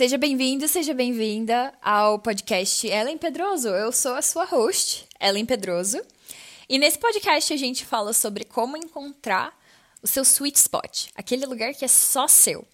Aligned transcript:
Seja 0.00 0.16
bem-vindo, 0.16 0.66
seja 0.66 0.94
bem-vinda 0.94 1.74
ao 1.82 2.18
podcast 2.18 2.86
Ellen 2.86 3.18
Pedroso. 3.18 3.68
Eu 3.68 3.92
sou 3.92 4.14
a 4.14 4.22
sua 4.22 4.46
host, 4.46 5.06
Ellen 5.20 5.44
Pedroso. 5.44 6.00
E 6.66 6.78
nesse 6.78 6.98
podcast 6.98 7.52
a 7.52 7.56
gente 7.58 7.84
fala 7.84 8.14
sobre 8.14 8.46
como 8.46 8.78
encontrar 8.78 9.54
o 10.02 10.06
seu 10.06 10.22
sweet 10.22 10.58
spot, 10.58 11.08
aquele 11.14 11.44
lugar 11.44 11.74
que 11.74 11.84
é 11.84 11.88
só 11.88 12.26
seu. 12.26 12.66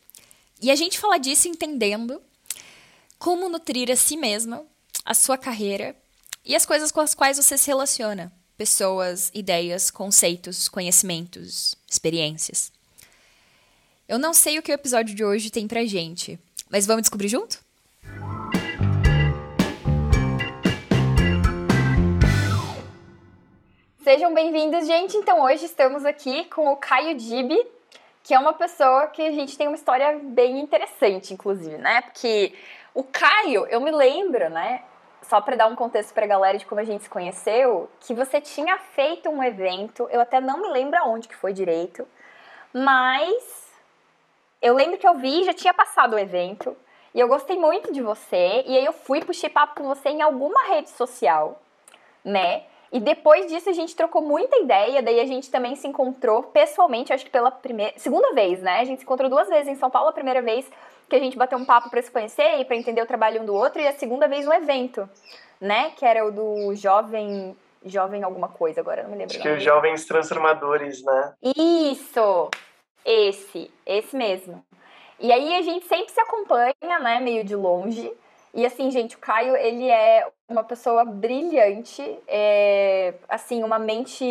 E 0.62 0.70
a 0.70 0.76
gente 0.76 1.00
fala 1.00 1.18
disso 1.18 1.48
entendendo 1.48 2.22
como 3.18 3.48
nutrir 3.48 3.90
a 3.90 3.96
si 3.96 4.16
mesma, 4.16 4.64
a 5.04 5.12
sua 5.12 5.36
carreira 5.36 5.96
e 6.44 6.54
as 6.54 6.64
coisas 6.64 6.92
com 6.92 7.00
as 7.00 7.12
quais 7.12 7.38
você 7.38 7.58
se 7.58 7.66
relaciona: 7.66 8.32
pessoas, 8.56 9.32
ideias, 9.34 9.90
conceitos, 9.90 10.68
conhecimentos, 10.68 11.74
experiências. 11.90 12.70
Eu 14.08 14.16
não 14.16 14.32
sei 14.32 14.60
o 14.60 14.62
que 14.62 14.70
o 14.70 14.74
episódio 14.74 15.12
de 15.12 15.24
hoje 15.24 15.50
tem 15.50 15.66
pra 15.66 15.84
gente, 15.84 16.38
mas 16.70 16.86
vamos 16.86 17.02
descobrir 17.02 17.28
junto? 17.28 17.58
Sejam 24.02 24.32
bem-vindos, 24.32 24.86
gente. 24.86 25.16
Então, 25.16 25.42
hoje 25.42 25.64
estamos 25.64 26.04
aqui 26.04 26.44
com 26.44 26.68
o 26.68 26.76
Caio 26.76 27.16
Dibi, 27.16 27.60
que 28.22 28.32
é 28.32 28.38
uma 28.38 28.52
pessoa 28.52 29.08
que 29.08 29.20
a 29.20 29.32
gente 29.32 29.58
tem 29.58 29.66
uma 29.66 29.74
história 29.74 30.20
bem 30.22 30.60
interessante, 30.60 31.34
inclusive, 31.34 31.76
né? 31.78 32.02
Porque 32.02 32.54
o 32.94 33.02
Caio, 33.02 33.66
eu 33.66 33.80
me 33.80 33.90
lembro, 33.90 34.48
né? 34.48 34.82
Só 35.22 35.40
para 35.40 35.56
dar 35.56 35.66
um 35.66 35.74
contexto 35.74 36.14
para 36.14 36.24
a 36.24 36.28
galera 36.28 36.56
de 36.56 36.64
como 36.64 36.80
a 36.80 36.84
gente 36.84 37.02
se 37.02 37.10
conheceu, 37.10 37.90
que 37.98 38.14
você 38.14 38.40
tinha 38.40 38.78
feito 38.78 39.28
um 39.28 39.42
evento, 39.42 40.08
eu 40.12 40.20
até 40.20 40.40
não 40.40 40.62
me 40.62 40.68
lembro 40.68 40.96
aonde 41.00 41.26
que 41.26 41.34
foi 41.34 41.52
direito, 41.52 42.06
mas 42.72 43.65
eu 44.66 44.74
lembro 44.74 44.98
que 44.98 45.06
eu 45.06 45.14
vi, 45.14 45.44
já 45.44 45.52
tinha 45.52 45.72
passado 45.72 46.14
o 46.14 46.18
evento, 46.18 46.76
e 47.14 47.20
eu 47.20 47.28
gostei 47.28 47.56
muito 47.56 47.92
de 47.92 48.02
você, 48.02 48.64
e 48.66 48.76
aí 48.76 48.84
eu 48.84 48.92
fui 48.92 49.24
puxar 49.24 49.48
papo 49.48 49.76
com 49.76 49.88
você 49.88 50.08
em 50.08 50.22
alguma 50.22 50.64
rede 50.64 50.90
social, 50.90 51.60
né? 52.24 52.64
E 52.92 53.00
depois 53.00 53.46
disso 53.46 53.68
a 53.68 53.72
gente 53.72 53.94
trocou 53.94 54.22
muita 54.22 54.56
ideia, 54.58 55.02
daí 55.02 55.20
a 55.20 55.26
gente 55.26 55.50
também 55.50 55.76
se 55.76 55.86
encontrou 55.86 56.42
pessoalmente, 56.42 57.12
acho 57.12 57.24
que 57.24 57.30
pela 57.30 57.50
primeira, 57.50 57.92
segunda 57.96 58.32
vez, 58.32 58.60
né? 58.60 58.80
A 58.80 58.84
gente 58.84 58.98
se 58.98 59.04
encontrou 59.04 59.30
duas 59.30 59.48
vezes 59.48 59.68
em 59.68 59.76
São 59.76 59.90
Paulo, 59.90 60.08
a 60.08 60.12
primeira 60.12 60.42
vez 60.42 60.68
que 61.08 61.14
a 61.14 61.18
gente 61.20 61.36
bateu 61.36 61.58
um 61.58 61.64
papo 61.64 61.88
para 61.88 62.02
se 62.02 62.10
conhecer 62.10 62.58
e 62.60 62.64
para 62.64 62.76
entender 62.76 63.02
o 63.02 63.06
trabalho 63.06 63.42
um 63.42 63.44
do 63.44 63.54
outro, 63.54 63.80
e 63.80 63.86
a 63.86 63.92
segunda 63.92 64.26
vez 64.26 64.46
um 64.46 64.52
evento, 64.52 65.08
né? 65.60 65.92
Que 65.96 66.04
era 66.04 66.24
o 66.24 66.32
do 66.32 66.74
jovem 66.74 67.56
jovem 67.84 68.24
alguma 68.24 68.48
coisa, 68.48 68.80
agora 68.80 69.04
não 69.04 69.10
me 69.10 69.16
lembro. 69.16 69.34
Acho 69.34 69.42
que 69.42 69.48
os 69.48 69.62
jovens 69.62 70.04
transformadores, 70.06 71.04
né? 71.04 71.34
Isso. 71.56 72.50
Esse, 73.06 73.70
esse 73.86 74.16
mesmo. 74.16 74.64
E 75.20 75.32
aí 75.32 75.54
a 75.54 75.62
gente 75.62 75.86
sempre 75.86 76.12
se 76.12 76.20
acompanha, 76.20 76.98
né, 77.00 77.20
meio 77.20 77.44
de 77.44 77.54
longe. 77.54 78.12
E 78.52 78.66
assim, 78.66 78.90
gente, 78.90 79.16
o 79.16 79.18
Caio, 79.18 79.54
ele 79.56 79.88
é 79.88 80.26
uma 80.48 80.64
pessoa 80.64 81.04
brilhante, 81.04 82.02
é, 82.26 83.14
assim, 83.28 83.62
uma 83.62 83.78
mente, 83.78 84.24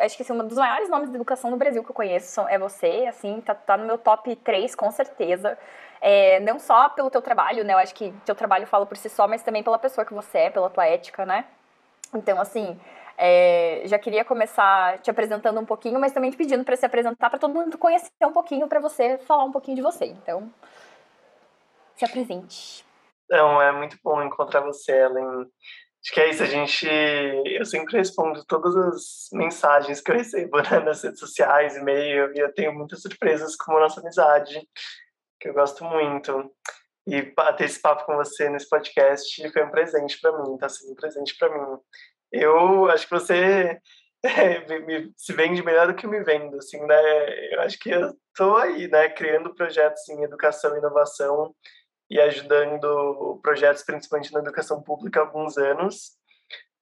acho 0.00 0.16
que 0.16 0.22
assim, 0.22 0.32
um 0.32 0.46
dos 0.46 0.58
maiores 0.58 0.88
nomes 0.90 1.08
de 1.08 1.14
educação 1.14 1.50
no 1.50 1.56
Brasil 1.56 1.82
que 1.82 1.90
eu 1.90 1.94
conheço 1.94 2.40
é 2.48 2.58
você, 2.58 3.06
assim, 3.08 3.40
tá, 3.40 3.54
tá 3.54 3.76
no 3.76 3.86
meu 3.86 3.96
top 3.96 4.34
3, 4.36 4.74
com 4.74 4.90
certeza. 4.90 5.56
É, 6.00 6.40
não 6.40 6.58
só 6.58 6.88
pelo 6.90 7.10
teu 7.10 7.22
trabalho, 7.22 7.64
né, 7.64 7.72
eu 7.74 7.78
acho 7.78 7.94
que 7.94 8.12
teu 8.24 8.34
trabalho 8.34 8.66
fala 8.66 8.84
por 8.86 8.96
si 8.96 9.08
só, 9.08 9.28
mas 9.28 9.42
também 9.42 9.62
pela 9.62 9.78
pessoa 9.78 10.04
que 10.04 10.12
você 10.14 10.38
é, 10.38 10.50
pela 10.50 10.68
tua 10.68 10.86
ética, 10.86 11.24
né. 11.24 11.44
Então, 12.12 12.40
assim, 12.40 12.78
é, 13.22 13.82
já 13.84 13.98
queria 13.98 14.24
começar 14.24 14.98
te 15.02 15.10
apresentando 15.10 15.60
um 15.60 15.66
pouquinho, 15.66 16.00
mas 16.00 16.10
também 16.10 16.30
te 16.30 16.38
pedindo 16.38 16.64
para 16.64 16.74
se 16.74 16.86
apresentar, 16.86 17.28
para 17.28 17.38
todo 17.38 17.52
mundo 17.52 17.76
conhecer 17.76 18.10
um 18.24 18.32
pouquinho, 18.32 18.66
para 18.66 18.80
você 18.80 19.18
falar 19.18 19.44
um 19.44 19.52
pouquinho 19.52 19.76
de 19.76 19.82
você. 19.82 20.06
Então, 20.06 20.50
se 21.94 22.04
apresente. 22.06 22.82
Então, 23.26 23.60
é 23.60 23.70
muito 23.72 23.98
bom 24.02 24.22
encontrar 24.22 24.62
você, 24.62 24.92
Ellen. 24.92 25.46
Acho 26.02 26.14
que 26.14 26.20
é 26.20 26.30
isso, 26.30 26.42
a 26.42 26.46
gente. 26.46 26.88
Eu 27.44 27.66
sempre 27.66 27.98
respondo 27.98 28.42
todas 28.46 28.74
as 28.74 29.28
mensagens 29.34 30.00
que 30.00 30.10
eu 30.10 30.16
recebo 30.16 30.56
né, 30.62 30.80
nas 30.80 31.02
redes 31.04 31.20
sociais, 31.20 31.76
e-mail, 31.76 32.34
e 32.34 32.38
eu 32.38 32.50
tenho 32.54 32.72
muitas 32.72 33.02
surpresas 33.02 33.54
com 33.54 33.76
a 33.76 33.80
nossa 33.80 34.00
amizade, 34.00 34.66
que 35.38 35.50
eu 35.50 35.52
gosto 35.52 35.84
muito. 35.84 36.50
E 37.06 37.20
ter 37.22 37.64
esse 37.64 37.80
papo 37.80 38.06
com 38.06 38.16
você 38.16 38.48
nesse 38.48 38.68
podcast 38.68 39.52
foi 39.52 39.62
um 39.62 39.70
presente 39.70 40.18
para 40.18 40.42
mim, 40.42 40.56
tá 40.56 40.70
sendo 40.70 40.92
um 40.92 40.96
presente 40.96 41.36
para 41.36 41.50
mim. 41.50 41.78
Eu 42.32 42.88
acho 42.90 43.06
que 43.06 43.12
você 43.12 43.80
é, 44.24 44.80
me, 44.80 45.12
se 45.16 45.32
vende 45.32 45.62
melhor 45.62 45.86
do 45.86 45.94
que 45.94 46.06
eu 46.06 46.10
me 46.10 46.22
vendo, 46.22 46.56
assim, 46.56 46.80
né? 46.84 47.54
Eu 47.54 47.60
acho 47.62 47.78
que 47.78 47.90
eu 47.90 48.14
tô 48.34 48.56
aí, 48.56 48.88
né, 48.88 49.08
criando 49.08 49.54
projetos 49.54 50.08
em 50.08 50.22
educação 50.22 50.74
e 50.74 50.78
inovação 50.78 51.54
e 52.08 52.20
ajudando 52.20 53.40
projetos, 53.42 53.82
principalmente 53.82 54.32
na 54.32 54.40
educação 54.40 54.82
pública, 54.82 55.20
há 55.20 55.22
alguns 55.22 55.56
anos, 55.56 56.18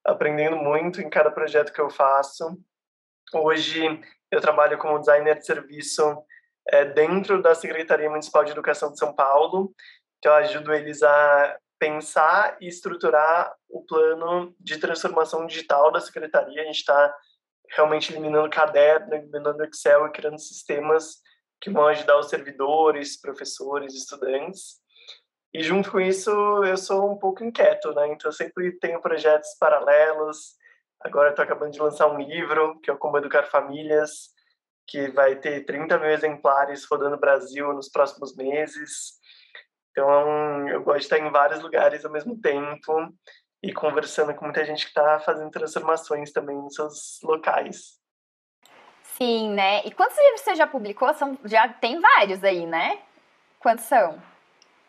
aprendendo 0.03 0.57
muito 0.57 1.01
em 1.01 1.09
cada 1.09 1.31
projeto 1.31 1.71
que 1.71 1.81
eu 1.81 1.89
faço. 1.89 2.57
Hoje 3.33 4.01
eu 4.31 4.41
trabalho 4.41 4.77
como 4.77 4.99
designer 4.99 5.37
de 5.37 5.45
serviço 5.45 6.23
é, 6.67 6.85
dentro 6.85 7.41
da 7.41 7.53
Secretaria 7.53 8.09
Municipal 8.09 8.43
de 8.43 8.51
Educação 8.51 8.91
de 8.91 8.97
São 8.97 9.13
Paulo, 9.13 9.73
que 10.21 10.27
eu 10.27 10.33
ajudo 10.33 10.73
eles 10.73 11.01
a 11.03 11.57
pensar 11.79 12.57
e 12.59 12.67
estruturar 12.67 13.55
o 13.69 13.83
plano 13.83 14.53
de 14.59 14.77
transformação 14.77 15.47
digital 15.47 15.91
da 15.91 16.01
secretaria. 16.01 16.61
A 16.61 16.65
gente 16.65 16.79
está 16.79 17.15
realmente 17.69 18.11
eliminando 18.11 18.49
caderno, 18.49 19.15
eliminando 19.15 19.63
Excel 19.63 20.07
e 20.07 20.11
criando 20.11 20.39
sistemas 20.39 21.21
que 21.61 21.69
vão 21.69 21.87
ajudar 21.87 22.17
os 22.17 22.29
servidores, 22.29 23.19
professores, 23.19 23.93
estudantes. 23.93 24.79
E 25.53 25.63
junto 25.63 25.91
com 25.91 25.99
isso, 25.99 26.29
eu 26.63 26.77
sou 26.77 27.11
um 27.11 27.17
pouco 27.17 27.43
inquieto, 27.43 27.93
né? 27.93 28.07
Então, 28.07 28.29
eu 28.29 28.33
sempre 28.33 28.71
tenho 28.79 29.01
projetos 29.01 29.55
paralelos. 29.59 30.55
Agora, 30.99 31.29
estou 31.29 31.43
acabando 31.43 31.71
de 31.71 31.81
lançar 31.81 32.07
um 32.07 32.19
livro, 32.19 32.79
que 32.81 32.91
é 32.91 32.95
Como 32.95 33.17
Educar 33.17 33.43
Famílias, 33.43 34.29
que 34.87 35.09
vai 35.09 35.35
ter 35.35 35.65
30 35.65 35.97
mil 35.97 36.09
exemplares 36.09 36.85
rodando 36.85 37.11
no 37.11 37.19
Brasil 37.19 37.73
nos 37.73 37.89
próximos 37.89 38.35
meses. 38.35 39.18
Então, 39.99 40.69
eu 40.69 40.81
gosto 40.81 40.99
de 40.99 41.03
estar 41.03 41.19
em 41.19 41.29
vários 41.29 41.61
lugares 41.61 42.05
ao 42.05 42.11
mesmo 42.11 42.39
tempo 42.39 43.13
e 43.61 43.73
conversando 43.73 44.33
com 44.33 44.45
muita 44.45 44.63
gente 44.63 44.83
que 44.83 44.91
está 44.91 45.19
fazendo 45.19 45.51
transformações 45.51 46.31
também 46.31 46.55
nos 46.55 46.73
seus 46.73 47.19
locais. 47.21 47.99
Sim, 49.03 49.49
né? 49.49 49.81
E 49.83 49.91
quantos 49.91 50.17
livros 50.17 50.39
você 50.39 50.55
já 50.55 50.65
publicou? 50.65 51.13
São, 51.13 51.37
já 51.43 51.67
tem 51.67 51.99
vários 51.99 52.41
aí, 52.45 52.65
né? 52.65 52.99
Quantos 53.59 53.83
são? 53.85 54.21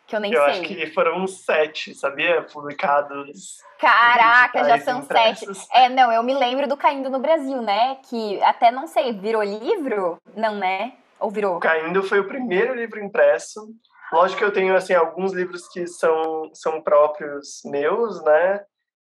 que 0.07 0.15
eu 0.15 0.19
nem 0.19 0.33
eu 0.33 0.43
sei. 0.43 0.51
acho 0.51 0.61
que 0.63 0.87
foram 0.87 1.25
sete, 1.25 1.93
sabia? 1.93 2.41
Publicados. 2.41 3.57
Caraca, 3.79 4.63
já 4.65 4.77
são 4.79 4.99
impressos. 4.99 5.57
sete. 5.57 5.69
É, 5.73 5.87
não, 5.87 6.11
eu 6.11 6.21
me 6.21 6.33
lembro 6.33 6.67
do 6.67 6.75
Caindo 6.75 7.09
no 7.09 7.19
Brasil, 7.19 7.61
né? 7.61 7.97
Que 8.09 8.41
até 8.43 8.71
não 8.71 8.87
sei, 8.87 9.13
virou 9.13 9.41
livro? 9.41 10.17
Não, 10.35 10.55
né? 10.55 10.93
Ou 11.17 11.29
virou? 11.29 11.59
Caindo 11.59 12.03
foi 12.03 12.19
o 12.19 12.27
primeiro 12.27 12.73
livro 12.73 13.01
impresso. 13.01 13.73
Lógico 14.11 14.39
que 14.39 14.45
eu 14.45 14.53
tenho, 14.53 14.75
assim, 14.75 14.93
alguns 14.93 15.33
livros 15.33 15.67
que 15.67 15.87
são, 15.87 16.51
são 16.53 16.81
próprios 16.81 17.61
meus, 17.65 18.23
né? 18.23 18.63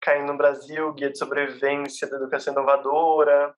Caindo 0.01 0.31
no 0.31 0.37
Brasil, 0.37 0.93
Guia 0.93 1.09
de 1.09 1.17
Sobrevivência 1.17 2.09
da 2.09 2.17
Educação 2.17 2.53
Inovadora. 2.53 3.55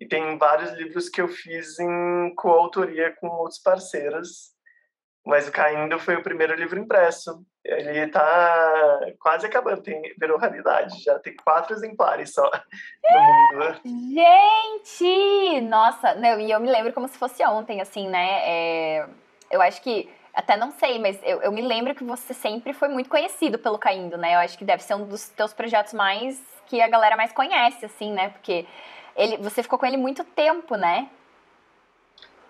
E 0.00 0.06
tem 0.06 0.38
vários 0.38 0.72
livros 0.72 1.08
que 1.08 1.20
eu 1.20 1.28
fiz 1.28 1.78
em 1.78 2.34
coautoria 2.36 3.14
com 3.20 3.28
outros 3.28 3.58
parceiros 3.58 4.56
mas 5.28 5.46
o 5.46 5.52
Caindo 5.52 5.98
foi 5.98 6.16
o 6.16 6.22
primeiro 6.22 6.54
livro 6.54 6.78
impresso. 6.80 7.44
Ele 7.62 7.98
está 7.98 8.98
quase 9.20 9.44
acabando, 9.44 9.82
tem, 9.82 10.00
virou 10.18 10.38
realidade. 10.38 11.02
Já 11.02 11.18
tem 11.18 11.36
quatro 11.36 11.76
exemplares 11.76 12.32
só 12.32 12.50
no 12.50 13.58
mundo. 13.58 13.80
Gente! 14.14 15.60
Nossa, 15.60 16.14
não, 16.14 16.40
e 16.40 16.50
eu 16.50 16.58
me 16.58 16.70
lembro 16.70 16.94
como 16.94 17.06
se 17.08 17.18
fosse 17.18 17.44
ontem, 17.44 17.82
assim, 17.82 18.08
né? 18.08 18.40
É, 18.42 19.06
eu 19.50 19.60
acho 19.60 19.82
que 19.82 20.08
até 20.34 20.56
não 20.56 20.70
sei, 20.70 20.98
mas 20.98 21.18
eu, 21.22 21.42
eu, 21.42 21.52
me 21.52 21.62
lembro 21.62 21.94
que 21.94 22.04
você 22.04 22.32
sempre 22.32 22.72
foi 22.72 22.88
muito 22.88 23.10
conhecido 23.10 23.58
pelo 23.58 23.78
Caindo, 23.78 24.16
né? 24.16 24.34
Eu 24.34 24.38
acho 24.38 24.56
que 24.56 24.64
deve 24.64 24.82
ser 24.82 24.94
um 24.94 25.06
dos 25.06 25.28
teus 25.30 25.52
projetos 25.52 25.92
mais 25.92 26.40
que 26.66 26.80
a 26.80 26.88
galera 26.88 27.16
mais 27.16 27.32
conhece, 27.32 27.84
assim, 27.84 28.12
né? 28.12 28.30
Porque 28.30 28.66
ele, 29.16 29.36
você 29.38 29.62
ficou 29.62 29.78
com 29.78 29.86
ele 29.86 29.96
muito 29.96 30.22
tempo, 30.24 30.76
né? 30.76 31.10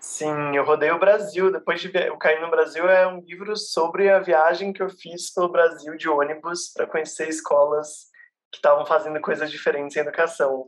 Sim, 0.00 0.54
eu 0.54 0.64
rodei 0.64 0.90
o 0.90 0.98
Brasil. 0.98 1.50
Depois 1.50 1.80
de 1.80 1.88
o 2.10 2.18
Cair 2.18 2.40
no 2.40 2.50
Brasil 2.50 2.88
é 2.88 3.06
um 3.06 3.20
livro 3.20 3.56
sobre 3.56 4.10
a 4.10 4.20
viagem 4.20 4.72
que 4.72 4.82
eu 4.82 4.90
fiz 4.90 5.32
pelo 5.32 5.48
Brasil 5.48 5.96
de 5.96 6.08
ônibus 6.08 6.72
para 6.72 6.86
conhecer 6.86 7.28
escolas 7.28 8.06
que 8.50 8.58
estavam 8.58 8.86
fazendo 8.86 9.20
coisas 9.20 9.50
diferentes 9.50 9.96
em 9.96 10.00
educação. 10.00 10.66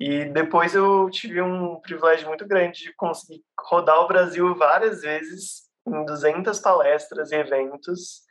E 0.00 0.24
depois 0.26 0.74
eu 0.74 1.08
tive 1.10 1.42
um 1.42 1.80
privilégio 1.80 2.28
muito 2.28 2.46
grande 2.46 2.84
de 2.84 2.94
conseguir 2.94 3.42
rodar 3.60 4.00
o 4.00 4.08
Brasil 4.08 4.54
várias 4.54 5.02
vezes 5.02 5.67
em 5.96 6.04
200 6.04 6.58
palestras 6.60 7.32
e 7.32 7.36
eventos, 7.36 8.22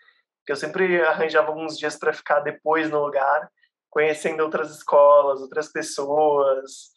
que 0.45 0.51
eu 0.51 0.55
sempre 0.55 1.01
arranjava 1.03 1.49
alguns 1.49 1.77
dias 1.77 1.97
para 1.97 2.13
ficar 2.13 2.39
depois 2.39 2.89
no 2.89 3.03
lugar, 3.03 3.49
conhecendo 3.89 4.43
outras 4.43 4.71
escolas, 4.71 5.41
outras 5.41 5.71
pessoas. 5.71 6.91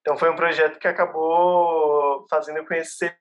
Então 0.00 0.16
foi 0.16 0.30
um 0.30 0.36
projeto 0.36 0.78
que 0.78 0.88
acabou 0.88 2.26
fazendo 2.28 2.58
eu 2.58 2.66
conhecer 2.66 3.16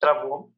Travou. 0.00 0.50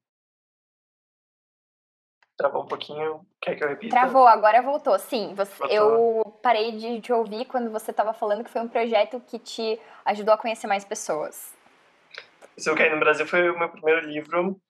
Travou 2.36 2.62
um 2.62 2.66
pouquinho. 2.66 3.26
Quer 3.40 3.56
que 3.56 3.64
eu 3.64 3.68
repita? 3.68 3.94
Travou, 3.94 4.26
agora 4.26 4.62
voltou. 4.62 4.98
Sim, 4.98 5.34
você, 5.34 5.52
voltou. 5.58 5.76
eu 5.76 6.38
parei 6.42 6.72
de 6.72 7.00
te 7.00 7.12
ouvir 7.12 7.44
quando 7.46 7.70
você 7.70 7.90
estava 7.90 8.14
falando 8.14 8.44
que 8.44 8.50
foi 8.50 8.62
um 8.62 8.68
projeto 8.68 9.20
que 9.20 9.38
te 9.38 9.80
ajudou 10.04 10.32
a 10.32 10.38
conhecer 10.38 10.66
mais 10.66 10.84
pessoas. 10.84 11.52
Se 12.56 12.70
eu 12.70 12.76
caí 12.76 12.90
no 12.90 13.00
Brasil 13.00 13.26
foi 13.26 13.50
o 13.50 13.58
meu 13.58 13.68
primeiro 13.68 14.06
livro 14.06 14.60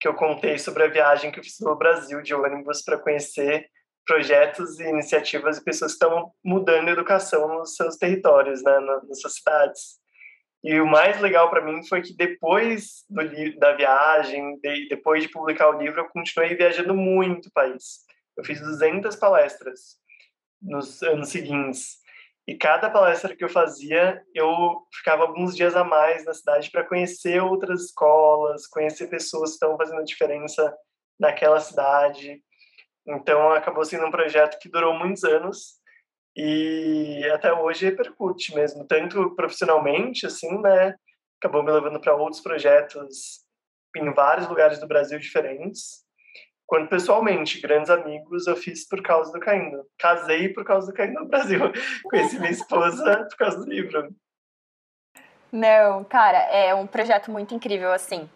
que 0.00 0.08
eu 0.08 0.14
contei 0.14 0.58
sobre 0.58 0.82
a 0.82 0.88
viagem 0.88 1.30
que 1.30 1.38
eu 1.38 1.44
fiz 1.44 1.60
no 1.60 1.76
Brasil 1.76 2.20
de 2.22 2.34
ônibus 2.34 2.82
para 2.82 2.98
conhecer 2.98 3.68
projetos 4.04 4.80
e 4.80 4.84
iniciativas 4.84 5.58
e 5.58 5.64
pessoas 5.64 5.92
que 5.92 6.04
estão 6.04 6.32
mudando 6.44 6.88
a 6.88 6.92
educação 6.92 7.46
nos 7.48 7.76
seus 7.76 7.96
territórios, 7.96 8.62
né, 8.64 8.80
nas 8.80 9.20
suas 9.20 9.34
cidades. 9.34 10.01
E 10.64 10.80
o 10.80 10.86
mais 10.86 11.20
legal 11.20 11.50
para 11.50 11.64
mim 11.64 11.84
foi 11.84 12.02
que 12.02 12.14
depois 12.14 13.04
do, 13.10 13.58
da 13.58 13.74
viagem, 13.74 14.58
de, 14.60 14.88
depois 14.88 15.22
de 15.22 15.28
publicar 15.28 15.68
o 15.68 15.78
livro, 15.78 16.00
eu 16.00 16.08
continuei 16.08 16.54
viajando 16.54 16.94
muito 16.94 17.46
o 17.46 17.52
país. 17.52 18.00
Eu 18.36 18.44
fiz 18.44 18.60
200 18.60 19.16
palestras 19.16 19.98
nos 20.60 21.02
anos 21.02 21.30
seguintes. 21.30 22.00
E 22.46 22.56
cada 22.56 22.90
palestra 22.90 23.36
que 23.36 23.44
eu 23.44 23.48
fazia, 23.48 24.22
eu 24.34 24.86
ficava 24.94 25.22
alguns 25.22 25.56
dias 25.56 25.76
a 25.76 25.84
mais 25.84 26.24
na 26.24 26.34
cidade 26.34 26.70
para 26.70 26.84
conhecer 26.84 27.40
outras 27.40 27.84
escolas, 27.84 28.66
conhecer 28.66 29.08
pessoas 29.08 29.50
que 29.50 29.54
estão 29.54 29.76
fazendo 29.76 30.04
diferença 30.04 30.74
naquela 31.18 31.60
cidade. 31.60 32.42
Então, 33.06 33.52
acabou 33.52 33.84
sendo 33.84 34.06
um 34.06 34.10
projeto 34.10 34.58
que 34.60 34.68
durou 34.68 34.94
muitos 34.94 35.24
anos 35.24 35.81
e 36.36 37.22
até 37.32 37.52
hoje 37.52 37.84
repercute 37.84 38.54
mesmo, 38.54 38.86
tanto 38.86 39.34
profissionalmente, 39.34 40.26
assim, 40.26 40.60
né? 40.60 40.94
Acabou 41.38 41.62
me 41.62 41.70
levando 41.70 42.00
para 42.00 42.14
outros 42.14 42.40
projetos 42.40 43.44
em 43.96 44.12
vários 44.12 44.48
lugares 44.48 44.78
do 44.78 44.86
Brasil 44.86 45.18
diferentes, 45.18 46.02
quanto 46.66 46.88
pessoalmente, 46.88 47.60
grandes 47.60 47.90
amigos 47.90 48.46
eu 48.46 48.56
fiz 48.56 48.88
por 48.88 49.02
causa 49.02 49.32
do 49.32 49.40
Caindo. 49.40 49.84
Casei 49.98 50.48
por 50.48 50.64
causa 50.64 50.86
do 50.86 50.94
Caindo 50.94 51.20
no 51.20 51.28
Brasil. 51.28 51.60
Conheci 52.04 52.38
minha 52.38 52.50
esposa 52.50 53.26
por 53.28 53.36
causa 53.36 53.58
do 53.58 53.68
livro. 53.68 54.08
Não, 55.50 56.02
cara, 56.04 56.38
é 56.38 56.74
um 56.74 56.86
projeto 56.86 57.30
muito 57.30 57.54
incrível, 57.54 57.92
assim 57.92 58.28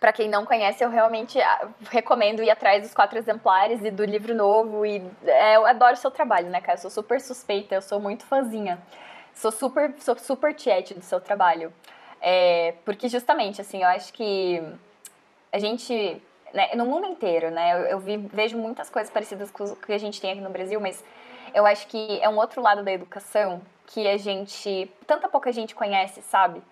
para 0.00 0.12
quem 0.12 0.28
não 0.28 0.44
conhece, 0.44 0.82
eu 0.82 0.90
realmente 0.90 1.40
ah, 1.40 1.68
recomendo 1.90 2.42
ir 2.42 2.50
atrás 2.50 2.82
dos 2.82 2.92
quatro 2.92 3.18
exemplares 3.18 3.82
e 3.84 3.90
do 3.90 4.04
livro 4.04 4.34
novo. 4.34 4.84
E 4.84 5.02
é, 5.24 5.56
eu 5.56 5.66
adoro 5.66 5.94
o 5.94 5.96
seu 5.96 6.10
trabalho, 6.10 6.48
né, 6.50 6.60
cara? 6.60 6.78
Eu 6.78 6.82
sou 6.82 6.90
super 6.90 7.20
suspeita, 7.20 7.74
eu 7.74 7.82
sou 7.82 8.00
muito 8.00 8.24
fãzinha. 8.24 8.78
Sou 9.34 9.50
super, 9.50 9.94
sou 9.98 10.16
super 10.18 10.54
tiete 10.54 10.94
do 10.94 11.02
seu 11.02 11.20
trabalho. 11.20 11.72
É, 12.20 12.74
porque 12.84 13.08
justamente, 13.08 13.60
assim, 13.60 13.82
eu 13.82 13.88
acho 13.88 14.12
que 14.12 14.62
a 15.52 15.58
gente, 15.58 16.22
né, 16.52 16.70
no 16.74 16.86
mundo 16.86 17.06
inteiro, 17.06 17.50
né, 17.50 17.72
eu, 17.74 17.84
eu 17.86 17.98
vi, 17.98 18.16
vejo 18.16 18.56
muitas 18.56 18.88
coisas 18.88 19.12
parecidas 19.12 19.50
com 19.50 19.64
o 19.64 19.76
que 19.76 19.92
a 19.92 19.98
gente 19.98 20.20
tem 20.20 20.32
aqui 20.32 20.40
no 20.40 20.50
Brasil, 20.50 20.80
mas 20.80 21.04
eu 21.52 21.66
acho 21.66 21.86
que 21.86 22.18
é 22.20 22.28
um 22.28 22.36
outro 22.36 22.60
lado 22.60 22.82
da 22.82 22.92
educação 22.92 23.60
que 23.86 24.08
a 24.08 24.16
gente, 24.16 24.90
tanta 25.06 25.28
pouca 25.28 25.52
gente 25.52 25.74
conhece, 25.74 26.22
sabe? 26.22 26.62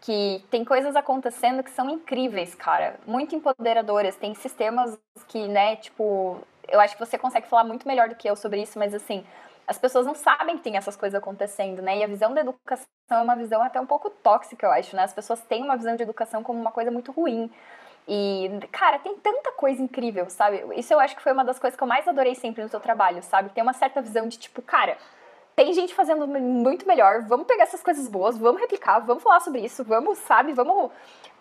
Que 0.00 0.42
tem 0.50 0.64
coisas 0.64 0.96
acontecendo 0.96 1.62
que 1.62 1.70
são 1.70 1.88
incríveis, 1.90 2.54
cara, 2.54 2.98
muito 3.06 3.34
empoderadoras. 3.34 4.16
Tem 4.16 4.34
sistemas 4.34 4.98
que, 5.28 5.46
né, 5.46 5.76
tipo, 5.76 6.40
eu 6.68 6.80
acho 6.80 6.96
que 6.96 7.04
você 7.04 7.18
consegue 7.18 7.46
falar 7.46 7.64
muito 7.64 7.86
melhor 7.86 8.08
do 8.08 8.14
que 8.14 8.28
eu 8.28 8.34
sobre 8.34 8.62
isso, 8.62 8.78
mas 8.78 8.94
assim, 8.94 9.24
as 9.66 9.78
pessoas 9.78 10.06
não 10.06 10.14
sabem 10.14 10.56
que 10.56 10.62
tem 10.62 10.76
essas 10.76 10.96
coisas 10.96 11.18
acontecendo, 11.18 11.82
né? 11.82 11.98
E 11.98 12.04
a 12.04 12.06
visão 12.06 12.32
da 12.32 12.40
educação 12.40 12.86
é 13.10 13.20
uma 13.22 13.36
visão 13.36 13.62
até 13.62 13.80
um 13.80 13.86
pouco 13.86 14.10
tóxica, 14.10 14.66
eu 14.66 14.72
acho, 14.72 14.96
né? 14.96 15.04
As 15.04 15.12
pessoas 15.12 15.40
têm 15.42 15.62
uma 15.62 15.76
visão 15.76 15.94
de 15.94 16.02
educação 16.02 16.42
como 16.42 16.58
uma 16.60 16.72
coisa 16.72 16.90
muito 16.90 17.12
ruim. 17.12 17.50
E, 18.08 18.50
cara, 18.72 18.98
tem 18.98 19.14
tanta 19.16 19.52
coisa 19.52 19.80
incrível, 19.82 20.28
sabe? 20.30 20.64
Isso 20.76 20.92
eu 20.92 20.98
acho 20.98 21.14
que 21.14 21.22
foi 21.22 21.32
uma 21.32 21.44
das 21.44 21.58
coisas 21.58 21.76
que 21.76 21.82
eu 21.82 21.86
mais 21.86 22.08
adorei 22.08 22.34
sempre 22.34 22.62
no 22.62 22.68
seu 22.68 22.80
trabalho, 22.80 23.22
sabe? 23.22 23.50
Tem 23.50 23.62
uma 23.62 23.74
certa 23.74 24.00
visão 24.00 24.26
de 24.26 24.38
tipo, 24.38 24.62
cara, 24.62 24.96
tem 25.54 25.72
gente 25.72 25.94
fazendo 25.94 26.26
muito 26.26 26.86
melhor. 26.86 27.22
Vamos 27.22 27.46
pegar 27.46 27.64
essas 27.64 27.82
coisas 27.82 28.08
boas, 28.08 28.38
vamos 28.38 28.60
replicar, 28.60 29.00
vamos 29.00 29.22
falar 29.22 29.40
sobre 29.40 29.60
isso, 29.60 29.84
vamos, 29.84 30.18
sabe, 30.18 30.52
vamos 30.52 30.90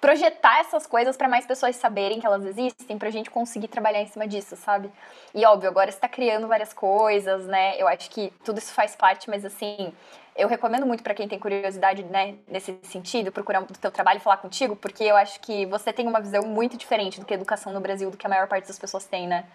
projetar 0.02 0.60
essas 0.60 0.88
coisas 0.88 1.18
para 1.18 1.28
mais 1.28 1.46
pessoas 1.46 1.76
saberem 1.76 2.20
que 2.20 2.26
elas 2.26 2.46
existem, 2.46 2.98
pra 2.98 3.10
gente 3.10 3.30
conseguir 3.30 3.68
trabalhar 3.68 4.02
em 4.02 4.08
cima 4.08 4.28
disso, 4.28 4.56
sabe? 4.56 4.90
E 5.36 5.46
óbvio, 5.46 5.70
agora 5.70 5.92
você 5.92 6.00
tá 6.00 6.08
criando 6.08 6.48
várias 6.48 6.74
coisas, 6.74 7.46
né? 7.46 7.76
Eu 7.78 7.88
acho 7.88 8.10
que 8.10 8.32
tudo 8.44 8.60
isso 8.60 8.74
faz 8.74 8.96
parte, 8.96 9.30
mas 9.30 9.44
assim, 9.44 9.94
eu 10.36 10.48
recomendo 10.48 10.86
muito 10.86 11.04
para 11.04 11.14
quem 11.14 11.28
tem 11.28 11.38
curiosidade, 11.38 12.04
né, 12.04 12.36
nesse 12.48 12.78
sentido, 12.84 13.32
procurar 13.32 13.62
do 13.62 13.78
teu 13.78 13.92
trabalho 13.92 14.18
e 14.18 14.22
falar 14.22 14.38
contigo, 14.38 14.76
porque 14.76 15.04
eu 15.04 15.18
acho 15.18 15.40
que 15.42 15.66
você 15.66 15.92
tem 15.92 16.08
uma 16.08 16.22
visão 16.22 16.44
muito 16.44 16.78
diferente 16.78 17.20
do 17.20 17.26
que 17.26 17.34
a 17.34 17.38
educação 17.38 17.74
no 17.74 17.82
Brasil, 17.82 18.10
do 18.10 18.16
que 18.16 18.26
a 18.26 18.30
maior 18.30 18.48
parte 18.48 18.68
das 18.68 18.80
pessoas 18.80 19.06
tem, 19.06 19.28
né? 19.28 19.46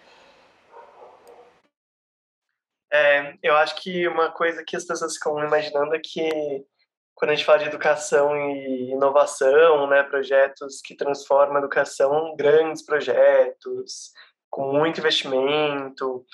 É, 2.94 3.36
eu 3.42 3.56
acho 3.56 3.82
que 3.82 4.06
uma 4.06 4.30
coisa 4.30 4.62
que 4.64 4.76
as 4.76 4.84
pessoas 4.84 5.14
ficam 5.14 5.44
imaginando 5.44 5.96
é 5.96 5.98
que 5.98 6.64
quando 7.12 7.32
a 7.32 7.34
gente 7.34 7.44
fala 7.44 7.58
de 7.58 7.64
educação 7.64 8.36
e 8.36 8.92
inovação, 8.92 9.88
né, 9.88 10.04
projetos 10.04 10.80
que 10.80 10.94
transformam 10.94 11.56
a 11.56 11.58
educação, 11.58 12.36
grandes 12.36 12.84
projetos, 12.84 14.12
com 14.48 14.72
muito 14.72 15.00
investimento. 15.00 16.24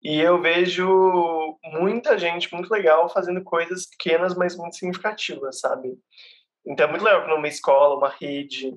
E 0.00 0.20
eu 0.20 0.40
vejo 0.40 1.58
muita 1.64 2.16
gente 2.16 2.52
muito 2.54 2.70
legal 2.70 3.08
fazendo 3.08 3.42
coisas 3.42 3.84
pequenas, 3.86 4.36
mas 4.36 4.56
muito 4.56 4.76
significativas, 4.76 5.58
sabe? 5.58 5.98
Então 6.64 6.86
é 6.86 6.90
muito 6.90 7.04
legal 7.04 7.22
quando 7.22 7.38
uma 7.38 7.48
escola, 7.48 7.96
uma 7.96 8.14
rede, 8.20 8.72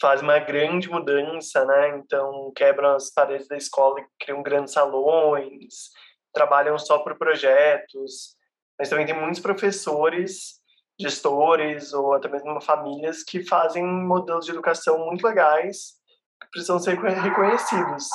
faz 0.00 0.20
uma 0.20 0.40
grande 0.40 0.90
mudança, 0.90 1.64
né? 1.64 1.98
Então 1.98 2.52
quebram 2.56 2.96
as 2.96 3.12
paredes 3.14 3.46
da 3.46 3.56
escola 3.56 4.00
e 4.00 4.06
criam 4.18 4.42
grandes 4.42 4.72
salões, 4.72 5.92
trabalham 6.32 6.78
só 6.78 6.98
por 6.98 7.16
projetos, 7.16 8.36
mas 8.78 8.88
também 8.88 9.06
tem 9.06 9.14
muitos 9.14 9.40
professores, 9.40 10.60
gestores 10.98 11.92
ou 11.92 12.14
até 12.14 12.28
mesmo 12.28 12.60
famílias 12.60 13.22
que 13.22 13.44
fazem 13.44 13.84
modelos 13.84 14.46
de 14.46 14.52
educação 14.52 14.98
muito 15.06 15.26
legais 15.26 16.00
que 16.40 16.50
precisam 16.50 16.78
ser 16.78 16.98
reconhecidos. 16.98 18.08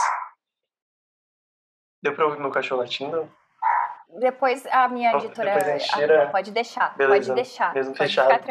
Deu 2.01 2.13
para 2.13 2.25
ouvir 2.25 2.39
meu 2.39 2.51
cachorro 2.51 2.81
latindo? 2.81 3.31
Depois 4.19 4.65
a 4.67 4.87
minha 4.87 5.13
editora 5.17 5.75
a 5.75 5.77
tira... 5.77 6.29
pode 6.29 6.51
deixar, 6.51 6.95
Beleza, 6.95 7.27
pode 7.27 7.35
deixar. 7.35 7.73
Mesmo 7.73 7.93
pode 7.93 8.09
fechado. 8.09 8.45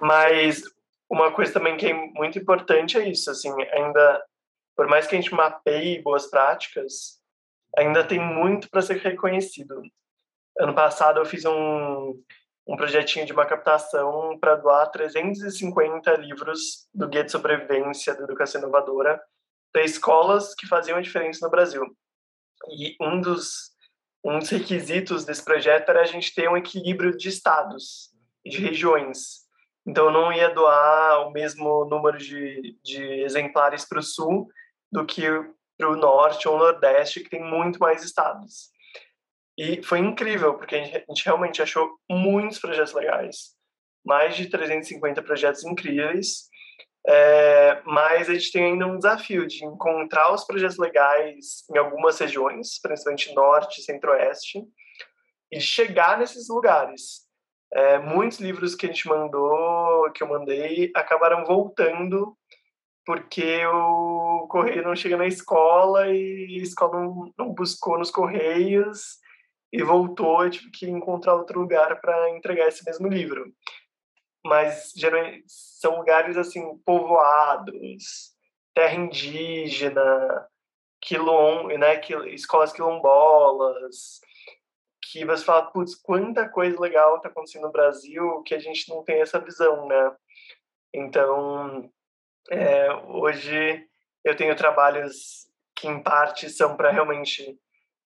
Mas 0.00 0.62
uma 1.10 1.32
coisa 1.32 1.52
também 1.52 1.76
que 1.76 1.86
é 1.86 1.94
muito 1.94 2.38
importante 2.38 2.98
é 2.98 3.08
isso, 3.08 3.30
assim, 3.30 3.50
ainda 3.72 4.24
por 4.76 4.86
mais 4.86 5.06
que 5.06 5.16
a 5.16 5.20
gente 5.20 5.34
mapeie 5.34 6.02
boas 6.02 6.26
práticas, 6.30 7.19
ainda 7.76 8.04
tem 8.04 8.18
muito 8.18 8.68
para 8.70 8.82
ser 8.82 8.96
reconhecido. 8.98 9.82
Ano 10.58 10.74
passado 10.74 11.20
eu 11.20 11.24
fiz 11.24 11.44
um, 11.44 12.22
um 12.66 12.76
projetinho 12.76 13.26
de 13.26 13.32
uma 13.32 13.46
captação 13.46 14.38
para 14.38 14.56
doar 14.56 14.90
350 14.90 16.12
livros 16.16 16.88
do 16.92 17.08
Guia 17.08 17.24
de 17.24 17.32
Sobrevivência 17.32 18.14
da 18.14 18.24
Educação 18.24 18.60
Inovadora 18.60 19.20
para 19.72 19.84
escolas 19.84 20.54
que 20.54 20.66
faziam 20.66 20.98
a 20.98 21.02
diferença 21.02 21.44
no 21.44 21.50
Brasil. 21.50 21.84
E 22.68 22.96
um 23.00 23.20
dos, 23.20 23.70
um 24.24 24.38
dos 24.38 24.48
requisitos 24.50 25.24
desse 25.24 25.44
projeto 25.44 25.88
era 25.88 26.02
a 26.02 26.06
gente 26.06 26.34
ter 26.34 26.48
um 26.48 26.56
equilíbrio 26.56 27.16
de 27.16 27.28
estados 27.28 28.10
e 28.44 28.50
de 28.50 28.58
regiões. 28.58 29.48
Então, 29.86 30.06
eu 30.06 30.12
não 30.12 30.32
ia 30.32 30.52
doar 30.52 31.26
o 31.26 31.32
mesmo 31.32 31.84
número 31.86 32.18
de, 32.18 32.78
de 32.82 33.02
exemplares 33.22 33.84
para 33.88 33.98
o 33.98 34.02
Sul 34.02 34.48
do 34.92 35.06
que 35.06 35.22
para 35.80 35.90
o 35.90 35.96
norte 35.96 36.46
ou 36.46 36.58
nordeste, 36.58 37.20
que 37.20 37.30
tem 37.30 37.42
muito 37.42 37.78
mais 37.78 38.04
estados. 38.04 38.68
E 39.56 39.82
foi 39.82 39.98
incrível, 39.98 40.54
porque 40.54 40.76
a 40.76 40.84
gente 40.84 41.24
realmente 41.24 41.62
achou 41.62 41.98
muitos 42.08 42.58
projetos 42.58 42.92
legais, 42.92 43.54
mais 44.04 44.36
de 44.36 44.46
350 44.46 45.22
projetos 45.22 45.64
incríveis, 45.64 46.50
é, 47.08 47.80
mas 47.86 48.28
a 48.28 48.34
gente 48.34 48.52
tem 48.52 48.64
ainda 48.64 48.86
um 48.86 48.98
desafio 48.98 49.46
de 49.46 49.64
encontrar 49.64 50.32
os 50.34 50.44
projetos 50.44 50.76
legais 50.76 51.64
em 51.74 51.78
algumas 51.78 52.18
regiões, 52.18 52.78
principalmente 52.80 53.34
norte, 53.34 53.82
centro-oeste, 53.82 54.62
e 55.50 55.60
chegar 55.60 56.18
nesses 56.18 56.48
lugares. 56.48 57.26
É, 57.72 57.98
muitos 57.98 58.38
livros 58.38 58.74
que 58.74 58.84
a 58.84 58.88
gente 58.88 59.08
mandou, 59.08 60.10
que 60.12 60.22
eu 60.22 60.28
mandei, 60.28 60.90
acabaram 60.94 61.44
voltando 61.44 62.36
porque 63.04 63.64
o 63.66 64.46
correio 64.48 64.84
não 64.84 64.94
chega 64.94 65.16
na 65.16 65.26
escola 65.26 66.08
e 66.08 66.58
a 66.60 66.62
escola 66.62 67.00
não, 67.00 67.32
não 67.38 67.52
buscou 67.52 67.98
nos 67.98 68.10
correios 68.10 69.18
e 69.72 69.82
voltou, 69.82 70.44
eu 70.44 70.50
tive 70.50 70.70
que 70.70 70.88
encontrar 70.88 71.34
outro 71.34 71.60
lugar 71.60 72.00
para 72.00 72.30
entregar 72.30 72.68
esse 72.68 72.84
mesmo 72.84 73.08
livro. 73.08 73.52
Mas 74.44 74.92
geralmente 74.96 75.44
são 75.46 75.98
lugares 75.98 76.36
assim 76.36 76.76
povoados, 76.84 78.32
terra 78.74 78.94
indígena, 78.94 80.48
quilom, 81.00 81.68
né, 81.78 82.00
escolas 82.28 82.72
quilombolas, 82.72 84.20
que 85.10 85.24
você 85.24 85.44
fala, 85.44 85.70
putz, 85.70 85.94
quanta 85.94 86.48
coisa 86.48 86.80
legal 86.80 87.16
está 87.16 87.28
acontecendo 87.28 87.62
no 87.62 87.72
Brasil 87.72 88.42
que 88.42 88.54
a 88.54 88.58
gente 88.58 88.88
não 88.88 89.02
tem 89.02 89.20
essa 89.20 89.40
visão, 89.40 89.86
né? 89.86 90.16
Então, 90.92 91.90
É, 92.50 92.92
hoje 93.06 93.86
eu 94.24 94.36
tenho 94.36 94.56
trabalhos 94.56 95.46
que, 95.76 95.86
em 95.86 96.02
parte, 96.02 96.50
são 96.50 96.76
para 96.76 96.90
realmente 96.90 97.56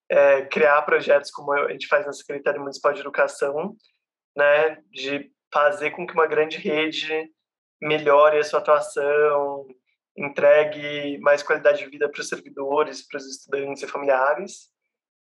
é, 0.08 0.42
criar 0.42 0.82
projetos 0.82 1.30
como 1.30 1.50
a 1.52 1.72
gente 1.72 1.86
faz 1.86 2.04
na 2.04 2.12
Secretaria 2.12 2.60
Municipal 2.60 2.92
de 2.92 3.00
Educação, 3.00 3.74
né, 4.36 4.82
de 4.90 5.32
fazer 5.50 5.92
com 5.92 6.06
que 6.06 6.12
uma 6.12 6.26
grande 6.26 6.58
rede 6.58 7.32
melhore 7.80 8.38
a 8.38 8.44
sua 8.44 8.58
atuação, 8.58 9.66
entregue 10.16 11.18
mais 11.18 11.42
qualidade 11.42 11.78
de 11.78 11.90
vida 11.90 12.08
para 12.08 12.20
os 12.20 12.28
servidores, 12.28 13.06
para 13.06 13.16
os 13.16 13.26
estudantes 13.26 13.82
e 13.82 13.88
familiares, 13.88 14.70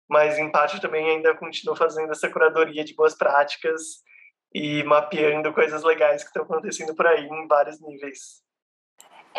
mas 0.08 0.38
em 0.38 0.52
parte 0.52 0.80
também 0.80 1.10
ainda 1.10 1.36
continuo 1.36 1.76
fazendo 1.76 2.12
essa 2.12 2.30
curadoria 2.30 2.84
de 2.84 2.94
boas 2.94 3.16
práticas 3.16 4.04
e 4.54 4.84
mapeando 4.84 5.54
coisas 5.54 5.84
legais 5.84 6.22
que 6.22 6.30
estão 6.30 6.44
acontecendo 6.44 6.96
por 6.96 7.08
aí 7.08 7.26
em 7.26 7.48
vários 7.48 7.82
níveis. 7.82 8.47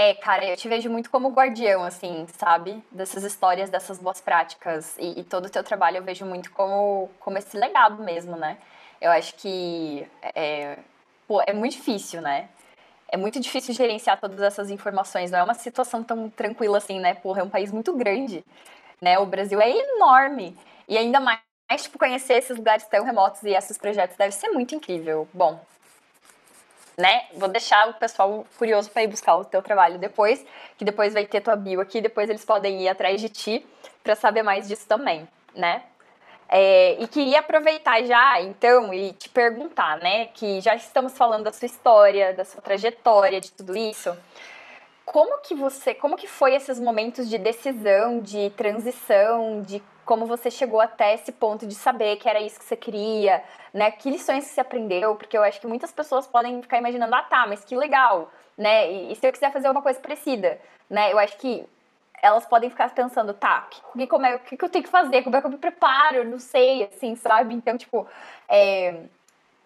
É, 0.01 0.15
cara, 0.15 0.45
eu 0.45 0.57
te 0.57 0.69
vejo 0.69 0.89
muito 0.89 1.11
como 1.11 1.29
guardião, 1.31 1.83
assim, 1.83 2.25
sabe? 2.39 2.81
Dessas 2.89 3.25
histórias, 3.25 3.69
dessas 3.69 3.99
boas 3.99 4.21
práticas. 4.21 4.97
E, 4.97 5.19
e, 5.19 5.25
todo 5.25 5.47
o 5.47 5.51
teu 5.51 5.65
trabalho 5.65 5.97
eu 5.97 6.05
vejo 6.05 6.25
muito 6.25 6.53
como, 6.53 7.11
como 7.19 7.37
esse 7.37 7.57
legado 7.59 8.01
mesmo, 8.05 8.37
né? 8.37 8.59
Eu 9.01 9.11
acho 9.11 9.35
que 9.35 10.07
é, 10.23 10.79
pô, 11.27 11.43
é 11.45 11.53
muito 11.53 11.73
difícil, 11.73 12.21
né? 12.23 12.49
É 13.09 13.17
muito 13.17 13.41
difícil 13.41 13.75
gerenciar 13.75 14.21
todas 14.21 14.41
essas 14.41 14.71
informações. 14.71 15.33
Não 15.33 15.41
é 15.41 15.43
uma 15.43 15.55
situação 15.55 16.05
tão 16.05 16.31
tranquila 16.31 16.79
assim, 16.79 17.01
né? 17.01 17.15
Porra, 17.15 17.41
é 17.41 17.45
um 17.45 17.51
país 17.51 17.73
muito 17.73 17.93
grande, 17.97 18.45
né? 19.01 19.19
O 19.19 19.27
Brasil 19.27 19.61
é 19.61 19.69
enorme. 19.69 20.57
E 20.87 20.97
ainda 20.97 21.19
mais, 21.19 21.41
tipo, 21.83 21.99
conhecer 21.99 22.35
esses 22.35 22.57
lugares 22.57 22.87
tão 22.87 23.05
remotos 23.05 23.43
e 23.43 23.51
esses 23.51 23.77
projetos 23.77 24.17
deve 24.17 24.33
ser 24.33 24.51
muito 24.51 24.77
incrível. 24.77 25.27
Bom, 25.35 25.61
né? 26.99 27.27
Vou 27.35 27.49
deixar 27.49 27.89
o 27.89 27.95
pessoal 27.95 28.45
curioso 28.59 28.91
para 28.91 29.05
ir 29.05 29.07
buscar 29.07 29.37
o 29.37 29.45
teu 29.45 29.63
trabalho 29.63 29.99
depois, 29.99 30.45
que 30.77 30.85
depois 30.85 31.15
vai 31.15 31.25
ter 31.25 31.41
tua 31.41 31.55
bio 31.55 31.81
aqui, 31.81 32.01
depois 32.01 32.29
eles 32.29 32.45
podem 32.45 32.83
ir 32.83 32.89
atrás 32.89 33.21
de 33.21 33.29
ti 33.29 33.65
para 34.03 34.17
saber 34.17 34.43
mais 34.43 34.67
disso 34.67 34.87
também, 34.89 35.27
né? 35.55 35.85
É, 36.49 36.97
e 36.99 37.07
queria 37.07 37.41
aproveitar 37.41 38.03
já, 38.03 38.41
então, 38.41 38.93
e 38.93 39.13
te 39.13 39.29
perguntar, 39.29 39.99
né, 39.99 40.27
que 40.33 40.63
já 40.63 40.75
estamos 40.75 41.17
falando 41.17 41.45
da 41.45 41.53
sua 41.53 41.67
história, 41.67 42.33
da 42.33 42.45
sua 42.45 42.63
trajetória, 42.63 43.39
de 43.39 43.53
tudo 43.53 43.77
isso. 43.77 44.17
Como 45.11 45.39
que 45.41 45.55
você, 45.55 45.95
como 45.95 46.19
que 46.19 46.27
foi 46.27 46.55
esses 46.55 46.79
momentos 46.79 47.31
de 47.31 47.39
decisão, 47.39 48.21
de 48.21 48.51
transição, 48.51 49.63
de 49.63 49.83
como 50.05 50.27
você 50.27 50.51
chegou 50.51 50.83
até 50.83 51.15
esse 51.15 51.33
ponto 51.33 51.67
de 51.67 51.75
saber 51.75 52.17
que 52.17 52.29
era 52.29 52.43
isso 52.43 52.59
que 52.59 52.65
você 52.67 52.77
queria, 52.77 53.43
né? 53.73 53.91
Que 53.91 54.11
lições 54.11 54.45
que 54.47 54.51
você 54.51 54.61
aprendeu? 54.61 55.17
Porque 55.17 55.37
eu 55.37 55.43
acho 55.43 55.63
que 55.63 55.67
muitas 55.67 55.91
pessoas 55.91 56.27
podem 56.27 56.61
ficar 56.61 56.77
imaginando, 56.77 57.15
ah, 57.15 57.23
tá, 57.23 57.47
mas 57.47 57.65
que 57.65 57.75
legal, 57.75 58.31
né? 58.57 58.93
E, 58.93 59.13
e 59.13 59.17
se 59.17 59.27
eu 59.27 59.33
quiser 59.33 59.51
fazer 59.51 59.71
uma 59.71 59.81
coisa 59.81 59.99
parecida, 59.99 60.61
né? 60.91 61.11
Eu 61.11 61.19
acho 61.19 61.39
que 61.39 61.67
elas 62.21 62.45
podem 62.45 62.69
ficar 62.69 62.93
pensando, 62.95 63.33
tá, 63.33 63.67
o 63.95 63.99
que, 63.99 64.07
como 64.07 64.27
é, 64.27 64.39
que, 64.39 64.59
que 64.59 64.65
eu 64.65 64.69
tenho 64.69 64.85
que 64.85 64.91
fazer? 64.91 65.23
Como 65.23 65.35
é 65.37 65.41
que 65.41 65.47
eu 65.47 65.51
me 65.51 65.57
preparo? 65.57 66.23
Não 66.23 66.39
sei, 66.39 66.85
assim, 66.85 67.17
sabe? 67.17 67.55
Então, 67.55 67.79
tipo, 67.79 68.07
é, 68.47 69.05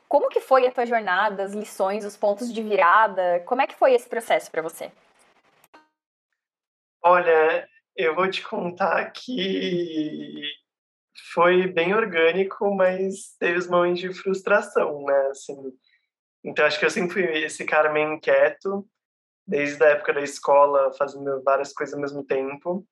como 0.08 0.28
que 0.28 0.38
foi 0.38 0.68
a 0.68 0.70
tua 0.70 0.86
jornada, 0.86 1.42
as 1.42 1.52
lições, 1.52 2.04
os 2.04 2.16
pontos 2.16 2.52
de 2.52 2.62
virada? 2.62 3.42
Como 3.44 3.60
é 3.60 3.66
que 3.66 3.74
foi 3.74 3.92
esse 3.92 4.08
processo 4.08 4.48
para 4.48 4.62
você? 4.62 4.92
Olha, 7.04 7.68
eu 7.96 8.14
vou 8.14 8.30
te 8.30 8.42
contar 8.42 9.10
que 9.10 10.40
foi 11.32 11.66
bem 11.66 11.94
orgânico, 11.94 12.72
mas 12.74 13.36
teve 13.40 13.58
os 13.58 13.68
momentos 13.68 14.00
de 14.00 14.14
frustração, 14.14 15.04
né? 15.04 15.26
Assim, 15.30 15.56
então 16.44 16.64
acho 16.64 16.78
que 16.78 16.84
eu 16.86 16.90
sempre 16.90 17.12
fui 17.12 17.44
esse 17.44 17.64
cara 17.64 17.92
meio 17.92 18.14
inquieto, 18.14 18.88
desde 19.46 19.82
a 19.84 19.88
época 19.88 20.12
da 20.12 20.22
escola, 20.22 20.92
fazendo 20.94 21.42
várias 21.42 21.72
coisas 21.72 21.94
ao 21.94 22.00
mesmo 22.00 22.24
tempo. 22.24 22.86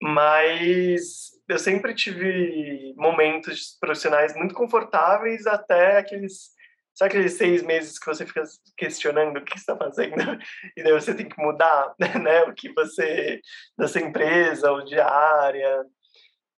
Mas 0.00 1.30
eu 1.48 1.58
sempre 1.58 1.94
tive 1.94 2.94
momentos 2.96 3.76
profissionais 3.80 4.34
muito 4.36 4.54
confortáveis 4.54 5.46
até 5.46 5.98
aqueles 5.98 6.50
Sabe 6.94 7.08
aqueles 7.08 7.32
seis 7.32 7.62
meses 7.62 7.98
que 7.98 8.06
você 8.06 8.24
fica 8.24 8.44
questionando 8.76 9.38
o 9.38 9.44
que 9.44 9.56
está 9.56 9.76
fazendo 9.76 10.14
e 10.76 10.82
daí 10.82 10.92
você 10.92 11.12
tem 11.12 11.28
que 11.28 11.40
mudar, 11.42 11.92
né? 12.22 12.42
O 12.44 12.54
que 12.54 12.72
você 12.72 13.40
dessa 13.76 14.00
empresa 14.00 14.70
ou 14.70 14.84
de 14.84 14.98
área. 14.98 15.84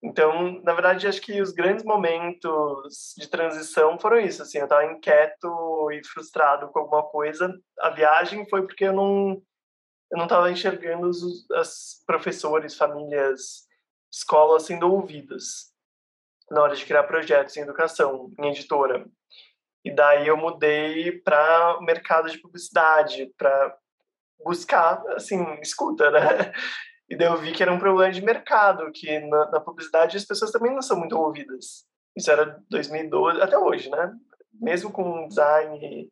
Então, 0.04 0.62
na 0.62 0.74
verdade, 0.74 1.08
acho 1.08 1.22
que 1.22 1.42
os 1.42 1.52
grandes 1.52 1.86
momentos 1.86 3.14
de 3.18 3.28
transição 3.28 3.98
foram 3.98 4.20
isso. 4.20 4.42
Assim, 4.42 4.58
eu 4.58 4.66
estava 4.66 4.86
inquieto 4.86 5.90
e 5.92 6.06
frustrado 6.06 6.68
com 6.68 6.80
alguma 6.80 7.04
coisa. 7.04 7.52
A 7.80 7.90
viagem 7.90 8.48
foi 8.50 8.68
porque 8.68 8.86
eu 8.86 8.94
não 8.94 9.42
eu 10.12 10.18
não 10.18 10.26
estava 10.26 10.52
enxergando 10.52 11.08
os 11.08 11.50
as 11.52 12.04
professores, 12.06 12.78
famílias, 12.78 13.66
escolas 14.12 14.64
sendo 14.64 14.92
ouvidas 14.92 15.74
na 16.52 16.62
hora 16.62 16.76
de 16.76 16.86
criar 16.86 17.04
projetos 17.04 17.56
em 17.58 17.62
educação, 17.62 18.32
em 18.40 18.50
editora. 18.50 19.06
E 19.86 19.92
daí 19.92 20.28
eu 20.28 20.36
mudei 20.36 21.12
para 21.12 21.78
o 21.78 21.84
mercado 21.84 22.28
de 22.28 22.40
publicidade, 22.40 23.32
para 23.38 23.78
buscar, 24.44 25.04
assim, 25.10 25.46
escuta, 25.62 26.10
né? 26.10 26.52
E 27.08 27.16
daí 27.16 27.28
eu 27.28 27.38
vi 27.38 27.52
que 27.52 27.62
era 27.62 27.72
um 27.72 27.78
problema 27.78 28.12
de 28.12 28.20
mercado, 28.20 28.92
que 28.92 29.20
na, 29.20 29.52
na 29.52 29.60
publicidade 29.60 30.18
as 30.18 30.26
pessoas 30.26 30.52
também 30.52 30.74
não 30.74 30.82
são 30.82 30.98
muito 30.98 31.16
ouvidas. 31.16 31.86
Isso 32.18 32.32
era 32.32 32.60
2012, 32.68 33.40
até 33.40 33.56
hoje, 33.56 33.92
né? 33.92 34.12
Mesmo 34.52 34.92
com 34.92 35.28
design, 35.28 36.10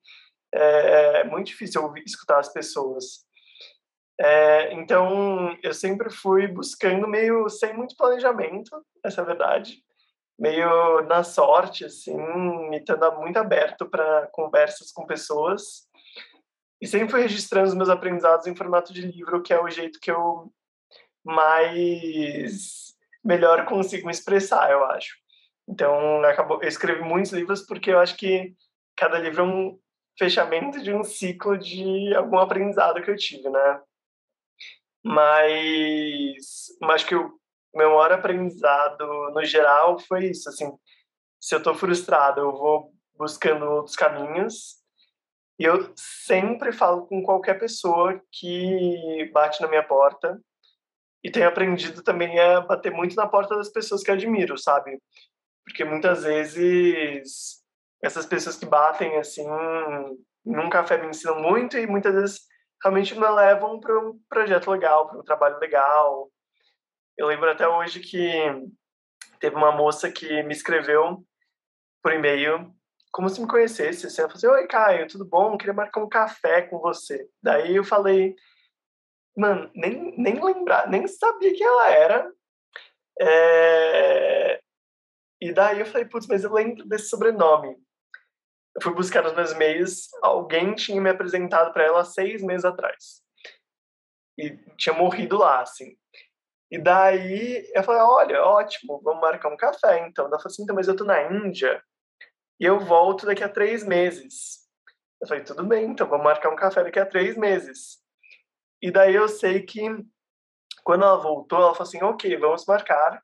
é, 0.54 1.22
é 1.22 1.24
muito 1.24 1.48
difícil 1.48 1.82
ouvir, 1.82 2.04
escutar 2.06 2.38
as 2.38 2.54
pessoas. 2.54 3.26
É, 4.22 4.72
então, 4.74 5.58
eu 5.64 5.74
sempre 5.74 6.12
fui 6.12 6.48
buscando 6.48 7.08
meio 7.08 7.50
sem 7.50 7.74
muito 7.74 7.96
planejamento, 7.98 8.86
essa 9.04 9.22
é 9.22 9.24
a 9.24 9.26
verdade 9.26 9.84
meio 10.38 11.02
na 11.04 11.24
sorte, 11.24 11.86
assim, 11.86 12.16
me 12.70 12.78
estando 12.78 13.12
muito 13.20 13.38
aberto 13.38 13.90
para 13.90 14.28
conversas 14.32 14.92
com 14.92 15.06
pessoas. 15.06 15.88
E 16.82 16.88
sempre 16.88 17.10
fui 17.10 17.22
registrando 17.22 17.70
os 17.70 17.76
meus 17.76 17.90
aprendizados 17.90 18.46
em 18.48 18.56
formato 18.56 18.94
de 18.94 19.02
livro, 19.02 19.42
que 19.42 19.54
é 19.54 19.62
o 19.62 19.70
jeito 19.70 20.00
que 20.00 20.12
eu 20.12 20.52
mais 21.24 22.94
melhor 23.24 23.66
consigo 23.66 24.06
me 24.06 24.12
expressar, 24.12 24.70
eu 24.70 24.84
acho. 24.86 25.16
Então, 25.68 26.22
acabou, 26.26 26.62
eu 26.62 26.68
escrevi 26.68 27.02
muitos 27.02 27.32
livros 27.32 27.62
porque 27.62 27.92
eu 27.92 28.00
acho 28.00 28.18
que 28.18 28.54
cada 28.98 29.18
livro 29.18 29.42
é 29.42 29.46
um 29.46 29.80
fechamento 30.20 30.82
de 30.82 30.94
um 30.94 31.04
ciclo 31.04 31.58
de 31.58 32.14
algum 32.16 32.38
aprendizado 32.38 33.02
que 33.02 33.10
eu 33.10 33.16
tive, 33.16 33.50
né? 33.50 33.82
Mas, 35.04 36.68
mas 36.82 37.04
que 37.04 37.16
o 37.16 37.34
meu 37.74 37.90
maior 37.90 38.12
aprendizado 38.12 39.06
no 39.34 39.44
geral 39.44 40.00
foi 40.00 40.28
isso, 40.28 40.50
assim, 40.50 40.72
se 41.40 41.56
eu 41.56 41.58
estou 41.58 41.76
frustrado, 41.76 42.42
eu 42.42 42.52
vou 42.52 42.94
buscando 43.18 43.66
outros 43.66 43.96
caminhos. 43.96 44.82
E 45.60 45.66
eu 45.66 45.92
sempre 45.96 46.72
falo 46.72 47.06
com 47.06 47.22
qualquer 47.22 47.60
pessoa 47.60 48.20
que 48.32 49.30
bate 49.34 49.62
na 49.62 49.68
minha 49.68 49.84
porta. 49.84 50.40
E 51.24 51.32
tenho 51.32 51.48
aprendido 51.48 52.04
também 52.04 52.40
a 52.40 52.62
bater 52.62 52.92
muito 52.92 53.16
na 53.16 53.28
porta 53.28 53.56
das 53.56 53.70
pessoas 53.70 54.04
que 54.04 54.12
admiro, 54.12 54.58
sabe? 54.58 55.00
Porque 55.64 55.86
muitas 55.86 56.24
vezes 56.24 57.62
essas 58.02 58.26
pessoas 58.26 58.58
que 58.58 58.66
batem 58.66 59.18
assim 59.18 59.46
num 60.46 60.70
café 60.70 60.98
me 60.98 61.08
ensinam 61.08 61.42
muito 61.42 61.78
e 61.78 61.88
muitas 61.88 62.14
vezes 62.14 62.42
realmente 62.84 63.18
me 63.18 63.28
levam 63.28 63.80
para 63.80 63.98
um 63.98 64.20
projeto 64.28 64.70
legal, 64.70 65.08
para 65.08 65.20
um 65.20 65.24
trabalho 65.24 65.58
legal, 65.60 66.30
eu 67.18 67.28
lembro 67.28 67.50
até 67.50 67.68
hoje 67.68 68.00
que 68.00 68.32
teve 69.40 69.56
uma 69.56 69.72
moça 69.72 70.12
que 70.12 70.44
me 70.44 70.54
escreveu 70.54 71.26
por 72.02 72.14
e-mail 72.14 72.74
como 73.12 73.30
se 73.30 73.40
me 73.40 73.48
conhecesse. 73.48 74.08
Assim, 74.08 74.22
ela 74.22 74.30
falou 74.30 74.38
assim, 74.38 74.62
Oi, 74.62 74.68
Caio, 74.68 75.08
tudo 75.08 75.24
bom? 75.24 75.58
Queria 75.58 75.74
marcar 75.74 76.02
um 76.02 76.10
café 76.10 76.64
com 76.64 76.80
você. 76.80 77.30
Daí 77.42 77.76
eu 77.76 77.84
falei, 77.84 78.36
mano, 79.38 79.70
nem, 79.76 80.18
nem 80.18 80.44
lembrar, 80.44 80.90
nem 80.90 81.08
sabia 81.08 81.54
quem 81.54 81.66
ela 81.66 81.90
era. 81.92 82.34
É... 83.22 84.60
E 85.40 85.54
daí 85.54 85.80
eu 85.80 85.86
falei, 85.86 86.06
putz, 86.06 86.26
mas 86.28 86.44
eu 86.44 86.52
lembro 86.52 86.86
desse 86.86 87.10
sobrenome. 87.10 87.78
Eu 88.76 88.82
fui 88.82 88.94
buscar 88.94 89.22
nos 89.22 89.36
meus 89.36 89.52
e-mails, 89.52 90.10
alguém 90.24 90.74
tinha 90.74 91.00
me 91.00 91.10
apresentado 91.10 91.72
para 91.72 91.84
ela 91.84 92.04
seis 92.04 92.42
meses 92.42 92.66
atrás. 92.66 93.22
E 94.36 94.58
tinha 94.78 94.96
morrido 94.96 95.38
lá, 95.38 95.62
assim. 95.62 95.96
E 96.74 96.80
daí 96.80 97.70
eu 97.72 97.84
falei, 97.84 98.02
olha, 98.02 98.44
ótimo, 98.44 99.00
vamos 99.04 99.22
marcar 99.22 99.54
um 99.54 99.56
café 99.56 100.08
então. 100.08 100.26
Ela 100.26 100.40
falou 100.40 100.52
assim, 100.52 100.64
então, 100.64 100.76
mas 100.76 100.88
eu 100.88 100.96
tô 100.96 101.04
na 101.04 101.22
Índia 101.32 101.80
e 102.60 102.66
eu 102.66 102.80
volto 102.80 103.28
daqui 103.28 103.44
a 103.44 103.48
três 103.48 103.84
meses. 103.84 104.68
Eu 105.22 105.28
falei, 105.28 105.44
tudo 105.44 105.64
bem, 105.64 105.86
então 105.86 106.10
vamos 106.10 106.24
marcar 106.24 106.50
um 106.50 106.56
café 106.56 106.84
daqui 106.84 106.98
a 106.98 107.06
três 107.06 107.38
meses. 107.38 108.00
E 108.82 108.90
daí 108.90 109.14
eu 109.14 109.28
sei 109.28 109.62
que 109.62 109.84
quando 110.84 111.04
ela 111.04 111.18
voltou, 111.18 111.60
ela 111.60 111.76
falou 111.76 111.88
assim, 111.88 112.02
ok, 112.02 112.36
vamos 112.38 112.66
marcar. 112.66 113.22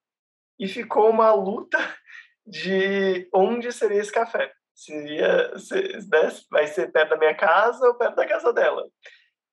E 0.59 0.67
ficou 0.67 1.09
uma 1.09 1.33
luta 1.33 1.79
de 2.45 3.27
onde 3.33 3.71
seria 3.71 3.99
esse 3.99 4.11
café. 4.11 4.53
Seria, 4.75 5.57
se, 5.57 5.75
né, 6.07 6.29
vai 6.51 6.67
ser 6.67 6.91
perto 6.91 7.09
da 7.09 7.17
minha 7.17 7.33
casa 7.33 7.83
ou 7.87 7.95
perto 7.95 8.15
da 8.15 8.27
casa 8.27 8.53
dela. 8.53 8.87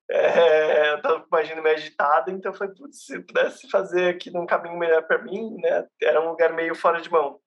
É, 0.09 0.93
eu 0.93 1.01
tava 1.01 1.21
com 1.21 1.35
a 1.35 1.39
agenda 1.39 1.61
meio 1.61 1.75
agitada, 1.75 2.31
então 2.31 2.53
foi 2.53 2.69
putz, 2.73 3.05
se 3.05 3.17
eu 3.17 3.25
pudesse 3.25 3.69
fazer 3.69 4.09
aqui 4.09 4.31
num 4.31 4.45
caminho 4.45 4.77
melhor 4.77 5.03
para 5.03 5.21
mim, 5.21 5.57
né? 5.57 5.85
Era 6.01 6.21
um 6.21 6.29
lugar 6.29 6.53
meio 6.53 6.73
fora 6.75 7.01
de 7.01 7.11
mão. 7.11 7.39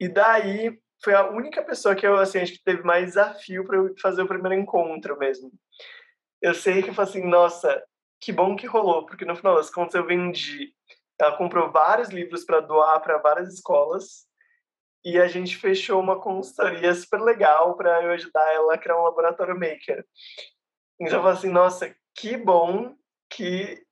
E 0.00 0.08
daí 0.08 0.78
foi 1.02 1.14
a 1.14 1.28
única 1.28 1.62
pessoa 1.62 1.94
que 1.94 2.06
eu 2.06 2.16
assim 2.16 2.38
acho 2.38 2.52
que 2.52 2.64
teve 2.64 2.82
mais 2.82 3.08
desafio 3.08 3.64
para 3.66 3.76
eu 3.76 3.94
fazer 4.00 4.22
o 4.22 4.28
primeiro 4.28 4.58
encontro 4.58 5.18
mesmo. 5.18 5.52
Eu 6.40 6.54
sei 6.54 6.82
que 6.82 6.90
eu 6.90 6.94
falei 6.94 7.10
assim, 7.10 7.26
nossa, 7.26 7.82
que 8.20 8.32
bom 8.32 8.56
que 8.56 8.66
rolou, 8.66 9.04
porque 9.04 9.24
no 9.24 9.36
final 9.36 9.56
das 9.56 9.70
contas 9.70 9.94
eu 9.94 10.06
vendi. 10.06 10.72
Ela 11.20 11.36
comprou 11.36 11.70
vários 11.70 12.08
livros 12.08 12.44
para 12.44 12.60
doar 12.60 13.00
para 13.00 13.18
várias 13.18 13.52
escolas 13.52 14.26
e 15.04 15.18
a 15.18 15.28
gente 15.28 15.58
fechou 15.58 16.00
uma 16.00 16.18
consultoria 16.18 16.94
super 16.94 17.20
legal 17.20 17.76
para 17.76 18.02
eu 18.02 18.12
ajudar 18.12 18.52
ela 18.54 18.74
a 18.74 18.78
criar 18.78 18.98
um 18.98 19.04
laboratório 19.04 19.54
maker. 19.54 20.04
Então 21.00 21.18
eu 21.18 21.22
falei 21.22 21.38
assim, 21.38 21.50
nossa, 21.50 21.94
que 22.14 22.36
bom 22.36 22.94
que 23.28 23.82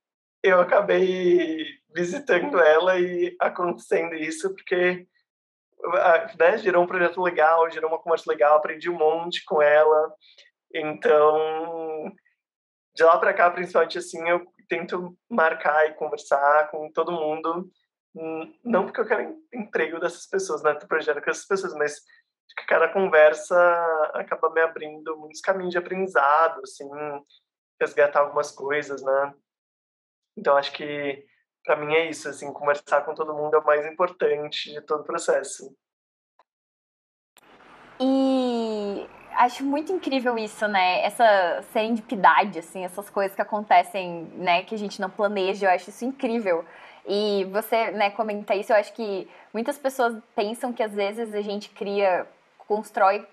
eu 0.41 0.59
acabei 0.59 1.65
visitando 1.93 2.59
ela 2.59 2.99
e 2.99 3.35
acontecendo 3.39 4.15
isso, 4.15 4.53
porque 4.53 5.07
né, 6.39 6.57
gerou 6.57 6.83
um 6.83 6.87
projeto 6.87 7.21
legal, 7.21 7.69
gerou 7.69 7.89
uma 7.89 7.99
conversa 7.99 8.29
legal, 8.31 8.57
aprendi 8.57 8.89
um 8.89 8.97
monte 8.97 9.43
com 9.45 9.61
ela. 9.61 10.13
Então, 10.73 12.11
de 12.95 13.03
lá 13.03 13.17
para 13.17 13.33
cá, 13.33 13.49
principalmente 13.51 13.97
assim, 13.97 14.27
eu 14.27 14.45
tento 14.67 15.15
marcar 15.29 15.87
e 15.87 15.93
conversar 15.93 16.71
com 16.71 16.91
todo 16.91 17.11
mundo, 17.11 17.69
não 18.63 18.85
porque 18.85 19.01
eu 19.01 19.05
quero 19.05 19.37
emprego 19.53 19.99
dessas 19.99 20.25
pessoas, 20.25 20.63
né, 20.63 20.73
do 20.73 20.87
projeto 20.87 21.21
com 21.21 21.29
essas 21.29 21.45
pessoas, 21.45 21.73
mas 21.73 22.01
que 22.55 22.65
cada 22.65 22.87
conversa 22.87 23.55
acaba 24.13 24.49
me 24.49 24.61
abrindo 24.61 25.17
muitos 25.17 25.41
caminhos 25.41 25.71
de 25.71 25.77
aprendizado, 25.77 26.61
assim, 26.63 26.89
resgatar 27.79 28.21
algumas 28.21 28.51
coisas, 28.51 29.01
né? 29.01 29.33
Então 30.37 30.57
acho 30.57 30.71
que 30.73 31.25
para 31.63 31.75
mim 31.75 31.93
é 31.93 32.09
isso, 32.09 32.27
assim, 32.27 32.51
conversar 32.51 33.05
com 33.05 33.13
todo 33.13 33.33
mundo 33.33 33.55
é 33.55 33.59
o 33.59 33.65
mais 33.65 33.85
importante 33.85 34.71
de 34.71 34.81
todo 34.81 35.01
o 35.01 35.05
processo. 35.05 35.73
E 37.99 39.07
acho 39.35 39.63
muito 39.63 39.91
incrível 39.91 40.37
isso, 40.37 40.67
né? 40.67 41.03
Essa 41.03 41.61
serendipidade, 41.71 42.59
assim, 42.59 42.83
essas 42.83 43.09
coisas 43.09 43.35
que 43.35 43.41
acontecem, 43.41 44.25
né, 44.35 44.63
que 44.63 44.75
a 44.75 44.77
gente 44.77 44.99
não 44.99 45.09
planeja, 45.09 45.67
eu 45.67 45.71
acho 45.71 45.89
isso 45.89 46.03
incrível. 46.03 46.65
E 47.05 47.45
você, 47.45 47.91
né, 47.91 48.09
comenta 48.11 48.55
isso, 48.55 48.71
eu 48.71 48.77
acho 48.77 48.93
que 48.93 49.29
muitas 49.53 49.77
pessoas 49.77 50.17
pensam 50.35 50.71
que 50.71 50.81
às 50.81 50.93
vezes 50.93 51.33
a 51.33 51.41
gente 51.41 51.69
cria, 51.69 52.27
constrói 52.67 53.25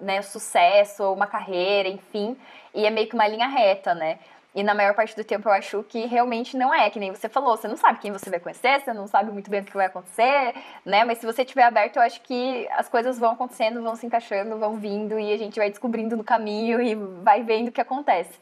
né, 0.00 0.22
sucesso, 0.22 1.12
uma 1.12 1.26
carreira, 1.26 1.88
enfim, 1.88 2.36
e 2.74 2.86
é 2.86 2.90
meio 2.90 3.08
que 3.08 3.14
uma 3.14 3.28
linha 3.28 3.46
reta, 3.46 3.94
né? 3.94 4.18
E 4.54 4.62
na 4.62 4.74
maior 4.74 4.94
parte 4.94 5.14
do 5.14 5.22
tempo 5.22 5.46
eu 5.50 5.52
acho 5.52 5.82
que 5.82 6.06
realmente 6.06 6.56
não 6.56 6.72
é, 6.72 6.88
que 6.88 6.98
nem 6.98 7.10
você 7.10 7.28
falou, 7.28 7.58
você 7.58 7.68
não 7.68 7.76
sabe 7.76 7.98
quem 7.98 8.10
você 8.10 8.30
vai 8.30 8.40
conhecer, 8.40 8.80
você 8.80 8.90
não 8.94 9.06
sabe 9.06 9.30
muito 9.30 9.50
bem 9.50 9.60
o 9.60 9.64
que 9.64 9.76
vai 9.76 9.84
acontecer, 9.84 10.54
né? 10.82 11.04
Mas 11.04 11.18
se 11.18 11.26
você 11.26 11.42
estiver 11.42 11.64
aberto, 11.64 11.96
eu 11.96 12.02
acho 12.02 12.22
que 12.22 12.66
as 12.72 12.88
coisas 12.88 13.18
vão 13.18 13.32
acontecendo, 13.32 13.82
vão 13.82 13.94
se 13.94 14.06
encaixando, 14.06 14.56
vão 14.56 14.76
vindo 14.76 15.18
e 15.20 15.30
a 15.30 15.36
gente 15.36 15.58
vai 15.58 15.68
descobrindo 15.68 16.16
no 16.16 16.24
caminho 16.24 16.80
e 16.80 16.94
vai 16.94 17.42
vendo 17.42 17.68
o 17.68 17.72
que 17.72 17.82
acontece. 17.82 18.40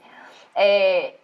É... 0.54 1.14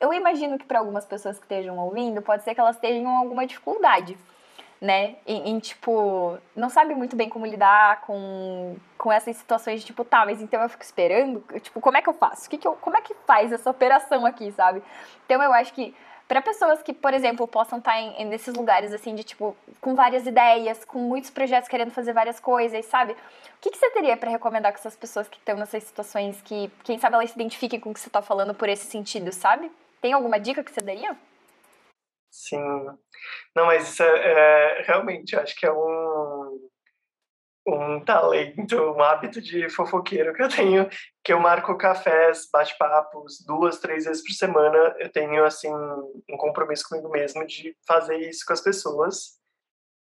Eu 0.00 0.12
imagino 0.12 0.58
que 0.58 0.64
para 0.64 0.80
algumas 0.80 1.04
pessoas 1.04 1.38
que 1.38 1.44
estejam 1.44 1.78
ouvindo, 1.78 2.20
pode 2.22 2.42
ser 2.42 2.52
que 2.52 2.60
elas 2.60 2.78
tenham 2.78 3.16
alguma 3.16 3.46
dificuldade 3.46 4.18
né? 4.80 5.16
Em, 5.26 5.50
em, 5.50 5.58
tipo, 5.58 6.38
não 6.56 6.70
sabe 6.70 6.94
muito 6.94 7.14
bem 7.14 7.28
como 7.28 7.44
lidar 7.44 8.00
com, 8.02 8.76
com 8.96 9.12
essas 9.12 9.36
situações 9.36 9.80
de 9.80 9.86
tipo, 9.86 10.04
tá, 10.04 10.24
mas 10.24 10.40
então 10.40 10.62
eu 10.62 10.68
fico 10.68 10.82
esperando, 10.82 11.44
tipo, 11.60 11.80
como 11.80 11.98
é 11.98 12.02
que 12.02 12.08
eu 12.08 12.14
faço? 12.14 12.48
Que 12.48 12.56
que 12.56 12.66
eu, 12.66 12.74
como 12.74 12.96
é 12.96 13.00
que 13.02 13.14
faz 13.26 13.52
essa 13.52 13.70
operação 13.70 14.24
aqui, 14.24 14.50
sabe? 14.52 14.82
Então 15.26 15.42
eu 15.42 15.52
acho 15.52 15.74
que 15.74 15.94
para 16.26 16.40
pessoas 16.40 16.80
que, 16.80 16.94
por 16.94 17.12
exemplo, 17.12 17.46
possam 17.46 17.78
estar 17.78 17.90
tá 17.90 18.00
em, 18.00 18.24
nesses 18.24 18.54
lugares 18.54 18.92
assim 18.92 19.14
de 19.14 19.24
tipo 19.24 19.54
com 19.80 19.94
várias 19.94 20.26
ideias, 20.26 20.84
com 20.84 20.98
muitos 21.00 21.28
projetos 21.28 21.68
querendo 21.68 21.90
fazer 21.90 22.12
várias 22.12 22.40
coisas, 22.40 22.86
sabe? 22.86 23.12
O 23.12 23.16
que, 23.60 23.70
que 23.70 23.76
você 23.76 23.90
teria 23.90 24.16
para 24.16 24.30
recomendar 24.30 24.72
com 24.72 24.78
essas 24.78 24.96
pessoas 24.96 25.28
que 25.28 25.38
estão 25.38 25.56
nessas 25.56 25.82
situações 25.82 26.40
que, 26.42 26.70
quem 26.84 26.98
sabe, 26.98 27.16
elas 27.16 27.30
se 27.30 27.36
identifiquem 27.36 27.80
com 27.80 27.90
o 27.90 27.94
que 27.94 28.00
você 28.00 28.08
está 28.08 28.22
falando 28.22 28.54
por 28.54 28.68
esse 28.68 28.86
sentido, 28.86 29.32
sabe? 29.32 29.70
Tem 30.00 30.12
alguma 30.12 30.38
dica 30.38 30.64
que 30.64 30.70
você 30.70 30.80
daria? 30.80 31.16
Sim. 32.30 32.60
Não, 33.54 33.66
mas 33.66 33.98
é, 34.00 34.04
é 34.78 34.82
realmente, 34.82 35.36
acho 35.36 35.54
que 35.58 35.66
é 35.66 35.72
um, 35.72 36.70
um 37.66 38.04
talento, 38.04 38.76
um 38.76 39.02
hábito 39.02 39.40
de 39.40 39.68
fofoqueiro 39.68 40.32
que 40.32 40.42
eu 40.42 40.48
tenho, 40.48 40.88
que 41.24 41.32
eu 41.32 41.40
marco 41.40 41.76
cafés, 41.76 42.48
bate-papos, 42.52 43.44
duas, 43.46 43.80
três 43.80 44.04
vezes 44.04 44.22
por 44.22 44.32
semana. 44.32 44.94
Eu 44.98 45.10
tenho, 45.10 45.44
assim, 45.44 45.68
um 45.74 46.36
compromisso 46.36 46.88
comigo 46.88 47.08
mesmo 47.10 47.46
de 47.46 47.76
fazer 47.86 48.16
isso 48.18 48.44
com 48.46 48.52
as 48.52 48.60
pessoas. 48.60 49.38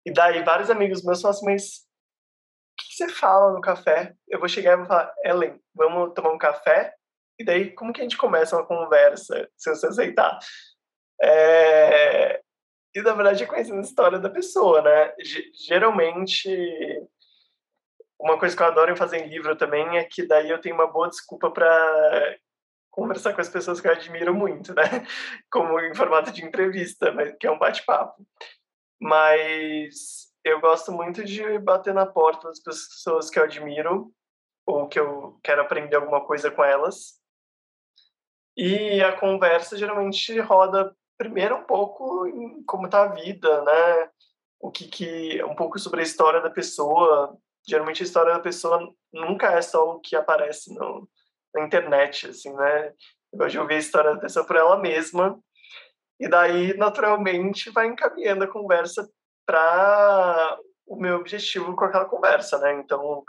E 0.06 0.12
daí, 0.12 0.42
vários 0.42 0.70
amigos 0.70 1.04
meus 1.04 1.20
falam 1.20 1.36
assim, 1.36 1.46
mas 1.46 1.64
o 2.78 2.82
que 2.82 2.94
você 2.94 3.08
fala 3.08 3.52
no 3.52 3.60
café? 3.60 4.14
Eu 4.28 4.38
vou 4.38 4.48
chegar 4.48 4.72
e 4.72 4.76
vou 4.76 4.86
falar, 4.86 5.12
Ellen, 5.24 5.60
vamos 5.74 6.14
tomar 6.14 6.32
um 6.32 6.38
café? 6.38 6.94
E 7.38 7.44
daí, 7.44 7.74
como 7.74 7.92
que 7.92 8.00
a 8.00 8.04
gente 8.04 8.16
começa 8.16 8.56
uma 8.56 8.66
conversa, 8.66 9.48
se 9.56 9.68
você 9.74 9.86
aceitar? 9.88 10.38
É... 11.20 12.40
E, 12.94 13.02
na 13.02 13.12
verdade, 13.12 13.44
é 13.44 13.46
conhecendo 13.46 13.78
a 13.78 13.82
história 13.82 14.18
da 14.18 14.30
pessoa, 14.30 14.80
né? 14.80 15.14
G 15.20 15.50
geralmente, 15.66 16.48
uma 18.18 18.38
coisa 18.38 18.56
que 18.56 18.62
eu 18.62 18.66
adoro 18.66 18.90
em 18.90 18.96
fazer 18.96 19.18
em 19.18 19.28
livro 19.28 19.54
também 19.56 19.98
é 19.98 20.04
que 20.04 20.26
daí 20.26 20.48
eu 20.48 20.60
tenho 20.60 20.74
uma 20.74 20.86
boa 20.86 21.08
desculpa 21.08 21.50
para 21.50 22.36
conversar 22.90 23.34
com 23.34 23.42
as 23.42 23.48
pessoas 23.48 23.80
que 23.80 23.86
eu 23.86 23.92
admiro 23.92 24.34
muito, 24.34 24.74
né? 24.74 24.82
Como 25.52 25.78
em 25.80 25.94
formato 25.94 26.32
de 26.32 26.42
entrevista, 26.42 27.12
que 27.38 27.46
é 27.46 27.50
um 27.50 27.58
bate-papo. 27.58 28.26
Mas 28.98 30.32
eu 30.42 30.60
gosto 30.60 30.90
muito 30.90 31.22
de 31.22 31.58
bater 31.58 31.92
na 31.92 32.06
porta 32.06 32.48
das 32.48 32.60
pessoas 32.60 33.28
que 33.28 33.38
eu 33.38 33.44
admiro 33.44 34.10
ou 34.66 34.88
que 34.88 34.98
eu 34.98 35.38
quero 35.42 35.60
aprender 35.60 35.96
alguma 35.96 36.24
coisa 36.24 36.50
com 36.50 36.64
elas. 36.64 37.20
E 38.56 39.02
a 39.02 39.12
conversa 39.12 39.76
geralmente 39.76 40.38
roda 40.40 40.96
primeiro 41.16 41.56
um 41.56 41.64
pouco 41.64 42.26
em 42.26 42.62
como 42.64 42.86
está 42.86 43.04
a 43.04 43.14
vida, 43.14 43.62
né? 43.62 44.10
O 44.60 44.70
que, 44.70 44.88
que 44.88 45.42
um 45.44 45.54
pouco 45.54 45.78
sobre 45.78 46.00
a 46.00 46.04
história 46.04 46.40
da 46.40 46.50
pessoa. 46.50 47.36
Geralmente 47.68 48.02
a 48.02 48.06
história 48.06 48.32
da 48.32 48.40
pessoa 48.40 48.92
nunca 49.12 49.52
é 49.52 49.60
só 49.60 49.90
o 49.90 50.00
que 50.00 50.14
aparece 50.14 50.72
no, 50.74 51.08
na 51.54 51.64
internet, 51.64 52.28
assim, 52.28 52.52
né? 52.54 52.92
Eu 53.32 53.38
gosto 53.38 53.52
de 53.52 53.58
ouvir 53.58 53.74
a 53.74 53.78
história 53.78 54.14
da 54.14 54.20
pessoa 54.20 54.46
por 54.46 54.56
ela 54.56 54.78
mesma. 54.78 55.38
E 56.18 56.28
daí, 56.28 56.76
naturalmente, 56.76 57.70
vai 57.70 57.88
encaminhando 57.88 58.44
a 58.44 58.48
conversa 58.48 59.06
para 59.44 60.58
o 60.86 60.96
meu 60.96 61.16
objetivo 61.16 61.74
com 61.76 61.84
aquela 61.84 62.06
conversa, 62.06 62.58
né? 62.58 62.74
Então, 62.74 63.24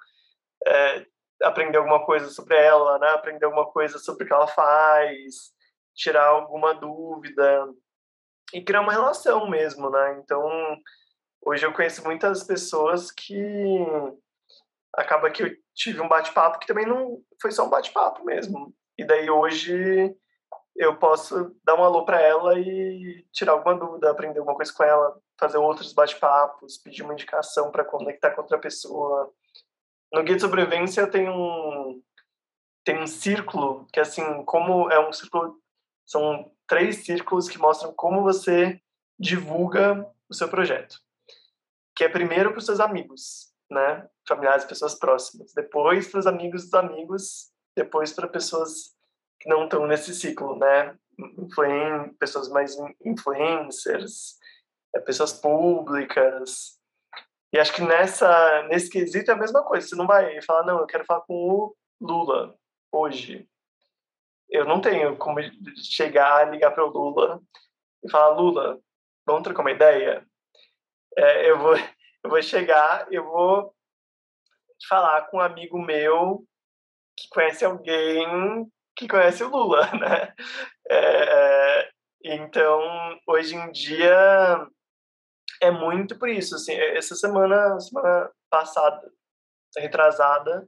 é, 0.65 1.05
aprender 1.43 1.77
alguma 1.77 2.05
coisa 2.05 2.29
sobre 2.29 2.55
ela, 2.55 2.97
né? 2.99 3.09
Aprender 3.09 3.45
alguma 3.45 3.65
coisa 3.71 3.97
sobre 3.97 4.23
o 4.23 4.27
que 4.27 4.33
ela 4.33 4.47
faz, 4.47 5.51
tirar 5.97 6.27
alguma 6.27 6.73
dúvida 6.75 7.67
e 8.53 8.61
criar 8.61 8.81
uma 8.81 8.93
relação 8.93 9.49
mesmo, 9.49 9.89
né? 9.89 10.21
Então, 10.23 10.47
hoje 11.43 11.65
eu 11.65 11.73
conheço 11.73 12.03
muitas 12.03 12.43
pessoas 12.43 13.11
que 13.11 13.35
acaba 14.93 15.29
que 15.29 15.43
eu 15.43 15.49
tive 15.75 15.99
um 15.99 16.07
bate-papo 16.07 16.59
que 16.59 16.67
também 16.67 16.85
não 16.85 17.21
foi 17.41 17.51
só 17.51 17.65
um 17.65 17.69
bate-papo 17.69 18.23
mesmo. 18.23 18.73
E 18.97 19.03
daí 19.03 19.29
hoje 19.29 20.15
eu 20.75 20.95
posso 20.97 21.55
dar 21.63 21.75
um 21.75 21.83
alô 21.83 22.05
para 22.05 22.21
ela 22.21 22.57
e 22.59 23.25
tirar 23.31 23.53
alguma 23.53 23.75
dúvida, 23.75 24.11
aprender 24.11 24.39
alguma 24.39 24.55
coisa 24.55 24.71
com 24.71 24.83
ela, 24.83 25.19
fazer 25.39 25.57
outros 25.57 25.91
bate-papos, 25.93 26.77
pedir 26.77 27.03
uma 27.03 27.13
indicação 27.13 27.71
para 27.71 27.83
conectar 27.83 28.31
com 28.31 28.41
outra 28.41 28.59
pessoa. 28.59 29.31
No 30.13 30.23
guia 30.23 30.35
de 30.35 30.41
sobrevivência 30.41 31.07
tenho 31.07 31.31
um 31.31 32.01
tem 32.85 33.01
um 33.01 33.07
círculo 33.07 33.85
que 33.91 33.99
assim, 33.99 34.45
como 34.45 34.89
é 34.89 34.97
um 34.97 35.11
círculo 35.11 35.59
são 36.07 36.49
três 36.65 37.03
círculos 37.03 37.49
que 37.49 37.59
mostram 37.59 37.93
como 37.93 38.23
você 38.23 38.81
divulga 39.19 40.09
o 40.29 40.33
seu 40.33 40.47
projeto. 40.47 40.99
Que 41.93 42.05
é 42.05 42.09
primeiro 42.09 42.51
para 42.51 42.59
os 42.59 42.65
seus 42.65 42.79
amigos, 42.79 43.53
né? 43.69 44.07
Familiares, 44.25 44.63
pessoas 44.63 44.95
próximas. 44.95 45.53
Depois 45.53 46.07
para 46.07 46.19
os 46.21 46.27
amigos 46.27 46.63
dos 46.63 46.73
amigos. 46.73 47.51
Depois 47.75 48.13
para 48.13 48.27
pessoas 48.27 48.95
que 49.39 49.49
não 49.49 49.65
estão 49.65 49.85
nesse 49.85 50.15
ciclo, 50.15 50.57
né? 50.57 50.97
Influen 51.37 52.13
pessoas 52.19 52.47
mais 52.49 52.75
influencers, 53.03 54.37
é, 54.95 54.99
pessoas 54.99 55.33
públicas. 55.33 56.79
E 57.51 57.59
acho 57.59 57.73
que 57.73 57.81
nessa, 57.81 58.63
nesse 58.63 58.89
quesito 58.89 59.29
é 59.29 59.33
a 59.33 59.37
mesma 59.37 59.63
coisa. 59.63 59.87
Você 59.87 59.95
não 59.95 60.07
vai 60.07 60.41
falar, 60.41 60.65
não, 60.65 60.79
eu 60.79 60.87
quero 60.87 61.05
falar 61.05 61.21
com 61.21 61.33
o 61.33 61.75
Lula 61.99 62.55
hoje 62.91 63.47
eu 64.49 64.65
não 64.65 64.81
tenho 64.81 65.17
como 65.17 65.39
chegar, 65.75 66.49
ligar 66.49 66.71
para 66.71 66.85
o 66.85 66.89
Lula 66.89 67.41
e 68.03 68.09
falar, 68.09 68.35
Lula, 68.35 68.79
vamos 69.25 69.43
trocar 69.43 69.61
uma 69.61 69.71
ideia? 69.71 70.25
É, 71.17 71.49
eu, 71.49 71.59
vou, 71.59 71.75
eu 72.23 72.29
vou 72.29 72.41
chegar, 72.41 73.07
eu 73.11 73.23
vou 73.23 73.73
falar 74.87 75.27
com 75.27 75.37
um 75.37 75.41
amigo 75.41 75.79
meu 75.79 76.45
que 77.17 77.27
conhece 77.29 77.65
alguém 77.65 78.69
que 78.95 79.07
conhece 79.07 79.43
o 79.43 79.49
Lula, 79.49 79.89
né? 79.93 80.33
É, 80.89 81.89
então, 82.23 82.81
hoje 83.27 83.55
em 83.55 83.71
dia, 83.71 84.67
é 85.61 85.71
muito 85.71 86.17
por 86.17 86.27
isso. 86.27 86.55
Assim, 86.55 86.73
essa 86.73 87.15
semana, 87.15 87.79
semana 87.79 88.31
passada, 88.49 89.11
retrasada, 89.77 90.67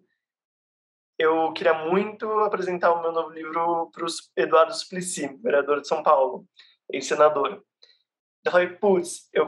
eu 1.19 1.51
queria 1.51 1.73
muito 1.73 2.25
apresentar 2.39 2.93
o 2.93 3.01
meu 3.01 3.11
novo 3.11 3.29
livro 3.31 3.91
para 3.91 4.05
o 4.05 4.07
Eduardo 4.37 4.73
Suplicy, 4.73 5.27
vereador 5.43 5.81
de 5.81 5.87
São 5.87 6.01
Paulo, 6.01 6.47
ex-senador. 6.89 7.61
Eu 8.45 8.51
falei, 8.51 8.69
putz, 8.69 9.27
eu 9.33 9.45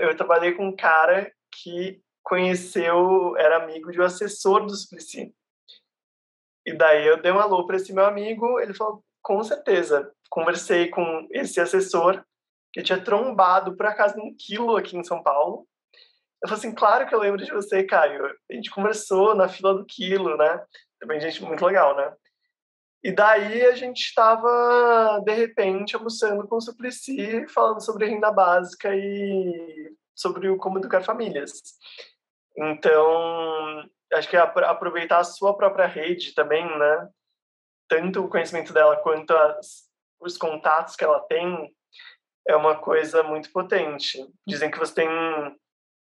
eu 0.00 0.16
trabalhei 0.16 0.52
com 0.52 0.66
um 0.66 0.74
cara 0.74 1.32
que 1.52 2.02
conheceu, 2.24 3.36
era 3.36 3.62
amigo 3.62 3.92
de 3.92 4.00
um 4.00 4.04
assessor 4.04 4.66
do 4.66 4.74
Suplicy. 4.74 5.32
E 6.66 6.74
daí 6.74 7.06
eu 7.06 7.22
dei 7.22 7.30
um 7.30 7.38
alô 7.38 7.66
para 7.66 7.76
esse 7.76 7.92
meu 7.92 8.04
amigo, 8.04 8.58
ele 8.58 8.74
falou, 8.74 9.04
com 9.22 9.42
certeza. 9.44 10.12
Conversei 10.28 10.88
com 10.88 11.28
esse 11.30 11.60
assessor, 11.60 12.24
que 12.72 12.82
tinha 12.82 13.02
trombado 13.02 13.76
por 13.76 13.86
acaso 13.86 14.16
num 14.16 14.34
quilo 14.36 14.76
aqui 14.76 14.96
em 14.96 15.04
São 15.04 15.22
Paulo. 15.22 15.68
Eu 16.42 16.48
falei 16.48 16.58
assim, 16.58 16.74
claro 16.74 17.06
que 17.06 17.14
eu 17.14 17.20
lembro 17.20 17.44
de 17.44 17.52
você, 17.52 17.84
Caio. 17.84 18.26
A 18.50 18.54
gente 18.54 18.70
conversou 18.70 19.36
na 19.36 19.48
fila 19.48 19.72
do 19.74 19.84
quilo, 19.84 20.36
né? 20.36 20.64
Também 21.02 21.20
gente 21.20 21.42
muito 21.42 21.66
legal, 21.66 21.96
né? 21.96 22.14
E 23.02 23.10
daí 23.10 23.66
a 23.66 23.74
gente 23.74 23.98
estava, 23.98 25.20
de 25.24 25.32
repente, 25.32 25.96
almoçando 25.96 26.46
com 26.46 26.54
o 26.54 26.60
Suplicy, 26.60 27.48
falando 27.48 27.84
sobre 27.84 28.06
renda 28.06 28.30
básica 28.30 28.94
e 28.94 29.96
sobre 30.14 30.56
como 30.58 30.78
educar 30.78 31.02
famílias. 31.02 31.60
Então, 32.56 33.84
acho 34.12 34.30
que 34.30 34.36
aproveitar 34.36 35.18
a 35.18 35.24
sua 35.24 35.56
própria 35.56 35.86
rede 35.86 36.36
também, 36.36 36.64
né? 36.78 37.08
Tanto 37.88 38.24
o 38.24 38.28
conhecimento 38.28 38.72
dela 38.72 38.96
quanto 38.98 39.36
as, 39.36 39.88
os 40.20 40.38
contatos 40.38 40.94
que 40.94 41.02
ela 41.02 41.18
tem 41.18 41.74
é 42.46 42.54
uma 42.54 42.76
coisa 42.76 43.24
muito 43.24 43.50
potente. 43.50 44.24
Dizem 44.46 44.70
que 44.70 44.78
você 44.78 44.94
tem 44.94 45.08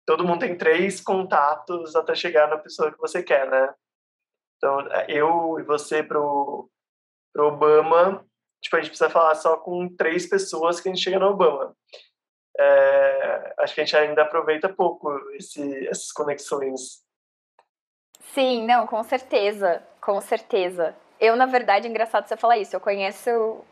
todo 0.05 0.27
mundo 0.27 0.41
tem 0.41 0.55
três 0.55 1.01
contatos 1.01 1.97
até 1.97 2.15
chegar 2.15 2.49
na 2.49 2.59
pessoa 2.59 2.93
que 2.93 2.99
você 2.99 3.23
quer, 3.23 3.49
né? 3.49 3.75
Então, 4.63 4.79
eu 5.09 5.59
e 5.59 5.65
você 5.65 6.05
pro, 6.05 6.71
pro 7.35 7.49
Obama, 7.49 8.25
tipo, 8.63 8.77
a 8.77 8.81
gente 8.81 8.91
precisa 8.91 9.11
falar 9.11 9.35
só 9.35 9.57
com 9.57 9.93
três 9.97 10.29
pessoas 10.29 10.81
que 10.81 10.89
a 10.89 10.95
gente 10.95 11.03
chega 11.03 11.19
no 11.19 11.31
Obama. 11.31 11.75
É, 12.57 13.55
acho 13.59 13.75
que 13.75 13.81
a 13.81 13.85
gente 13.85 13.97
ainda 13.97 14.23
aproveita 14.23 14.73
pouco 14.73 15.11
esse, 15.33 15.89
essas 15.89 16.13
conexões. 16.13 17.03
Sim, 18.21 18.65
não, 18.65 18.87
com 18.87 19.03
certeza, 19.03 19.83
com 20.01 20.21
certeza. 20.21 20.95
Eu, 21.19 21.35
na 21.35 21.47
verdade, 21.47 21.89
é 21.89 21.91
engraçado 21.91 22.29
você 22.29 22.37
falar 22.37 22.59
isso. 22.59 22.77
Eu 22.77 22.81
conheço 22.81 23.65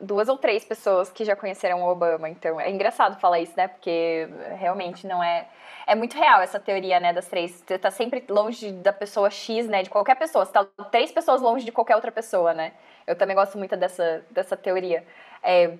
duas 0.00 0.28
ou 0.28 0.36
três 0.38 0.64
pessoas 0.64 1.10
que 1.10 1.24
já 1.24 1.34
conheceram 1.34 1.82
o 1.82 1.88
Obama, 1.88 2.28
então 2.28 2.60
é 2.60 2.70
engraçado 2.70 3.18
falar 3.20 3.40
isso, 3.40 3.52
né? 3.56 3.68
Porque 3.68 4.28
realmente 4.58 5.06
não 5.06 5.22
é 5.22 5.46
é 5.88 5.94
muito 5.94 6.18
real 6.18 6.42
essa 6.42 6.60
teoria, 6.60 7.00
né, 7.00 7.14
das 7.14 7.26
três. 7.26 7.64
Você 7.66 7.78
tá 7.78 7.90
sempre 7.90 8.22
longe 8.28 8.70
da 8.72 8.92
pessoa 8.92 9.30
X, 9.30 9.66
né, 9.66 9.82
de 9.82 9.88
qualquer 9.88 10.16
pessoa. 10.16 10.44
Você 10.44 10.52
tá 10.52 10.66
três 10.90 11.10
pessoas 11.10 11.40
longe 11.40 11.64
de 11.64 11.72
qualquer 11.72 11.96
outra 11.96 12.12
pessoa, 12.12 12.52
né? 12.52 12.72
Eu 13.06 13.16
também 13.16 13.34
gosto 13.34 13.56
muito 13.56 13.74
dessa, 13.74 14.22
dessa 14.30 14.54
teoria. 14.54 15.02
É, 15.42 15.78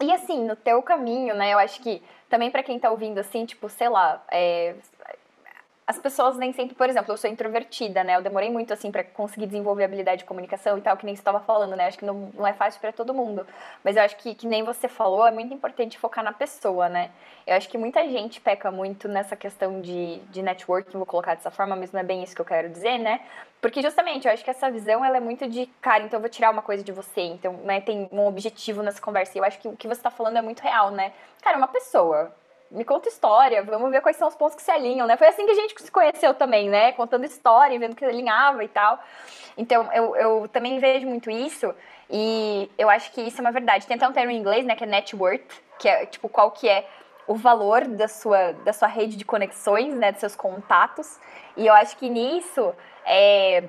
e 0.00 0.12
assim, 0.12 0.44
no 0.44 0.56
teu 0.56 0.82
caminho, 0.82 1.36
né, 1.36 1.52
eu 1.54 1.58
acho 1.58 1.80
que 1.80 2.02
também 2.28 2.50
para 2.50 2.64
quem 2.64 2.80
tá 2.80 2.90
ouvindo 2.90 3.18
assim, 3.18 3.46
tipo, 3.46 3.68
sei 3.68 3.88
lá, 3.88 4.20
é, 4.28 4.74
as 5.88 5.98
pessoas 5.98 6.36
nem 6.36 6.52
sempre, 6.52 6.74
por 6.74 6.86
exemplo, 6.86 7.10
eu 7.10 7.16
sou 7.16 7.30
introvertida, 7.30 8.04
né? 8.04 8.14
Eu 8.14 8.20
demorei 8.20 8.50
muito 8.50 8.74
assim 8.74 8.92
para 8.92 9.02
conseguir 9.02 9.46
desenvolver 9.46 9.84
habilidade 9.84 10.18
de 10.18 10.26
comunicação 10.26 10.76
e 10.76 10.82
tal, 10.82 10.94
que 10.98 11.06
nem 11.06 11.16
você 11.16 11.22
estava 11.22 11.40
falando, 11.40 11.74
né? 11.74 11.86
Acho 11.86 11.96
que 11.96 12.04
não, 12.04 12.30
não 12.34 12.46
é 12.46 12.52
fácil 12.52 12.78
para 12.78 12.92
todo 12.92 13.14
mundo. 13.14 13.46
Mas 13.82 13.96
eu 13.96 14.02
acho 14.02 14.14
que, 14.18 14.34
que 14.34 14.46
nem 14.46 14.62
você 14.62 14.86
falou, 14.86 15.26
é 15.26 15.30
muito 15.30 15.54
importante 15.54 15.98
focar 15.98 16.22
na 16.22 16.30
pessoa, 16.30 16.90
né? 16.90 17.10
Eu 17.46 17.56
acho 17.56 17.70
que 17.70 17.78
muita 17.78 18.06
gente 18.06 18.38
peca 18.38 18.70
muito 18.70 19.08
nessa 19.08 19.34
questão 19.34 19.80
de, 19.80 20.18
de 20.30 20.42
networking, 20.42 20.98
vou 20.98 21.06
colocar 21.06 21.34
dessa 21.34 21.50
forma, 21.50 21.74
mas 21.74 21.90
não 21.90 22.00
é 22.00 22.04
bem 22.04 22.22
isso 22.22 22.34
que 22.34 22.42
eu 22.42 22.44
quero 22.44 22.68
dizer, 22.68 22.98
né? 22.98 23.22
Porque 23.58 23.80
justamente 23.80 24.28
eu 24.28 24.34
acho 24.34 24.44
que 24.44 24.50
essa 24.50 24.70
visão 24.70 25.02
ela 25.02 25.16
é 25.16 25.20
muito 25.20 25.48
de, 25.48 25.64
cara, 25.80 26.04
então 26.04 26.18
eu 26.18 26.20
vou 26.20 26.28
tirar 26.28 26.50
uma 26.50 26.60
coisa 26.60 26.84
de 26.84 26.92
você, 26.92 27.22
então, 27.22 27.54
né, 27.64 27.80
tem 27.80 28.06
um 28.12 28.26
objetivo 28.26 28.82
nessa 28.82 29.00
conversa. 29.00 29.38
E 29.38 29.40
eu 29.40 29.44
acho 29.44 29.58
que 29.58 29.66
o 29.66 29.74
que 29.74 29.88
você 29.88 30.00
está 30.00 30.10
falando 30.10 30.36
é 30.36 30.42
muito 30.42 30.60
real, 30.60 30.90
né? 30.90 31.14
Cara, 31.42 31.56
uma 31.56 31.68
pessoa 31.68 32.30
me 32.70 32.84
conta 32.84 33.08
história, 33.08 33.62
vamos 33.62 33.90
ver 33.90 34.00
quais 34.00 34.16
são 34.16 34.28
os 34.28 34.34
pontos 34.34 34.54
que 34.54 34.62
se 34.62 34.70
alinham, 34.70 35.06
né? 35.06 35.16
Foi 35.16 35.28
assim 35.28 35.44
que 35.46 35.52
a 35.52 35.54
gente 35.54 35.82
se 35.82 35.90
conheceu 35.90 36.34
também, 36.34 36.68
né? 36.68 36.92
Contando 36.92 37.24
história, 37.24 37.78
vendo 37.78 37.96
que 37.96 38.04
alinhava 38.04 38.62
e 38.62 38.68
tal. 38.68 38.98
Então, 39.56 39.88
eu, 39.92 40.14
eu 40.16 40.48
também 40.48 40.78
vejo 40.78 41.06
muito 41.06 41.30
isso 41.30 41.74
e 42.10 42.70
eu 42.78 42.88
acho 42.88 43.10
que 43.12 43.20
isso 43.20 43.38
é 43.38 43.40
uma 43.40 43.52
verdade. 43.52 43.86
Tem 43.86 43.96
até 43.96 44.08
um 44.08 44.12
termo 44.12 44.30
em 44.30 44.36
inglês, 44.36 44.64
né, 44.64 44.76
que 44.76 44.84
é 44.84 44.86
net 44.86 45.14
worth, 45.16 45.62
que 45.78 45.88
é, 45.88 46.06
tipo, 46.06 46.28
qual 46.28 46.50
que 46.50 46.68
é 46.68 46.86
o 47.26 47.34
valor 47.34 47.86
da 47.86 48.08
sua, 48.08 48.52
da 48.64 48.72
sua 48.72 48.88
rede 48.88 49.16
de 49.16 49.24
conexões, 49.24 49.94
né, 49.94 50.12
dos 50.12 50.20
seus 50.20 50.34
contatos. 50.34 51.18
E 51.56 51.66
eu 51.66 51.74
acho 51.74 51.96
que 51.96 52.08
nisso, 52.08 52.74
é, 53.04 53.64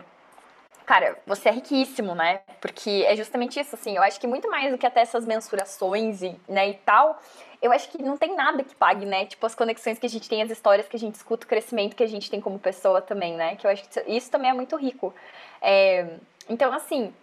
cara, 0.86 1.18
você 1.26 1.50
é 1.50 1.52
riquíssimo, 1.52 2.16
né? 2.16 2.42
Porque 2.62 3.04
é 3.06 3.16
justamente 3.16 3.60
isso, 3.60 3.76
assim, 3.76 3.96
eu 3.98 4.04
acho 4.04 4.20
que 4.20 4.28
muito 4.28 4.50
mais 4.50 4.72
do 4.72 4.78
que 4.78 4.86
até 4.86 5.02
essas 5.02 5.26
mensurações 5.26 6.22
e, 6.22 6.40
né, 6.48 6.70
e 6.70 6.74
tal, 6.76 7.20
eu 7.62 7.72
acho 7.72 7.90
que 7.90 8.02
não 8.02 8.18
tem 8.18 8.36
nada 8.36 8.64
que 8.64 8.74
pague, 8.74 9.06
né? 9.06 9.26
Tipo, 9.26 9.46
as 9.46 9.54
conexões 9.54 10.00
que 10.00 10.06
a 10.06 10.10
gente 10.10 10.30
tem, 10.30 10.42
as 10.42 10.50
histórias 10.50 10.88
que 10.88 10.96
a 10.96 11.00
gente 11.00 11.16
escuta, 11.16 11.46
o 11.46 11.50
crescimento 11.50 11.96
que 11.96 12.04
a 12.04 12.08
gente 12.08 12.30
tem 12.30 12.40
como 12.40 12.58
pessoa 12.58 13.02
também, 13.02 13.36
né? 13.36 13.56
Que 13.56 13.68
eu 13.68 13.72
acho 13.72 13.88
que 13.88 14.02
isso 14.08 14.32
também 14.32 14.50
é 14.50 14.54
muito 14.54 14.76
rico. 14.78 15.14
É, 15.62 16.16
então, 16.48 16.72
assim, 16.72 17.14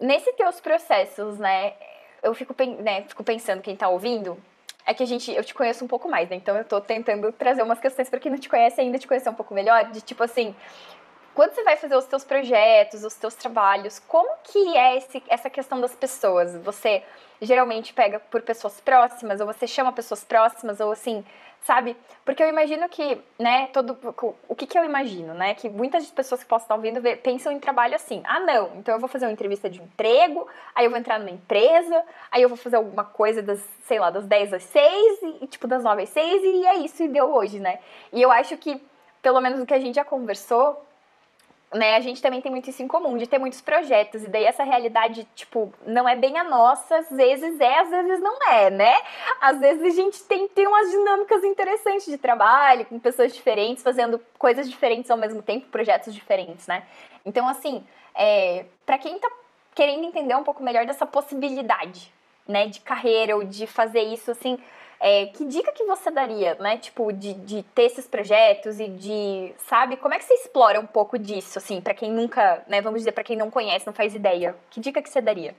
nesses 0.00 0.34
teus 0.34 0.60
processos, 0.60 1.38
né? 1.38 1.74
Eu 2.22 2.34
fico, 2.34 2.54
né, 2.80 3.02
fico 3.02 3.22
pensando, 3.22 3.60
quem 3.60 3.76
tá 3.76 3.88
ouvindo, 3.88 4.36
é 4.86 4.92
que 4.92 5.02
a 5.02 5.06
gente, 5.06 5.30
eu 5.32 5.44
te 5.44 5.54
conheço 5.54 5.84
um 5.84 5.88
pouco 5.88 6.08
mais, 6.08 6.28
né? 6.28 6.36
Então 6.36 6.56
eu 6.56 6.64
tô 6.64 6.80
tentando 6.80 7.30
trazer 7.32 7.62
umas 7.62 7.78
questões 7.78 8.08
para 8.08 8.18
quem 8.18 8.32
não 8.32 8.38
te 8.38 8.48
conhece 8.48 8.80
ainda 8.80 8.98
te 8.98 9.06
conhecer 9.06 9.28
um 9.28 9.34
pouco 9.34 9.54
melhor, 9.54 9.90
de 9.90 10.00
tipo 10.00 10.22
assim, 10.22 10.54
quando 11.34 11.52
você 11.52 11.64
vai 11.64 11.76
fazer 11.76 11.96
os 11.96 12.04
seus 12.04 12.24
projetos, 12.24 13.04
os 13.04 13.12
seus 13.14 13.34
trabalhos, 13.34 13.98
como 13.98 14.36
que 14.44 14.76
é 14.76 14.96
esse, 14.96 15.22
essa 15.28 15.50
questão 15.50 15.80
das 15.80 15.94
pessoas? 15.94 16.56
Você 16.58 17.02
geralmente 17.42 17.92
pega 17.92 18.20
por 18.20 18.40
pessoas 18.42 18.80
próximas, 18.80 19.40
ou 19.40 19.46
você 19.46 19.66
chama 19.66 19.92
pessoas 19.92 20.22
próximas, 20.22 20.78
ou 20.80 20.92
assim, 20.92 21.24
sabe? 21.62 21.96
Porque 22.24 22.42
eu 22.42 22.48
imagino 22.48 22.88
que, 22.88 23.20
né, 23.38 23.66
todo. 23.72 23.98
O 24.48 24.54
que, 24.54 24.66
que 24.66 24.78
eu 24.78 24.84
imagino, 24.84 25.34
né? 25.34 25.54
Que 25.54 25.68
muitas 25.68 26.08
pessoas 26.10 26.42
que 26.42 26.48
possam 26.48 26.64
estar 26.64 26.74
ouvindo 26.76 27.00
pensam 27.18 27.52
em 27.52 27.58
trabalho 27.58 27.96
assim. 27.96 28.22
Ah, 28.24 28.40
não, 28.40 28.70
então 28.76 28.94
eu 28.94 29.00
vou 29.00 29.08
fazer 29.08 29.26
uma 29.26 29.32
entrevista 29.32 29.68
de 29.68 29.82
emprego, 29.82 30.46
aí 30.74 30.84
eu 30.84 30.90
vou 30.90 30.98
entrar 30.98 31.18
numa 31.18 31.30
empresa, 31.30 32.02
aí 32.30 32.42
eu 32.42 32.48
vou 32.48 32.56
fazer 32.56 32.76
alguma 32.76 33.04
coisa 33.04 33.42
das, 33.42 33.60
sei 33.86 33.98
lá, 33.98 34.10
das 34.10 34.26
10 34.26 34.52
às 34.54 34.62
6, 34.62 35.22
e, 35.42 35.46
tipo, 35.48 35.66
das 35.66 35.82
9 35.82 36.04
às 36.04 36.10
6, 36.10 36.42
e 36.44 36.66
é 36.66 36.76
isso, 36.76 37.02
e 37.02 37.08
deu 37.08 37.34
hoje, 37.34 37.58
né? 37.58 37.80
E 38.12 38.22
eu 38.22 38.30
acho 38.30 38.56
que, 38.56 38.80
pelo 39.20 39.40
menos 39.40 39.60
o 39.60 39.66
que 39.66 39.74
a 39.74 39.80
gente 39.80 39.96
já 39.96 40.04
conversou, 40.04 40.84
né, 41.74 41.96
a 41.96 42.00
gente 42.00 42.22
também 42.22 42.40
tem 42.40 42.50
muito 42.50 42.70
isso 42.70 42.82
em 42.82 42.88
comum, 42.88 43.16
de 43.16 43.26
ter 43.26 43.38
muitos 43.38 43.60
projetos, 43.60 44.22
e 44.22 44.28
daí 44.28 44.44
essa 44.44 44.62
realidade, 44.62 45.26
tipo, 45.34 45.72
não 45.84 46.08
é 46.08 46.14
bem 46.14 46.38
a 46.38 46.44
nossa, 46.44 46.96
às 46.96 47.10
vezes 47.10 47.60
é, 47.60 47.80
às 47.80 47.90
vezes 47.90 48.20
não 48.20 48.38
é, 48.48 48.70
né? 48.70 48.94
Às 49.40 49.58
vezes 49.58 49.82
a 49.82 49.90
gente 49.90 50.22
tem, 50.22 50.46
tem 50.48 50.66
umas 50.66 50.90
dinâmicas 50.90 51.42
interessantes 51.42 52.06
de 52.06 52.16
trabalho, 52.16 52.86
com 52.86 52.98
pessoas 52.98 53.34
diferentes, 53.34 53.82
fazendo 53.82 54.20
coisas 54.38 54.70
diferentes 54.70 55.10
ao 55.10 55.16
mesmo 55.16 55.42
tempo, 55.42 55.66
projetos 55.66 56.14
diferentes, 56.14 56.66
né? 56.66 56.84
Então, 57.26 57.48
assim, 57.48 57.84
é, 58.14 58.64
para 58.86 58.96
quem 58.96 59.18
tá 59.18 59.30
querendo 59.74 60.04
entender 60.04 60.36
um 60.36 60.44
pouco 60.44 60.62
melhor 60.62 60.86
dessa 60.86 61.04
possibilidade, 61.04 62.12
né, 62.46 62.66
de 62.66 62.80
carreira 62.80 63.34
ou 63.34 63.42
de 63.42 63.66
fazer 63.66 64.02
isso, 64.02 64.30
assim, 64.30 64.58
é, 65.06 65.26
que 65.26 65.44
dica 65.44 65.70
que 65.70 65.84
você 65.84 66.10
daria, 66.10 66.54
né? 66.54 66.78
Tipo, 66.78 67.12
de, 67.12 67.34
de 67.34 67.62
ter 67.74 67.82
esses 67.82 68.06
projetos 68.06 68.80
e 68.80 68.88
de, 68.88 69.54
sabe? 69.58 69.98
Como 69.98 70.14
é 70.14 70.18
que 70.18 70.24
você 70.24 70.32
explora 70.32 70.80
um 70.80 70.86
pouco 70.86 71.18
disso, 71.18 71.58
assim, 71.58 71.78
para 71.78 71.92
quem 71.92 72.10
nunca, 72.10 72.64
né? 72.66 72.80
Vamos 72.80 73.00
dizer, 73.00 73.12
para 73.12 73.22
quem 73.22 73.36
não 73.36 73.50
conhece, 73.50 73.86
não 73.86 73.92
faz 73.92 74.14
ideia. 74.14 74.56
Que 74.70 74.80
dica 74.80 75.02
que 75.02 75.10
você 75.10 75.20
daria? 75.20 75.54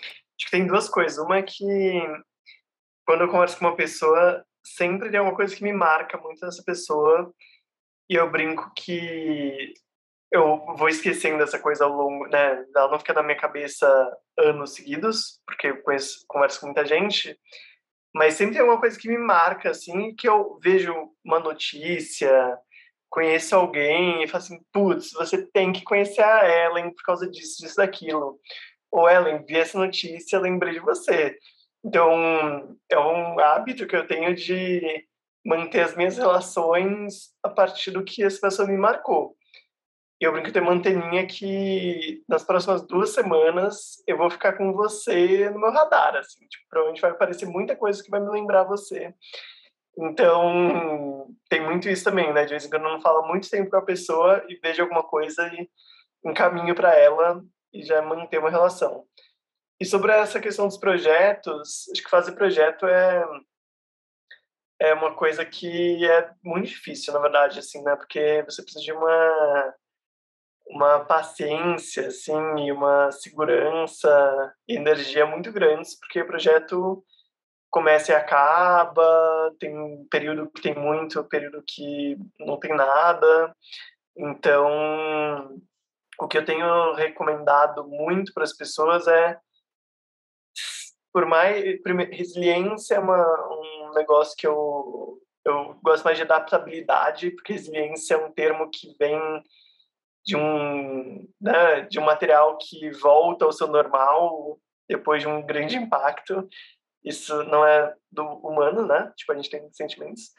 Acho 0.00 0.44
que 0.44 0.50
tem 0.52 0.68
duas 0.68 0.88
coisas. 0.88 1.18
Uma 1.18 1.38
é 1.38 1.42
que 1.42 1.64
quando 3.04 3.22
eu 3.22 3.28
converso 3.28 3.58
com 3.58 3.64
uma 3.64 3.74
pessoa, 3.74 4.44
sempre 4.64 5.10
tem 5.10 5.18
uma 5.18 5.34
coisa 5.34 5.56
que 5.56 5.64
me 5.64 5.72
marca 5.72 6.16
muito 6.16 6.46
nessa 6.46 6.62
pessoa 6.62 7.34
e 8.08 8.14
eu 8.14 8.30
brinco 8.30 8.70
que 8.76 9.74
eu 10.30 10.64
vou 10.76 10.88
esquecendo 10.88 11.42
essa 11.42 11.58
coisa 11.58 11.84
ao 11.84 11.90
longo, 11.90 12.28
né? 12.28 12.64
Ela 12.72 12.88
não 12.88 13.00
fica 13.00 13.14
na 13.14 13.24
minha 13.24 13.36
cabeça 13.36 13.88
anos 14.38 14.74
seguidos, 14.74 15.40
porque 15.44 15.66
eu 15.66 15.82
conheço, 15.82 16.24
converso 16.28 16.60
com 16.60 16.66
muita 16.66 16.86
gente, 16.86 17.36
mas 18.16 18.32
sempre 18.32 18.54
tem 18.54 18.62
alguma 18.62 18.80
coisa 18.80 18.98
que 18.98 19.08
me 19.08 19.18
marca, 19.18 19.68
assim, 19.68 20.14
que 20.14 20.26
eu 20.26 20.58
vejo 20.62 20.94
uma 21.22 21.38
notícia, 21.38 22.58
conheço 23.10 23.54
alguém 23.54 24.22
e 24.22 24.26
falo 24.26 24.42
assim, 24.42 24.58
putz, 24.72 25.12
você 25.12 25.46
tem 25.46 25.70
que 25.70 25.84
conhecer 25.84 26.22
a 26.22 26.64
Ellen 26.64 26.94
por 26.94 27.02
causa 27.02 27.30
disso, 27.30 27.60
disso, 27.60 27.76
daquilo. 27.76 28.40
Ou 28.90 29.06
Ellen, 29.06 29.44
vi 29.44 29.58
essa 29.58 29.76
notícia, 29.76 30.40
lembrei 30.40 30.72
de 30.72 30.80
você. 30.80 31.36
Então, 31.84 32.78
é 32.88 32.98
um 32.98 33.38
hábito 33.38 33.86
que 33.86 33.94
eu 33.94 34.06
tenho 34.06 34.34
de 34.34 35.06
manter 35.44 35.82
as 35.82 35.94
minhas 35.94 36.16
relações 36.16 37.34
a 37.42 37.50
partir 37.50 37.90
do 37.90 38.02
que 38.02 38.24
essa 38.24 38.40
pessoa 38.40 38.66
me 38.66 38.78
marcou. 38.78 39.35
Eu 40.20 40.32
brinco 40.32 40.52
ter 40.52 40.62
uma 40.62 40.72
anteninha 40.72 41.26
que 41.26 42.22
nas 42.28 42.42
próximas 42.42 42.82
duas 42.86 43.10
semanas 43.10 44.02
eu 44.06 44.16
vou 44.16 44.30
ficar 44.30 44.54
com 44.54 44.72
você 44.72 45.50
no 45.50 45.60
meu 45.60 45.70
radar, 45.70 46.16
assim, 46.16 46.46
tipo, 46.46 46.64
provavelmente 46.70 47.02
vai 47.02 47.10
aparecer 47.10 47.46
muita 47.46 47.76
coisa 47.76 48.02
que 48.02 48.10
vai 48.10 48.20
me 48.20 48.30
lembrar 48.30 48.64
você. 48.64 49.14
Então, 49.98 51.34
tem 51.48 51.60
muito 51.60 51.88
isso 51.88 52.04
também, 52.04 52.32
né? 52.32 52.44
De 52.44 52.50
vez 52.50 52.64
em 52.64 52.70
quando 52.70 52.84
eu 52.84 52.92
não 52.92 53.00
falo 53.00 53.26
muito 53.26 53.48
tempo 53.50 53.70
com 53.70 53.76
a 53.76 53.84
pessoa 53.84 54.44
e 54.48 54.56
vejo 54.56 54.82
alguma 54.82 55.02
coisa 55.02 55.46
e 55.54 55.68
encaminho 56.24 56.74
para 56.74 56.94
ela 56.94 57.42
e 57.72 57.82
já 57.82 58.02
manter 58.02 58.38
uma 58.38 58.50
relação. 58.50 59.04
E 59.80 59.84
sobre 59.84 60.12
essa 60.12 60.40
questão 60.40 60.66
dos 60.66 60.78
projetos, 60.78 61.88
acho 61.92 62.02
que 62.02 62.10
fazer 62.10 62.32
projeto 62.32 62.86
é 62.86 63.24
é 64.78 64.92
uma 64.92 65.14
coisa 65.14 65.44
que 65.44 66.04
é 66.04 66.30
muito 66.44 66.68
difícil, 66.68 67.12
na 67.14 67.20
verdade, 67.20 67.58
assim, 67.58 67.82
né? 67.82 67.96
Porque 67.96 68.42
você 68.44 68.62
precisa 68.62 68.84
de 68.84 68.92
uma 68.92 69.74
uma 70.68 71.00
paciência, 71.00 72.08
assim, 72.08 72.66
e 72.66 72.72
uma 72.72 73.10
segurança 73.12 74.54
e 74.68 74.76
energia 74.76 75.26
muito 75.26 75.52
grandes, 75.52 75.98
porque 75.98 76.20
o 76.20 76.26
projeto 76.26 77.04
começa 77.70 78.12
e 78.12 78.14
acaba, 78.14 79.54
tem 79.58 80.04
período 80.10 80.50
que 80.50 80.62
tem 80.62 80.74
muito, 80.74 81.22
período 81.24 81.62
que 81.66 82.16
não 82.40 82.58
tem 82.58 82.74
nada. 82.74 83.54
Então, 84.16 85.60
o 86.18 86.28
que 86.28 86.38
eu 86.38 86.44
tenho 86.44 86.94
recomendado 86.94 87.86
muito 87.86 88.32
para 88.32 88.44
as 88.44 88.56
pessoas 88.56 89.06
é 89.06 89.38
por 91.12 91.24
mais 91.26 91.64
resiliência 92.12 92.96
é 92.96 92.98
uma, 92.98 93.24
um 93.50 93.94
negócio 93.94 94.36
que 94.36 94.46
eu 94.46 95.20
eu 95.46 95.78
gosto 95.80 96.02
mais 96.02 96.16
de 96.16 96.24
adaptabilidade, 96.24 97.30
porque 97.30 97.52
resiliência 97.52 98.14
é 98.14 98.16
um 98.18 98.32
termo 98.32 98.68
que 98.68 98.96
vem 98.98 99.16
de 100.26 100.36
um, 100.36 101.28
né, 101.40 101.82
de 101.82 102.00
um 102.00 102.04
material 102.04 102.58
que 102.58 102.90
volta 102.90 103.44
ao 103.44 103.52
seu 103.52 103.68
normal 103.68 104.58
depois 104.88 105.22
de 105.22 105.28
um 105.28 105.44
grande 105.46 105.76
impacto. 105.76 106.48
Isso 107.04 107.44
não 107.44 107.64
é 107.64 107.94
do 108.10 108.24
humano, 108.24 108.84
né? 108.84 109.12
Tipo, 109.16 109.32
a 109.32 109.36
gente 109.36 109.48
tem 109.48 109.72
sentimentos. 109.72 110.32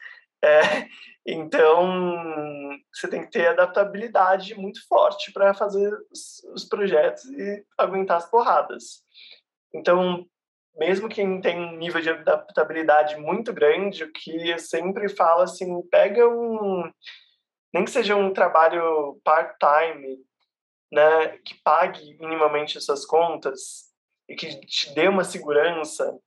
É, 0.44 0.60
então, 1.26 2.78
você 2.94 3.08
tem 3.08 3.22
que 3.22 3.30
ter 3.30 3.48
adaptabilidade 3.48 4.54
muito 4.54 4.86
forte 4.86 5.32
para 5.32 5.54
fazer 5.54 5.90
os, 6.12 6.44
os, 6.54 6.64
projetos 6.66 7.24
e 7.24 7.64
aguentar 7.78 8.18
as 8.18 8.30
porradas. 8.30 9.02
Então, 9.74 10.26
mesmo 10.76 11.08
quem 11.08 11.40
tem 11.40 11.58
um 11.58 11.76
nível 11.76 12.02
de 12.02 12.10
adaptabilidade 12.10 13.16
muito 13.16 13.52
grande, 13.54 14.04
o 14.04 14.12
que 14.12 14.50
eu 14.50 14.58
sempre 14.58 15.08
falo 15.08 15.42
assim, 15.42 15.82
pega 15.90 16.28
um 16.28 16.90
nem 17.72 17.84
que 17.84 17.90
seja 17.90 18.16
um 18.16 18.32
trabalho 18.32 19.20
part-time, 19.24 20.24
né, 20.90 21.38
que 21.38 21.54
pague 21.62 22.16
minimamente 22.18 22.78
as 22.78 22.84
suas 22.84 23.04
contas 23.04 23.92
e 24.28 24.34
que 24.34 24.60
te 24.66 24.94
dê 24.94 25.08
uma 25.08 25.24
segurança, 25.24 26.18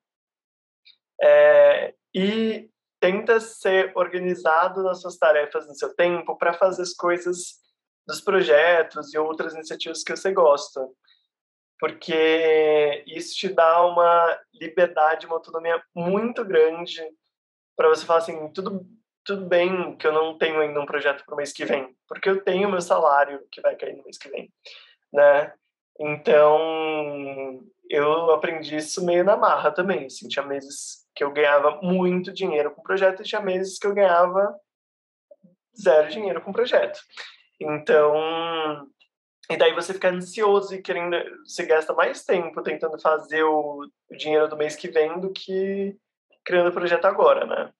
é, 1.22 1.94
e 2.14 2.70
tenta 3.00 3.40
ser 3.40 3.92
organizado 3.96 4.84
nas 4.84 5.02
suas 5.02 5.18
tarefas 5.18 5.68
no 5.68 5.76
seu 5.76 5.96
tempo 5.96 6.38
para 6.38 6.54
fazer 6.54 6.84
as 6.84 6.94
coisas 6.94 7.60
dos 8.08 8.22
projetos 8.22 9.14
e 9.14 9.18
outras 9.18 9.54
iniciativas 9.54 10.04
que 10.04 10.16
você 10.16 10.32
gosta. 10.32 10.88
Porque 11.80 13.04
isso 13.08 13.36
te 13.36 13.50
dá 13.50 13.84
uma 13.86 14.40
liberdade, 14.54 15.26
uma 15.26 15.36
autonomia 15.36 15.82
muito 15.96 16.46
grande 16.46 17.02
para 17.76 17.90
você 17.90 18.06
falar 18.06 18.20
assim, 18.20 18.52
tudo 18.54 18.86
tudo 19.24 19.46
bem 19.46 19.96
que 19.98 20.08
eu 20.08 20.12
não 20.12 20.38
tenho 20.38 20.60
ainda 20.60 20.80
um 20.80 20.86
projeto 20.86 21.24
para 21.26 21.34
o 21.34 21.38
mês 21.38 21.54
que 21.54 21.66
vem, 21.66 21.96
porque 22.08 22.30
eu 22.30 22.44
tenho 22.44 22.70
meu 22.70 22.82
salário 22.82 23.46
que 23.52 23.62
vai 23.62 23.76
cair 23.76 23.96
no 23.96 24.04
mês 24.04 24.18
que 24.18 24.30
vem, 24.30 24.52
né? 25.14 25.54
Então, 26.00 27.64
eu 27.90 28.32
aprendi 28.32 28.76
isso 28.76 29.06
meio 29.06 29.24
na 29.24 29.38
marra 29.38 29.72
também, 29.72 30.06
assim, 30.06 30.28
tinha 30.28 30.46
meses 30.46 31.06
que 31.16 31.24
eu 31.24 31.32
ganhava 31.32 31.80
muito 31.82 32.32
dinheiro 32.32 32.72
com 32.72 32.82
o 32.82 32.84
projeto 32.84 33.22
e 33.22 33.26
tinha 33.26 33.42
meses 33.42 33.78
que 33.78 33.86
eu 33.86 33.94
ganhava 33.94 34.56
zero 35.80 36.10
dinheiro 36.10 36.42
com 36.42 36.52
o 36.52 36.54
projeto. 36.54 37.00
Então, 37.60 38.88
e 39.50 39.58
daí 39.58 39.74
você 39.74 39.94
fica 39.94 40.10
ansioso 40.10 40.74
e 40.74 40.82
querendo, 40.82 41.16
você 41.46 41.66
gasta 41.66 41.94
mais 41.94 42.24
tempo 42.24 42.64
tentando 42.64 43.00
fazer 43.00 43.44
o, 43.44 43.86
dinheiro 44.10 44.48
do 44.48 44.58
mês 44.58 44.76
que 44.76 44.88
vem 44.88 45.20
do 45.20 45.32
que 45.32 45.96
criando 46.44 46.70
o 46.70 46.74
projeto 46.74 47.06
agora, 47.06 47.46
né? 47.46 47.74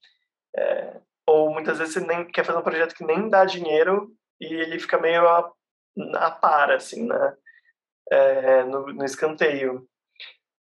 É, 0.56 1.02
ou 1.32 1.52
muitas 1.52 1.78
vezes 1.78 1.94
você 1.94 2.00
nem 2.02 2.26
quer 2.26 2.44
fazer 2.44 2.60
um 2.60 2.64
projeto 2.64 2.94
que 2.94 3.06
nem 3.06 3.30
dá 3.30 3.46
dinheiro 3.46 4.14
e 4.40 4.46
ele 4.46 4.80
fica 4.80 5.00
meio 5.00 5.28
a, 5.28 5.52
a 6.16 6.32
par, 6.32 6.72
assim, 6.72 7.08
né? 7.08 7.38
É, 8.12 8.64
no, 8.66 8.88
no, 8.88 9.06
escanteio. 9.06 9.88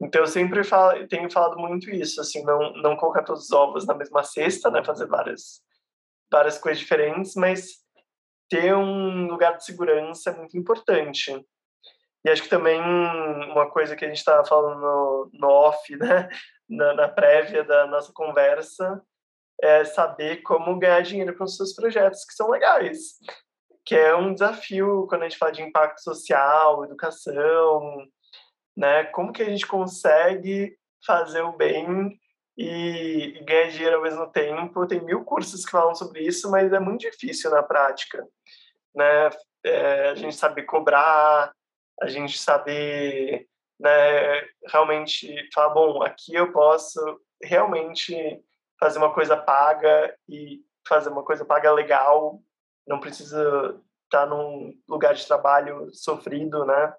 Então 0.00 0.20
eu 0.20 0.26
sempre 0.26 0.62
falo, 0.62 1.06
tenho 1.08 1.30
falado 1.30 1.58
muito 1.58 1.90
isso, 1.90 2.20
assim, 2.20 2.44
não, 2.44 2.72
não 2.74 2.96
colocar 2.96 3.24
todos 3.24 3.44
os 3.44 3.52
ovos 3.52 3.86
na 3.86 3.94
mesma 3.94 4.22
cesta, 4.22 4.70
né? 4.70 4.84
Fazer 4.84 5.06
várias, 5.06 5.60
várias 6.30 6.58
coisas 6.58 6.80
diferentes, 6.80 7.34
mas 7.34 7.82
ter 8.48 8.74
um 8.74 9.26
lugar 9.26 9.56
de 9.56 9.64
segurança 9.64 10.30
é 10.30 10.36
muito 10.36 10.56
importante. 10.56 11.34
E 12.24 12.30
acho 12.30 12.42
que 12.42 12.48
também 12.48 12.80
uma 12.80 13.68
coisa 13.68 13.96
que 13.96 14.04
a 14.04 14.08
gente 14.08 14.18
estava 14.18 14.44
falando 14.44 14.80
no, 14.80 15.30
no 15.32 15.48
off, 15.48 15.96
né? 15.96 16.28
Na, 16.70 16.94
na 16.94 17.08
prévia 17.08 17.62
da 17.64 17.86
nossa 17.86 18.10
conversa, 18.14 19.02
é 19.62 19.84
saber 19.84 20.42
como 20.42 20.78
ganhar 20.78 21.02
dinheiro 21.02 21.36
com 21.36 21.44
os 21.44 21.56
seus 21.56 21.72
projetos 21.72 22.24
que 22.24 22.34
são 22.34 22.50
legais, 22.50 23.18
que 23.84 23.94
é 23.94 24.14
um 24.14 24.34
desafio 24.34 25.06
quando 25.08 25.22
a 25.22 25.28
gente 25.28 25.38
fala 25.38 25.52
de 25.52 25.62
impacto 25.62 26.02
social, 26.02 26.84
educação, 26.84 28.04
né? 28.76 29.04
Como 29.04 29.32
que 29.32 29.42
a 29.42 29.48
gente 29.48 29.66
consegue 29.66 30.76
fazer 31.06 31.42
o 31.42 31.52
bem 31.52 32.18
e, 32.58 33.40
ganhar 33.44 33.70
dinheiro 33.70 33.96
ao 33.96 34.02
mesmo 34.02 34.26
tempo? 34.32 34.86
Tem 34.86 35.00
mil 35.00 35.24
cursos 35.24 35.64
que 35.64 35.70
falam 35.70 35.94
sobre 35.94 36.22
isso, 36.22 36.50
mas 36.50 36.72
é 36.72 36.80
muito 36.80 37.02
difícil 37.02 37.50
na 37.50 37.62
prática, 37.62 38.26
né? 38.94 39.30
É, 39.64 40.08
a 40.08 40.14
gente 40.16 40.34
saber 40.34 40.64
cobrar, 40.64 41.52
a 42.00 42.08
gente 42.08 42.36
saber 42.36 43.46
né, 43.78 44.40
realmente 44.66 45.32
falar, 45.54 45.72
bom, 45.72 46.02
aqui 46.02 46.34
eu 46.34 46.52
posso 46.52 47.00
realmente 47.40 48.42
fazer 48.82 48.98
uma 48.98 49.14
coisa 49.14 49.36
paga 49.36 50.12
e 50.28 50.60
fazer 50.88 51.08
uma 51.08 51.22
coisa 51.22 51.44
paga 51.44 51.70
legal, 51.70 52.42
não 52.84 52.98
precisa 52.98 53.80
estar 54.06 54.26
num 54.26 54.74
lugar 54.88 55.14
de 55.14 55.24
trabalho 55.24 55.88
sofrido, 55.94 56.66
né? 56.66 56.92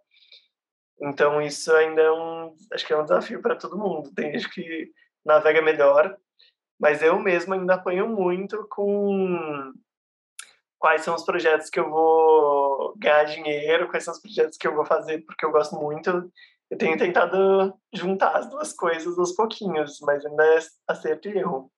Então 1.01 1.41
isso 1.41 1.73
ainda 1.75 2.01
é 2.01 2.09
um, 2.09 2.55
acho 2.71 2.87
que 2.87 2.93
é 2.93 2.97
um 2.97 3.03
desafio 3.03 3.41
para 3.41 3.57
todo 3.57 3.77
mundo. 3.77 4.13
Tem 4.15 4.31
gente 4.31 4.49
que 4.49 4.91
navega 5.25 5.61
melhor, 5.61 6.17
mas 6.79 7.03
eu 7.03 7.19
mesmo 7.19 7.53
ainda 7.53 7.73
apanho 7.73 8.07
muito 8.07 8.65
com 8.69 9.73
quais 10.79 11.01
são 11.01 11.15
os 11.15 11.23
projetos 11.23 11.69
que 11.69 11.81
eu 11.81 11.89
vou 11.89 12.93
ganhar 12.97 13.25
dinheiro, 13.25 13.89
quais 13.89 14.05
são 14.05 14.13
os 14.13 14.21
projetos 14.21 14.57
que 14.57 14.65
eu 14.65 14.73
vou 14.73 14.85
fazer 14.85 15.25
porque 15.25 15.45
eu 15.45 15.51
gosto 15.51 15.75
muito. 15.75 16.31
Eu 16.71 16.77
tenho 16.77 16.97
tentado 16.97 17.77
juntar 17.93 18.37
as 18.37 18.49
duas 18.49 18.71
coisas 18.71 19.19
aos 19.19 19.33
pouquinhos, 19.33 19.99
mas 20.01 20.25
ainda 20.25 20.45
é 20.45 20.59
acerto 20.87 21.27
e 21.27 21.37
erro. 21.39 21.72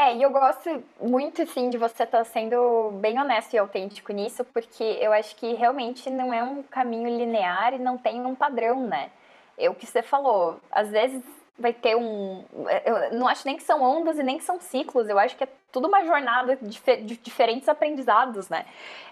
É, 0.00 0.16
e 0.16 0.22
eu 0.22 0.30
gosto 0.30 0.82
muito, 0.98 1.42
assim, 1.42 1.68
de 1.68 1.76
você 1.76 2.04
estar 2.04 2.18
tá 2.18 2.24
sendo 2.24 2.90
bem 3.02 3.20
honesto 3.20 3.52
e 3.52 3.58
autêntico 3.58 4.14
nisso, 4.14 4.42
porque 4.46 4.82
eu 4.82 5.12
acho 5.12 5.36
que 5.36 5.52
realmente 5.52 6.08
não 6.08 6.32
é 6.32 6.42
um 6.42 6.62
caminho 6.62 7.06
linear 7.18 7.74
e 7.74 7.78
não 7.78 7.98
tem 7.98 8.24
um 8.24 8.34
padrão, 8.34 8.86
né? 8.86 9.10
É 9.58 9.68
o 9.68 9.74
que 9.74 9.86
você 9.86 10.00
falou, 10.00 10.58
às 10.72 10.88
vezes 10.90 11.22
vai 11.58 11.74
ter 11.74 11.96
um. 11.96 12.42
Eu 12.86 13.18
não 13.18 13.28
acho 13.28 13.46
nem 13.46 13.58
que 13.58 13.62
são 13.62 13.82
ondas 13.82 14.18
e 14.18 14.22
nem 14.22 14.38
que 14.38 14.44
são 14.44 14.58
ciclos, 14.58 15.06
eu 15.06 15.18
acho 15.18 15.36
que 15.36 15.44
é 15.44 15.48
tudo 15.70 15.86
uma 15.86 16.02
jornada 16.02 16.56
de 16.56 17.16
diferentes 17.18 17.68
aprendizados, 17.68 18.48
né? 18.48 18.64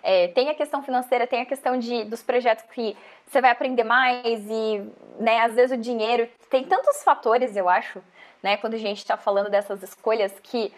É, 0.02 0.28
tem 0.28 0.48
a 0.48 0.54
questão 0.54 0.82
financeira, 0.82 1.26
tem 1.26 1.42
a 1.42 1.46
questão 1.46 1.78
de, 1.78 2.04
dos 2.04 2.22
projetos 2.22 2.64
que 2.72 2.96
você 3.26 3.42
vai 3.42 3.50
aprender 3.50 3.84
mais 3.84 4.42
e, 4.48 4.90
né, 5.20 5.40
às 5.40 5.54
vezes 5.54 5.76
o 5.76 5.80
dinheiro. 5.80 6.26
Tem 6.48 6.64
tantos 6.64 7.04
fatores, 7.04 7.54
eu 7.56 7.68
acho 7.68 8.02
né? 8.42 8.56
Quando 8.56 8.74
a 8.74 8.78
gente 8.78 8.98
está 8.98 9.16
falando 9.16 9.50
dessas 9.50 9.82
escolhas 9.82 10.32
que 10.42 10.72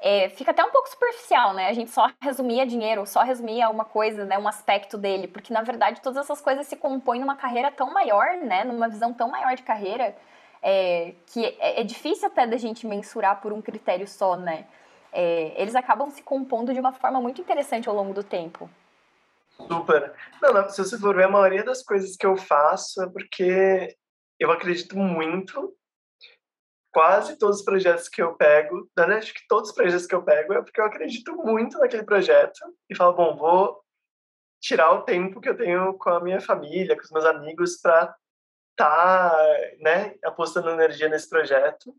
é, 0.00 0.28
fica 0.28 0.50
até 0.50 0.62
um 0.62 0.70
pouco 0.70 0.88
superficial, 0.88 1.54
né? 1.54 1.68
A 1.68 1.72
gente 1.72 1.90
só 1.90 2.10
resumia 2.20 2.66
dinheiro, 2.66 3.06
só 3.06 3.22
resumia 3.22 3.70
uma 3.70 3.84
coisa, 3.84 4.24
né? 4.24 4.38
Um 4.38 4.48
aspecto 4.48 4.98
dele, 4.98 5.26
porque 5.26 5.52
na 5.52 5.62
verdade 5.62 6.00
todas 6.00 6.24
essas 6.24 6.40
coisas 6.40 6.66
se 6.66 6.76
compõem 6.76 7.20
numa 7.20 7.36
carreira 7.36 7.70
tão 7.70 7.92
maior, 7.92 8.36
né? 8.36 8.64
Numa 8.64 8.88
visão 8.88 9.14
tão 9.14 9.30
maior 9.30 9.54
de 9.56 9.62
carreira, 9.62 10.14
é, 10.62 11.14
que 11.26 11.44
é, 11.58 11.80
é, 11.80 11.84
difícil 11.84 12.26
até 12.26 12.46
da 12.46 12.56
gente 12.56 12.86
mensurar 12.86 13.40
por 13.40 13.52
um 13.52 13.62
critério 13.62 14.06
só, 14.06 14.36
né? 14.36 14.66
É, 15.12 15.52
eles 15.56 15.74
acabam 15.74 16.10
se 16.10 16.22
compondo 16.22 16.74
de 16.74 16.80
uma 16.80 16.92
forma 16.92 17.20
muito 17.20 17.40
interessante 17.40 17.88
ao 17.88 17.94
longo 17.94 18.12
do 18.12 18.24
tempo. 18.24 18.68
Super. 19.56 20.12
Não, 20.42 20.52
não, 20.52 20.68
se 20.68 20.82
você 20.82 20.98
for 20.98 21.14
ver, 21.14 21.24
a 21.24 21.28
maioria 21.28 21.64
das 21.64 21.82
coisas 21.82 22.16
que 22.16 22.26
eu 22.26 22.36
faço 22.36 23.00
é 23.02 23.08
porque 23.08 23.96
eu 24.38 24.50
acredito 24.50 24.96
muito 24.96 25.72
quase 26.94 27.36
todos 27.36 27.58
os 27.58 27.64
projetos 27.64 28.08
que 28.08 28.22
eu 28.22 28.34
pego, 28.36 28.88
na 28.96 29.16
acho 29.16 29.34
que 29.34 29.46
todos 29.48 29.70
os 29.70 29.74
projetos 29.74 30.06
que 30.06 30.14
eu 30.14 30.22
pego 30.22 30.54
é 30.54 30.62
porque 30.62 30.80
eu 30.80 30.84
acredito 30.84 31.34
muito 31.36 31.76
naquele 31.78 32.04
projeto 32.04 32.60
e 32.88 32.94
falo, 32.94 33.14
bom, 33.14 33.36
vou 33.36 33.82
tirar 34.62 34.92
o 34.92 35.02
tempo 35.02 35.40
que 35.40 35.48
eu 35.48 35.56
tenho 35.56 35.92
com 35.94 36.10
a 36.10 36.20
minha 36.20 36.40
família, 36.40 36.96
com 36.96 37.02
os 37.02 37.10
meus 37.10 37.24
amigos 37.24 37.76
para 37.82 38.14
tá, 38.76 39.36
né, 39.80 40.14
apostando 40.24 40.70
energia 40.70 41.08
nesse 41.08 41.28
projeto. 41.28 41.94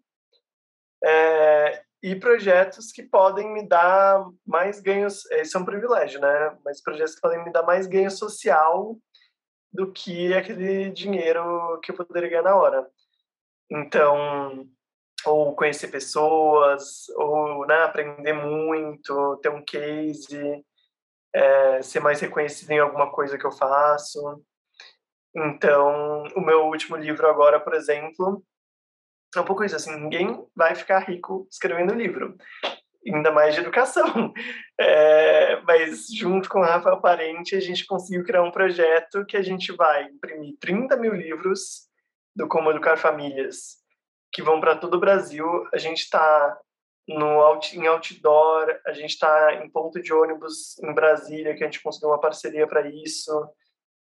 É, 1.03 1.83
e 2.01 2.15
projetos 2.15 2.91
que 2.91 3.03
podem 3.03 3.51
me 3.53 3.67
dar 3.67 4.25
mais 4.45 4.79
ganhos, 4.79 5.29
esse 5.31 5.55
é 5.55 5.59
um 5.59 5.65
privilégio, 5.65 6.21
né? 6.21 6.57
Mas 6.63 6.81
projetos 6.81 7.15
que 7.15 7.21
podem 7.21 7.43
me 7.43 7.51
dar 7.51 7.63
mais 7.63 7.85
ganho 7.85 8.11
social 8.11 8.97
do 9.71 9.91
que 9.91 10.33
aquele 10.33 10.89
dinheiro 10.89 11.79
que 11.81 11.91
eu 11.91 11.95
poderia 11.95 12.29
ganhar 12.29 12.43
na 12.43 12.55
hora. 12.55 12.87
Então, 13.69 14.67
ou 15.23 15.55
conhecer 15.55 15.87
pessoas, 15.87 17.07
ou 17.15 17.65
né, 17.65 17.83
aprender 17.83 18.33
muito, 18.33 19.37
ter 19.41 19.49
um 19.49 19.63
case, 19.63 20.63
é, 21.33 21.81
ser 21.81 21.99
mais 21.99 22.19
reconhecido 22.19 22.71
em 22.71 22.79
alguma 22.79 23.11
coisa 23.11 23.37
que 23.37 23.45
eu 23.45 23.51
faço. 23.51 24.41
Então, 25.35 26.23
o 26.35 26.41
meu 26.41 26.65
último 26.67 26.95
livro 26.95 27.27
agora, 27.27 27.59
por 27.59 27.73
exemplo, 27.73 28.43
é 29.35 29.41
um 29.41 29.45
pouco 29.45 29.63
isso, 29.63 29.75
assim, 29.75 29.93
ninguém 29.99 30.45
vai 30.55 30.75
ficar 30.75 30.99
rico 30.99 31.45
escrevendo 31.51 31.93
livro, 31.93 32.37
ainda 33.05 33.31
mais 33.31 33.53
de 33.53 33.61
educação. 33.61 34.33
É, 34.77 35.61
mas, 35.61 36.07
junto 36.13 36.49
com 36.49 36.59
o 36.59 36.61
Rafael 36.61 36.99
Parente, 36.99 37.55
a 37.55 37.61
gente 37.61 37.85
conseguiu 37.85 38.25
criar 38.25 38.43
um 38.43 38.51
projeto 38.51 39.25
que 39.25 39.37
a 39.37 39.41
gente 39.41 39.71
vai 39.71 40.03
imprimir 40.03 40.57
30 40.59 40.97
mil 40.97 41.13
livros 41.13 41.87
do 42.35 42.45
Como 42.45 42.69
Educar 42.69 42.97
Famílias, 42.97 43.77
que 44.35 44.41
vão 44.41 44.59
para 44.59 44.75
todo 44.75 44.95
o 44.95 44.99
Brasil. 44.99 45.65
A 45.73 45.77
gente 45.77 45.99
está 45.99 46.59
no 47.07 47.39
em 47.73 47.87
outdoor, 47.87 48.67
a 48.85 48.91
gente 48.91 49.11
está 49.11 49.53
em 49.63 49.69
ponto 49.69 50.01
de 50.01 50.11
ônibus 50.11 50.77
em 50.83 50.93
Brasília, 50.93 51.55
que 51.55 51.63
a 51.63 51.67
gente 51.67 51.81
conseguiu 51.81 52.09
uma 52.09 52.19
parceria 52.19 52.67
para 52.67 52.85
isso, 52.85 53.31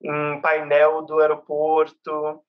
em 0.03 0.41
painel 0.41 1.03
do 1.03 1.21
aeroporto. 1.21 2.43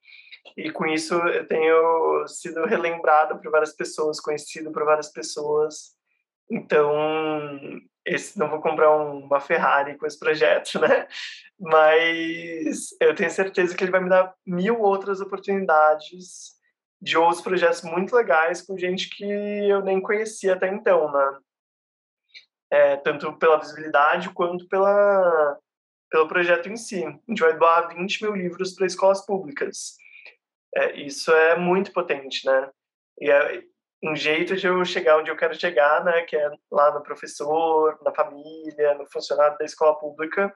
E 0.57 0.71
com 0.71 0.87
isso 0.87 1.13
eu 1.13 1.47
tenho 1.47 2.27
sido 2.27 2.65
relembrado 2.65 3.39
por 3.39 3.51
várias 3.51 3.73
pessoas, 3.73 4.19
conhecido 4.19 4.71
por 4.71 4.83
várias 4.83 5.11
pessoas. 5.11 5.95
Então, 6.49 6.91
esse, 8.03 8.39
não 8.39 8.49
vou 8.49 8.61
comprar 8.61 8.95
uma 8.97 9.39
Ferrari 9.39 9.95
com 9.95 10.07
esse 10.07 10.17
projeto, 10.17 10.79
né? 10.81 11.07
Mas 11.59 12.95
eu 12.99 13.13
tenho 13.13 13.29
certeza 13.29 13.77
que 13.77 13.83
ele 13.83 13.91
vai 13.91 14.01
me 14.01 14.09
dar 14.09 14.33
mil 14.43 14.81
outras 14.81 15.21
oportunidades 15.21 16.54
de 17.01 17.17
outros 17.17 17.41
projetos 17.41 17.83
muito 17.83 18.15
legais 18.15 18.61
com 18.61 18.77
gente 18.77 19.09
que 19.09 19.25
eu 19.25 19.81
nem 19.81 20.01
conhecia 20.01 20.53
até 20.53 20.67
então, 20.67 21.11
né? 21.11 21.39
É, 22.71 22.97
tanto 22.97 23.31
pela 23.37 23.59
visibilidade 23.59 24.29
quanto 24.31 24.67
pela, 24.67 25.57
pelo 26.09 26.27
projeto 26.27 26.67
em 26.67 26.75
si. 26.75 27.05
A 27.05 27.11
gente 27.29 27.41
vai 27.41 27.57
doar 27.57 27.89
20 27.95 28.23
mil 28.23 28.35
livros 28.35 28.73
para 28.73 28.87
escolas 28.87 29.25
públicas. 29.25 29.95
É, 30.75 30.93
isso 30.99 31.31
é 31.31 31.57
muito 31.57 31.93
potente, 31.93 32.45
né? 32.45 32.69
E 33.19 33.29
é 33.29 33.63
um 34.03 34.15
jeito 34.15 34.55
de 34.55 34.67
eu 34.67 34.83
chegar 34.83 35.17
onde 35.17 35.31
eu 35.31 35.37
quero 35.37 35.59
chegar, 35.59 36.03
né? 36.03 36.23
Que 36.23 36.35
é 36.35 36.51
lá 36.71 36.93
no 36.93 37.03
professor, 37.03 37.97
na 38.03 38.13
família, 38.13 38.95
no 38.95 39.09
funcionário 39.09 39.57
da 39.57 39.65
escola 39.65 39.97
pública. 39.97 40.53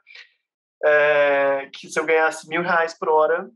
É, 0.84 1.70
que 1.74 1.90
se 1.90 2.00
eu 2.00 2.06
ganhasse 2.06 2.48
mil 2.48 2.62
reais 2.62 2.98
por 2.98 3.10
hora, 3.10 3.50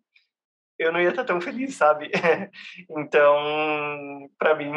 eu 0.84 0.92
não 0.92 1.02
ia 1.02 1.10
estar 1.10 1.24
tão 1.24 1.40
feliz, 1.42 1.76
sabe? 1.76 2.12
então, 2.90 4.30
para 4.38 4.56
mim, 4.56 4.72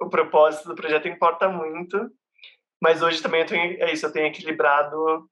o 0.00 0.08
propósito 0.08 0.68
do 0.68 0.74
projeto 0.74 1.08
importa 1.08 1.48
muito, 1.48 2.10
mas 2.80 3.02
hoje 3.02 3.22
também 3.22 3.40
eu 3.40 3.46
tenho, 3.46 3.82
é 3.82 3.92
isso, 3.92 4.06
eu 4.06 4.12
tenho 4.12 4.26
equilibrado 4.26 5.28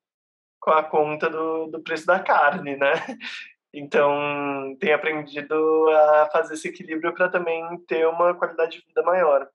com 0.61 0.71
a 0.71 0.83
conta 0.83 1.31
do, 1.31 1.67
do 1.67 1.83
preço 1.83 2.07
da 2.07 2.21
carne, 2.21 2.77
né? 2.77 2.93
Então, 3.79 4.75
tenho 4.81 4.95
aprendido 4.95 5.55
a 5.91 6.31
fazer 6.33 6.55
esse 6.55 6.69
equilíbrio 6.69 7.13
para 7.13 7.29
também 7.29 7.63
ter 7.87 8.09
uma 8.09 8.33
qualidade 8.33 8.79
de 8.79 8.87
vida 8.87 9.03
maior. 9.03 9.47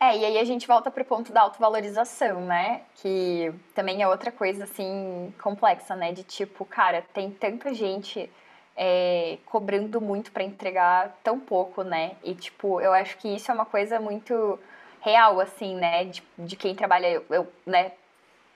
É, 0.00 0.16
e 0.16 0.24
aí 0.24 0.38
a 0.38 0.44
gente 0.44 0.66
volta 0.66 0.90
para 0.90 1.02
o 1.02 1.06
ponto 1.06 1.30
da 1.30 1.42
autovalorização, 1.42 2.40
né? 2.46 2.82
Que 2.96 3.54
também 3.74 4.02
é 4.02 4.08
outra 4.08 4.32
coisa, 4.32 4.64
assim, 4.64 5.32
complexa, 5.40 5.94
né? 5.94 6.10
De 6.10 6.24
tipo, 6.24 6.64
cara, 6.64 7.04
tem 7.12 7.30
tanta 7.30 7.72
gente 7.72 8.28
é, 8.76 9.38
cobrando 9.46 10.00
muito 10.00 10.32
para 10.32 10.42
entregar 10.42 11.16
tão 11.22 11.38
pouco, 11.38 11.82
né? 11.82 12.12
E, 12.22 12.34
tipo, 12.34 12.80
eu 12.80 12.92
acho 12.92 13.16
que 13.18 13.28
isso 13.28 13.50
é 13.50 13.54
uma 13.54 13.66
coisa 13.66 14.00
muito 14.00 14.58
real, 15.00 15.40
assim, 15.40 15.74
né? 15.76 16.04
De, 16.04 16.22
de 16.38 16.56
quem 16.56 16.74
trabalha, 16.74 17.08
eu, 17.08 17.24
eu, 17.30 17.52
né? 17.66 17.92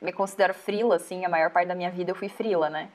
Me 0.00 0.12
considero 0.12 0.54
frila, 0.54 0.96
assim, 0.96 1.24
a 1.24 1.28
maior 1.28 1.50
parte 1.50 1.68
da 1.68 1.74
minha 1.74 1.90
vida 1.90 2.10
eu 2.10 2.14
fui 2.14 2.28
frila, 2.28 2.68
né? 2.68 2.88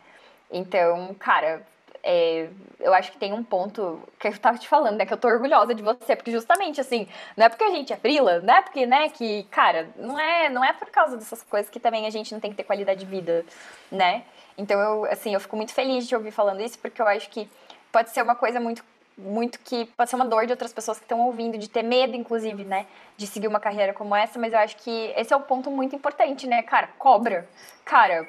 Então, 0.52 1.14
cara, 1.16 1.66
é, 2.04 2.50
eu 2.80 2.94
acho 2.94 3.12
que 3.12 3.18
tem 3.18 3.34
um 3.34 3.44
ponto 3.44 4.02
que 4.20 4.28
eu 4.28 4.38
tava 4.38 4.58
te 4.58 4.68
falando, 4.68 4.98
né? 4.98 5.06
Que 5.06 5.14
eu 5.14 5.18
tô 5.18 5.28
orgulhosa 5.28 5.74
de 5.74 5.84
você, 5.84 6.16
porque 6.16 6.32
justamente 6.32 6.80
assim, 6.80 7.08
não 7.36 7.46
é 7.46 7.50
porque 7.50 7.64
a 7.64 7.70
gente 7.70 7.92
é 7.92 7.98
frila, 7.98 8.40
não 8.40 8.54
é 8.54 8.62
porque, 8.62 8.86
né, 8.86 9.10
que, 9.10 9.44
cara, 9.52 9.90
não 9.96 10.20
é, 10.20 10.50
não 10.50 10.64
é 10.64 10.74
por 10.74 10.90
causa 10.90 11.18
dessas 11.18 11.44
coisas 11.44 11.70
que 11.70 11.80
também 11.80 12.06
a 12.06 12.10
gente 12.10 12.34
não 12.34 12.40
tem 12.40 12.52
que 12.52 12.58
ter 12.58 12.64
qualidade 12.64 13.00
de 13.02 13.06
vida, 13.06 13.46
né? 13.92 14.24
Então, 14.58 14.80
eu, 14.80 15.06
assim, 15.06 15.34
eu 15.34 15.40
fico 15.40 15.56
muito 15.56 15.74
feliz 15.74 16.08
de 16.08 16.16
ouvir 16.16 16.32
falando 16.32 16.62
isso, 16.62 16.78
porque 16.80 17.02
eu 17.02 17.08
acho 17.08 17.30
que 17.30 17.50
pode 17.92 18.10
ser 18.12 18.22
uma 18.22 18.36
coisa 18.36 18.60
muito 18.60 18.84
muito 19.18 19.60
que 19.60 19.86
pode 19.98 20.10
ser 20.10 20.16
uma 20.16 20.26
dor 20.26 20.46
de 20.46 20.54
outras 20.54 20.72
pessoas 20.72 20.98
que 20.98 21.04
estão 21.04 21.20
ouvindo, 21.20 21.58
de 21.58 21.70
ter 21.70 21.84
medo, 21.84 22.16
inclusive, 22.16 22.64
né, 22.64 22.86
de 23.18 23.28
seguir 23.28 23.48
uma 23.48 23.60
carreira 23.60 23.94
como 23.94 24.16
essa, 24.16 24.40
mas 24.40 24.54
eu 24.54 24.60
acho 24.60 24.78
que 24.78 25.14
esse 25.16 25.34
é 25.34 25.36
um 25.36 25.42
ponto 25.42 25.70
muito 25.70 25.94
importante, 25.94 26.48
né, 26.48 26.64
cara, 26.64 26.88
cobra, 26.98 27.48
cara, 27.84 28.26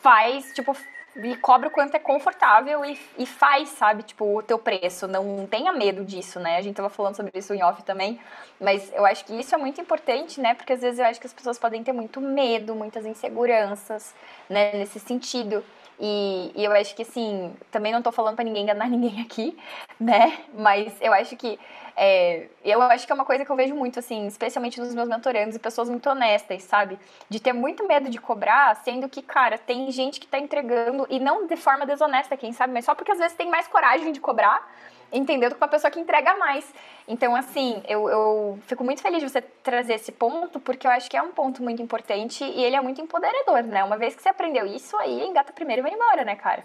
faz, 0.00 0.52
tipo, 0.52 0.76
e 1.16 1.36
cobra 1.36 1.68
o 1.68 1.70
quanto 1.70 1.94
é 1.94 1.98
confortável 1.98 2.84
e, 2.84 2.98
e 3.18 3.26
faz, 3.26 3.68
sabe, 3.70 4.02
tipo, 4.02 4.38
o 4.38 4.42
teu 4.42 4.58
preço. 4.58 5.06
Não 5.06 5.46
tenha 5.46 5.72
medo 5.72 6.04
disso, 6.04 6.40
né? 6.40 6.56
A 6.56 6.62
gente 6.62 6.76
tava 6.76 6.88
falando 6.88 7.16
sobre 7.16 7.38
isso 7.38 7.52
em 7.52 7.62
off 7.62 7.82
também, 7.82 8.18
mas 8.60 8.90
eu 8.94 9.04
acho 9.04 9.24
que 9.24 9.34
isso 9.34 9.54
é 9.54 9.58
muito 9.58 9.80
importante, 9.80 10.40
né? 10.40 10.54
Porque 10.54 10.72
às 10.72 10.80
vezes 10.80 10.98
eu 10.98 11.04
acho 11.04 11.20
que 11.20 11.26
as 11.26 11.32
pessoas 11.32 11.58
podem 11.58 11.84
ter 11.84 11.92
muito 11.92 12.20
medo, 12.20 12.74
muitas 12.74 13.04
inseguranças, 13.04 14.14
né, 14.48 14.72
nesse 14.72 14.98
sentido. 15.00 15.62
E, 16.00 16.50
e 16.56 16.64
eu 16.64 16.72
acho 16.72 16.94
que, 16.96 17.02
assim, 17.02 17.54
também 17.70 17.92
não 17.92 18.02
tô 18.02 18.10
falando 18.10 18.34
para 18.34 18.44
ninguém 18.44 18.62
enganar 18.62 18.88
ninguém 18.90 19.20
aqui, 19.20 19.56
né? 20.00 20.38
Mas 20.54 20.92
eu 21.00 21.12
acho 21.12 21.36
que 21.36 21.58
é, 21.96 22.48
eu 22.64 22.80
acho 22.82 23.06
que 23.06 23.12
é 23.12 23.14
uma 23.14 23.24
coisa 23.24 23.44
que 23.44 23.50
eu 23.50 23.56
vejo 23.56 23.74
muito, 23.74 23.98
assim, 23.98 24.26
especialmente 24.26 24.80
nos 24.80 24.94
meus 24.94 25.08
mentorandos 25.08 25.54
e 25.54 25.58
pessoas 25.58 25.88
muito 25.88 26.08
honestas, 26.08 26.62
sabe? 26.62 26.98
De 27.28 27.40
ter 27.40 27.52
muito 27.52 27.86
medo 27.86 28.08
de 28.08 28.18
cobrar, 28.18 28.74
sendo 28.76 29.08
que, 29.08 29.22
cara, 29.22 29.58
tem 29.58 29.90
gente 29.90 30.18
que 30.18 30.26
tá 30.26 30.38
entregando, 30.38 31.06
e 31.10 31.18
não 31.20 31.46
de 31.46 31.56
forma 31.56 31.84
desonesta, 31.84 32.36
quem 32.36 32.52
sabe, 32.52 32.72
mas 32.72 32.84
só 32.84 32.94
porque 32.94 33.12
às 33.12 33.18
vezes 33.18 33.36
tem 33.36 33.50
mais 33.50 33.68
coragem 33.68 34.12
de 34.12 34.20
cobrar, 34.20 34.66
entendeu? 35.12 35.50
Do 35.50 35.56
que 35.56 35.62
uma 35.62 35.68
pessoa 35.68 35.90
que 35.90 36.00
entrega 36.00 36.36
mais. 36.36 36.72
Então, 37.06 37.36
assim, 37.36 37.82
eu, 37.86 38.08
eu 38.08 38.58
fico 38.66 38.82
muito 38.82 39.02
feliz 39.02 39.20
de 39.20 39.28
você 39.28 39.42
trazer 39.42 39.94
esse 39.94 40.10
ponto, 40.10 40.58
porque 40.58 40.86
eu 40.86 40.90
acho 40.90 41.10
que 41.10 41.16
é 41.16 41.22
um 41.22 41.32
ponto 41.32 41.62
muito 41.62 41.82
importante 41.82 42.42
e 42.42 42.64
ele 42.64 42.76
é 42.76 42.80
muito 42.80 43.00
empoderador, 43.00 43.62
né? 43.64 43.84
Uma 43.84 43.98
vez 43.98 44.14
que 44.14 44.22
você 44.22 44.30
aprendeu 44.30 44.64
isso, 44.64 44.96
aí 44.96 45.26
engata 45.26 45.52
primeiro 45.52 45.80
e 45.80 45.82
vai 45.82 45.92
embora, 45.92 46.24
né, 46.24 46.36
cara? 46.36 46.62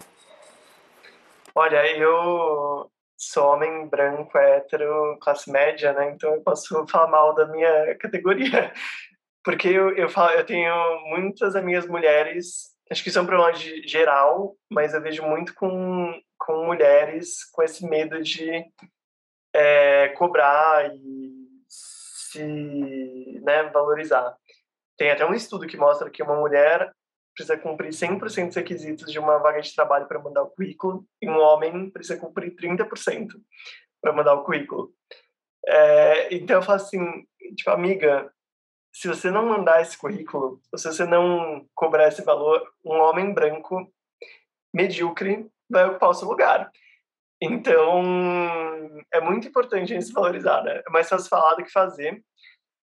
Olha, 1.54 1.84
eu 1.96 2.88
sou 3.18 3.48
homem 3.48 3.88
branco, 3.88 4.38
hétero, 4.38 5.18
classe 5.20 5.50
média, 5.50 5.92
né? 5.92 6.12
Então 6.12 6.34
eu 6.34 6.40
posso 6.40 6.86
falar 6.86 7.08
mal 7.08 7.34
da 7.34 7.46
minha 7.48 7.96
categoria. 7.98 8.72
Porque 9.44 9.68
eu, 9.68 9.96
eu, 9.96 10.08
falo, 10.08 10.32
eu 10.32 10.46
tenho 10.46 10.74
muitas 11.10 11.56
amigas 11.56 11.86
mulheres, 11.86 12.76
acho 12.90 13.02
que 13.02 13.08
isso 13.08 13.18
é 13.18 13.22
um 13.22 13.26
problema 13.26 13.52
de, 13.52 13.86
geral, 13.88 14.56
mas 14.70 14.94
eu 14.94 15.02
vejo 15.02 15.22
muito 15.22 15.54
com, 15.54 16.12
com 16.38 16.66
mulheres 16.66 17.44
com 17.50 17.62
esse 17.62 17.84
medo 17.88 18.22
de 18.22 18.64
é, 19.54 20.08
cobrar 20.10 20.94
e 20.94 21.32
se 21.68 23.40
né, 23.42 23.64
valorizar. 23.72 24.36
Tem 24.96 25.10
até 25.10 25.24
um 25.24 25.34
estudo 25.34 25.66
que 25.66 25.76
mostra 25.76 26.10
que 26.10 26.22
uma 26.22 26.36
mulher 26.36 26.92
precisa 27.38 27.56
cumprir 27.56 27.90
100% 27.90 28.46
dos 28.46 28.56
requisitos 28.56 29.12
de 29.12 29.18
uma 29.18 29.38
vaga 29.38 29.60
de 29.60 29.72
trabalho 29.72 30.08
para 30.08 30.18
mandar 30.18 30.42
o 30.42 30.50
currículo, 30.50 31.06
e 31.22 31.28
um 31.28 31.38
homem 31.38 31.88
precisa 31.88 32.18
cumprir 32.18 32.54
30% 32.56 33.28
para 34.02 34.12
mandar 34.12 34.34
o 34.34 34.42
currículo. 34.44 34.92
É, 35.64 36.34
então 36.34 36.56
eu 36.56 36.62
falo 36.62 36.76
assim, 36.76 36.98
tipo, 37.56 37.70
amiga, 37.70 38.32
se 38.92 39.06
você 39.06 39.30
não 39.30 39.46
mandar 39.46 39.80
esse 39.80 39.96
currículo, 39.96 40.60
ou 40.72 40.78
se 40.78 40.88
você 40.88 41.04
não 41.04 41.64
cobrar 41.74 42.08
esse 42.08 42.22
valor, 42.22 42.60
um 42.84 42.94
homem 42.94 43.32
branco 43.32 43.88
medíocre 44.74 45.48
vai 45.70 45.86
ocupar 45.86 46.10
o 46.10 46.14
seu 46.14 46.26
lugar. 46.26 46.70
Então, 47.40 48.02
é 49.12 49.20
muito 49.20 49.46
importante 49.46 49.92
a 49.92 49.94
gente 49.94 50.06
se 50.06 50.12
valorizar, 50.12 50.64
né? 50.64 50.82
É 50.84 50.90
mais 50.90 51.08
fácil 51.08 51.28
falar 51.28 51.54
do 51.54 51.62
que 51.62 51.70
fazer. 51.70 52.20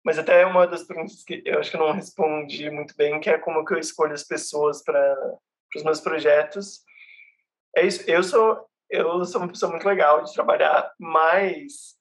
Mas 0.04 0.18
até 0.18 0.46
uma 0.46 0.66
das 0.66 0.84
perguntas 0.84 1.22
que 1.22 1.42
eu 1.44 1.58
acho 1.58 1.70
que 1.70 1.76
eu 1.76 1.80
não 1.80 1.92
respondi 1.92 2.70
muito 2.70 2.96
bem, 2.96 3.20
que 3.20 3.28
é 3.28 3.38
como 3.38 3.64
que 3.64 3.74
eu 3.74 3.78
escolho 3.78 4.14
as 4.14 4.24
pessoas 4.24 4.82
para 4.82 5.38
os 5.76 5.82
meus 5.82 6.00
projetos. 6.00 6.82
É 7.76 7.86
isso. 7.86 8.08
Eu 8.10 8.22
sou 8.22 8.66
eu 8.90 9.24
sou 9.24 9.40
uma 9.40 9.48
pessoa 9.48 9.70
muito 9.70 9.86
legal 9.86 10.24
de 10.24 10.34
trabalhar, 10.34 10.92
mas 10.98 11.96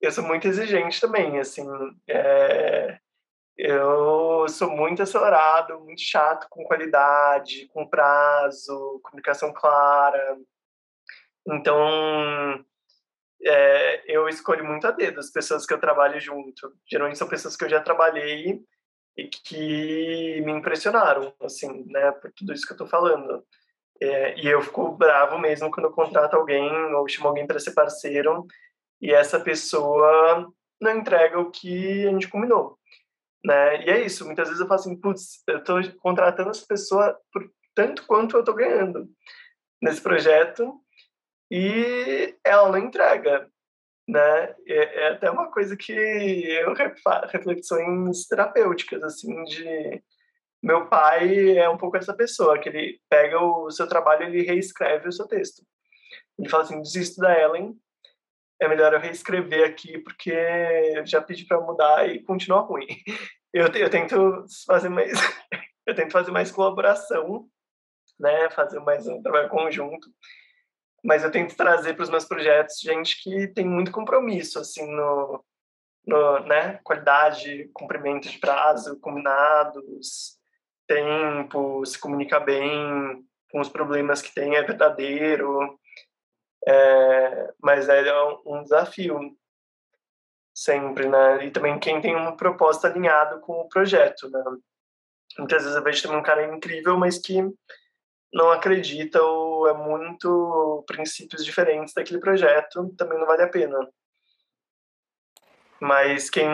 eu 0.00 0.10
sou 0.10 0.24
muito 0.24 0.48
exigente 0.48 0.98
também, 1.00 1.38
assim, 1.38 1.66
é, 2.08 2.98
eu 3.58 4.46
sou 4.48 4.70
muito 4.70 5.02
acelerado, 5.02 5.78
muito 5.80 6.00
chato 6.00 6.46
com 6.48 6.64
qualidade, 6.64 7.68
com 7.68 7.86
prazo, 7.86 9.00
comunicação 9.04 9.52
clara. 9.52 10.38
Então, 11.46 12.64
é, 13.44 14.02
eu 14.06 14.28
escolho 14.28 14.64
muito 14.64 14.86
a 14.86 14.90
dedo 14.90 15.20
as 15.20 15.30
pessoas 15.30 15.64
que 15.66 15.72
eu 15.72 15.80
trabalho 15.80 16.20
junto. 16.20 16.74
Geralmente 16.90 17.18
são 17.18 17.28
pessoas 17.28 17.56
que 17.56 17.64
eu 17.64 17.68
já 17.68 17.80
trabalhei 17.80 18.60
e 19.16 19.28
que 19.28 20.40
me 20.42 20.52
impressionaram, 20.52 21.34
assim, 21.40 21.84
né, 21.86 22.10
por 22.12 22.32
tudo 22.32 22.52
isso 22.52 22.66
que 22.66 22.72
eu 22.72 22.76
tô 22.76 22.86
falando. 22.86 23.44
É, 24.00 24.38
e 24.40 24.46
eu 24.46 24.62
fico 24.62 24.92
bravo 24.92 25.38
mesmo 25.38 25.70
quando 25.70 25.86
eu 25.86 25.92
contrato 25.92 26.34
alguém 26.34 26.70
ou 26.94 27.08
chamo 27.08 27.28
alguém 27.28 27.46
para 27.46 27.58
ser 27.58 27.72
parceiro 27.72 28.46
e 29.00 29.12
essa 29.12 29.38
pessoa 29.38 30.50
não 30.80 30.96
entrega 30.96 31.38
o 31.38 31.50
que 31.50 32.06
a 32.06 32.10
gente 32.10 32.28
combinou, 32.28 32.78
né? 33.44 33.84
E 33.84 33.90
é 33.90 34.04
isso, 34.04 34.24
muitas 34.24 34.48
vezes 34.48 34.60
eu 34.60 34.66
falo 34.66 34.80
assim, 34.80 34.96
putz, 34.98 35.42
eu 35.46 35.62
tô 35.62 35.74
contratando 35.98 36.50
essa 36.50 36.64
pessoa 36.66 37.18
por 37.30 37.50
tanto 37.74 38.06
quanto 38.06 38.36
eu 38.36 38.44
tô 38.44 38.54
ganhando 38.54 39.06
nesse 39.82 40.00
projeto 40.00 40.79
e 41.50 42.34
ela 42.44 42.78
entrega, 42.78 43.50
né? 44.08 44.54
É, 44.66 45.02
é 45.02 45.08
até 45.08 45.30
uma 45.30 45.50
coisa 45.50 45.76
que 45.76 45.92
eu 45.92 46.74
reflexões 47.28 48.26
terapêuticas, 48.26 49.02
assim, 49.02 49.42
de 49.44 50.02
meu 50.62 50.86
pai 50.88 51.56
é 51.56 51.68
um 51.68 51.78
pouco 51.78 51.96
essa 51.96 52.14
pessoa, 52.14 52.58
que 52.58 52.68
ele 52.68 53.00
pega 53.08 53.40
o 53.40 53.70
seu 53.70 53.88
trabalho 53.88 54.24
ele 54.24 54.42
reescreve 54.42 55.08
o 55.08 55.12
seu 55.12 55.26
texto. 55.26 55.62
Ele 56.38 56.48
fala 56.48 56.64
assim, 56.64 56.80
desisto 56.82 57.20
da 57.20 57.38
Ellen, 57.38 57.74
é 58.60 58.68
melhor 58.68 58.92
eu 58.92 59.00
reescrever 59.00 59.66
aqui 59.66 59.98
porque 59.98 60.30
eu 60.30 61.06
já 61.06 61.20
pedi 61.22 61.46
para 61.46 61.60
mudar 61.60 62.08
e 62.08 62.22
continua 62.22 62.60
ruim. 62.60 62.86
Eu, 63.52 63.66
eu 63.66 63.90
tento 63.90 64.44
fazer 64.64 64.88
mais 64.88 65.10
eu 65.84 65.92
tento 65.92 66.12
fazer 66.12 66.30
mais 66.30 66.52
colaboração, 66.52 67.48
né, 68.16 68.48
fazer 68.50 68.78
mais 68.78 69.08
um 69.08 69.20
trabalho 69.20 69.48
conjunto 69.48 70.08
mas 71.04 71.22
eu 71.24 71.30
tento 71.30 71.56
trazer 71.56 71.94
para 71.94 72.02
os 72.02 72.10
meus 72.10 72.24
projetos 72.24 72.80
gente 72.80 73.22
que 73.22 73.48
tem 73.48 73.64
muito 73.64 73.90
compromisso 73.90 74.58
assim 74.58 74.86
no, 74.86 75.44
no 76.06 76.40
né 76.40 76.78
qualidade 76.84 77.70
cumprimento 77.72 78.28
de 78.28 78.38
prazo 78.38 78.98
combinados 79.00 80.40
tempo 80.90 81.86
se 81.86 81.96
comunica 81.96 82.40
bem 82.40 83.24
com 83.52 83.60
os 83.60 83.68
problemas 83.68 84.20
que 84.20 84.34
tem 84.34 84.56
é 84.56 84.62
verdadeiro. 84.62 85.78
É, 86.66 87.54
mas 87.62 87.88
é 87.88 88.12
um 88.44 88.62
desafio 88.62 89.18
sempre 90.52 91.08
né? 91.08 91.46
E 91.46 91.50
também 91.52 91.78
quem 91.78 92.00
tem 92.00 92.14
um 92.16 92.36
propósito 92.36 92.88
alinhado 92.88 93.40
com 93.40 93.60
o 93.60 93.68
projeto 93.68 94.28
né? 94.28 94.42
Muitas 95.38 95.62
vezes 95.62 95.76
eu 95.76 95.82
vejo 95.82 96.02
também 96.02 96.18
um 96.18 96.22
cara 96.22 96.54
incrível 96.54 96.98
mas 96.98 97.18
que 97.18 97.40
não 98.32 98.50
acredita 98.50 99.20
ou 99.22 99.68
é 99.68 99.74
muito 99.74 100.84
princípios 100.86 101.44
diferentes 101.44 101.92
daquele 101.94 102.20
projeto, 102.20 102.94
também 102.96 103.18
não 103.18 103.26
vale 103.26 103.42
a 103.42 103.48
pena. 103.48 103.88
Mas 105.80 106.28
quem, 106.28 106.48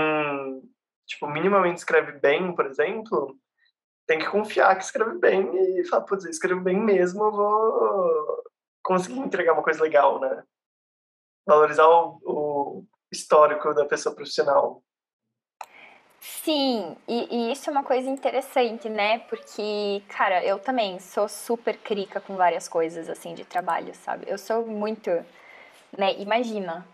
tipo, 1.06 1.26
minimamente 1.26 1.78
escreve 1.78 2.12
bem, 2.12 2.54
por 2.54 2.66
exemplo, 2.66 3.36
tem 4.06 4.18
que 4.18 4.28
confiar 4.28 4.76
que 4.76 4.84
escreve 4.84 5.18
bem 5.18 5.78
e 5.78 5.84
falar, 5.84 6.04
putz, 6.04 6.24
eu 6.24 6.30
escrevo 6.30 6.60
bem 6.60 6.80
mesmo, 6.80 7.24
eu 7.24 7.32
vou 7.32 8.44
conseguir 8.82 9.18
entregar 9.18 9.52
uma 9.52 9.64
coisa 9.64 9.82
legal, 9.82 10.20
né? 10.20 10.44
Valorizar 11.44 11.88
o, 11.88 12.20
o 12.24 12.86
histórico 13.10 13.74
da 13.74 13.84
pessoa 13.84 14.14
profissional. 14.14 14.82
Sim, 16.20 16.96
e, 17.06 17.48
e, 17.48 17.52
isso 17.52 17.68
é 17.70 17.72
uma 17.72 17.82
coisa 17.84 18.08
interessante, 18.08 18.88
né? 18.88 19.20
Porque, 19.20 20.02
cara, 20.08 20.44
eu 20.44 20.58
também 20.58 20.98
sou 20.98 21.28
super 21.28 21.76
crica 21.78 22.20
com 22.20 22.36
várias 22.36 22.68
coisas, 22.68 23.08
assim, 23.08 23.34
de 23.34 23.44
trabalho, 23.44 23.94
sabe? 23.94 24.24
Eu 24.28 24.38
sou 24.38 24.66
muito, 24.66 25.10
né? 25.96 26.14
Imagina, 26.18 26.86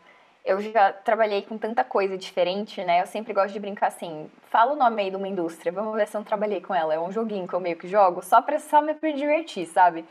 eu 0.45 0.61
já 0.61 0.93
trabalhei 0.93 1.43
com 1.43 1.57
tanta 1.59 1.85
coisa 1.85 2.19
diferente, 2.19 2.83
né? 2.85 3.03
Eu 3.03 3.07
sempre 3.07 3.33
gosto 3.33 3.53
de 3.53 3.61
brincar 3.61 3.89
assim, 3.89 4.31
fala 4.51 4.73
o 4.73 4.77
nome 4.77 5.03
aí 5.03 5.11
de 5.11 5.17
uma 5.17 5.29
indústria, 5.29 5.73
vamos 5.73 5.95
ver 5.95 6.09
se 6.09 6.17
eu 6.17 6.21
não 6.21 6.27
trabalhei 6.27 6.61
com 6.61 6.75
ela. 6.75 6.95
É 6.95 7.01
um 7.01 7.13
joguinho 7.13 7.49
que 7.49 7.55
eu 7.55 7.61
meio 7.61 7.77
que 7.77 7.89
jogo 7.89 8.23
só 8.23 8.43
pra, 8.43 8.59
só 8.59 8.83
me 8.83 8.95
divertir, 9.15 9.67
sabe? 9.67 10.05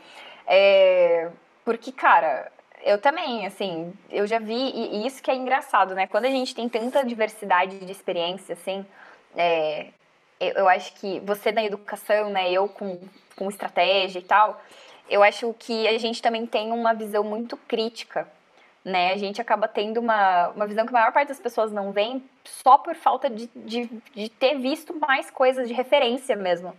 É... 0.46 1.30
Porque, 1.64 1.92
cara, 1.92 2.50
eu 2.84 2.98
também, 2.98 3.46
assim, 3.46 3.92
eu 4.10 4.26
já 4.26 4.38
vi, 4.38 4.54
e, 4.54 5.06
isso 5.06 5.22
que 5.22 5.30
é 5.30 5.34
engraçado, 5.34 5.94
né? 5.94 6.06
Quando 6.06 6.24
a 6.24 6.30
gente 6.30 6.54
tem 6.54 6.68
tanta 6.68 7.04
diversidade 7.04 7.78
de 7.78 7.92
experiência, 7.92 8.54
assim 8.54 8.84
é, 9.36 9.88
eu 10.40 10.68
acho 10.68 10.94
que 10.94 11.20
você 11.20 11.52
na 11.52 11.64
educação, 11.64 12.30
né, 12.30 12.50
eu 12.50 12.68
com, 12.68 12.98
com 13.36 13.48
estratégia 13.48 14.18
e 14.18 14.22
tal, 14.22 14.60
eu 15.08 15.22
acho 15.22 15.54
que 15.58 15.86
a 15.86 15.98
gente 15.98 16.22
também 16.22 16.46
tem 16.46 16.72
uma 16.72 16.94
visão 16.94 17.22
muito 17.22 17.56
crítica, 17.56 18.26
né? 18.84 19.12
A 19.12 19.16
gente 19.16 19.40
acaba 19.40 19.68
tendo 19.68 20.00
uma, 20.00 20.48
uma 20.48 20.66
visão 20.66 20.84
que 20.84 20.90
a 20.90 20.98
maior 20.98 21.12
parte 21.12 21.28
das 21.28 21.38
pessoas 21.38 21.70
não 21.70 21.92
vem 21.92 22.24
só 22.44 22.78
por 22.78 22.94
falta 22.94 23.28
de, 23.28 23.48
de, 23.54 23.88
de 24.14 24.28
ter 24.28 24.58
visto 24.58 24.98
mais 24.98 25.30
coisas 25.30 25.68
de 25.68 25.74
referência 25.74 26.34
mesmo, 26.34 26.74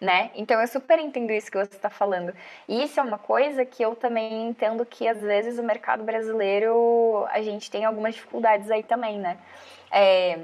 né? 0.00 0.30
Então 0.34 0.60
eu 0.60 0.66
super 0.66 0.98
entendo 0.98 1.32
isso 1.32 1.50
que 1.50 1.58
você 1.58 1.76
está 1.76 1.90
falando. 1.90 2.34
E 2.68 2.82
isso 2.84 2.98
é 2.98 3.02
uma 3.02 3.18
coisa 3.18 3.64
que 3.64 3.82
eu 3.82 3.94
também 3.94 4.48
entendo 4.48 4.84
que 4.84 5.06
às 5.08 5.20
vezes 5.20 5.58
o 5.58 5.62
mercado 5.62 6.04
brasileiro 6.04 7.26
a 7.30 7.40
gente 7.42 7.70
tem 7.70 7.84
algumas 7.84 8.14
dificuldades 8.14 8.70
aí 8.70 8.82
também, 8.82 9.18
né? 9.18 9.38
É, 9.90 10.38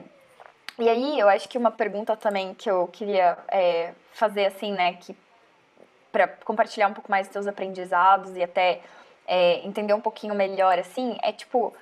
e 0.80 0.88
aí, 0.88 1.20
eu 1.20 1.28
acho 1.28 1.46
que 1.46 1.58
uma 1.58 1.70
pergunta 1.70 2.16
também 2.16 2.54
que 2.54 2.70
eu 2.70 2.86
queria 2.86 3.36
é, 3.48 3.92
fazer, 4.12 4.46
assim, 4.46 4.72
né, 4.72 4.94
que 4.94 5.14
para 6.10 6.26
compartilhar 6.26 6.88
um 6.88 6.94
pouco 6.94 7.10
mais 7.10 7.26
dos 7.26 7.34
seus 7.34 7.46
aprendizados 7.46 8.34
e 8.34 8.42
até 8.42 8.80
é, 9.26 9.64
entender 9.66 9.92
um 9.92 10.00
pouquinho 10.00 10.34
melhor, 10.34 10.78
assim, 10.78 11.18
é 11.22 11.32
tipo, 11.32 11.74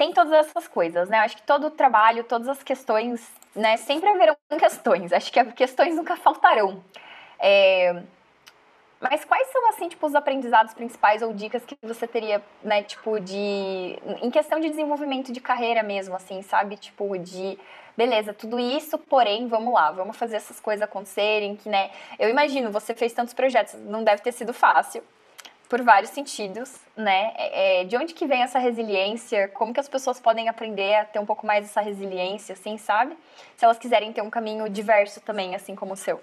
tem 0.00 0.14
todas 0.14 0.32
essas 0.32 0.66
coisas, 0.66 1.10
né? 1.10 1.18
Eu 1.18 1.24
acho 1.24 1.36
que 1.36 1.42
todo 1.42 1.66
o 1.66 1.70
trabalho, 1.70 2.24
todas 2.24 2.48
as 2.48 2.62
questões, 2.62 3.30
né, 3.54 3.76
sempre 3.76 4.08
haverão 4.08 4.34
questões. 4.58 5.12
Acho 5.12 5.30
que 5.30 5.44
questões 5.52 5.94
nunca 5.94 6.16
faltarão. 6.16 6.82
É, 7.38 8.02
mas 8.98 9.26
quais 9.26 9.46
são, 9.48 9.68
assim, 9.68 9.90
tipo, 9.90 10.06
os 10.06 10.14
aprendizados 10.14 10.72
principais 10.72 11.20
ou 11.20 11.34
dicas 11.34 11.66
que 11.66 11.76
você 11.82 12.06
teria, 12.06 12.42
né, 12.62 12.82
tipo, 12.82 13.20
de... 13.20 13.98
Em 14.22 14.30
questão 14.30 14.58
de 14.58 14.70
desenvolvimento 14.70 15.32
de 15.32 15.40
carreira 15.40 15.82
mesmo, 15.82 16.16
assim, 16.16 16.40
sabe? 16.40 16.78
Tipo, 16.78 17.18
de... 17.18 17.58
Beleza, 17.94 18.32
tudo 18.32 18.58
isso, 18.58 18.96
porém, 18.96 19.48
vamos 19.48 19.74
lá, 19.74 19.90
vamos 19.90 20.16
fazer 20.16 20.36
essas 20.36 20.58
coisas 20.58 20.82
acontecerem, 20.82 21.56
que, 21.56 21.68
né... 21.68 21.90
Eu 22.18 22.30
imagino, 22.30 22.72
você 22.72 22.94
fez 22.94 23.12
tantos 23.12 23.34
projetos, 23.34 23.74
não 23.74 24.02
deve 24.02 24.22
ter 24.22 24.32
sido 24.32 24.54
fácil, 24.54 25.04
por 25.70 25.82
vários 25.82 26.10
sentidos, 26.10 26.80
né? 26.96 27.32
É, 27.36 27.82
é 27.82 27.84
de 27.84 27.96
onde 27.96 28.12
que 28.12 28.26
vem 28.26 28.42
essa 28.42 28.58
resiliência? 28.58 29.46
Como 29.48 29.72
que 29.72 29.78
as 29.78 29.88
pessoas 29.88 30.18
podem 30.18 30.48
aprender 30.48 30.96
a 30.96 31.04
ter 31.04 31.20
um 31.20 31.24
pouco 31.24 31.46
mais 31.46 31.64
essa 31.64 31.80
resiliência, 31.80 32.54
assim, 32.54 32.76
sabe? 32.76 33.16
Se 33.56 33.64
elas 33.64 33.78
quiserem 33.78 34.12
ter 34.12 34.20
um 34.20 34.28
caminho 34.28 34.68
diverso 34.68 35.20
também, 35.20 35.54
assim 35.54 35.76
como 35.76 35.92
o 35.92 35.96
seu. 35.96 36.20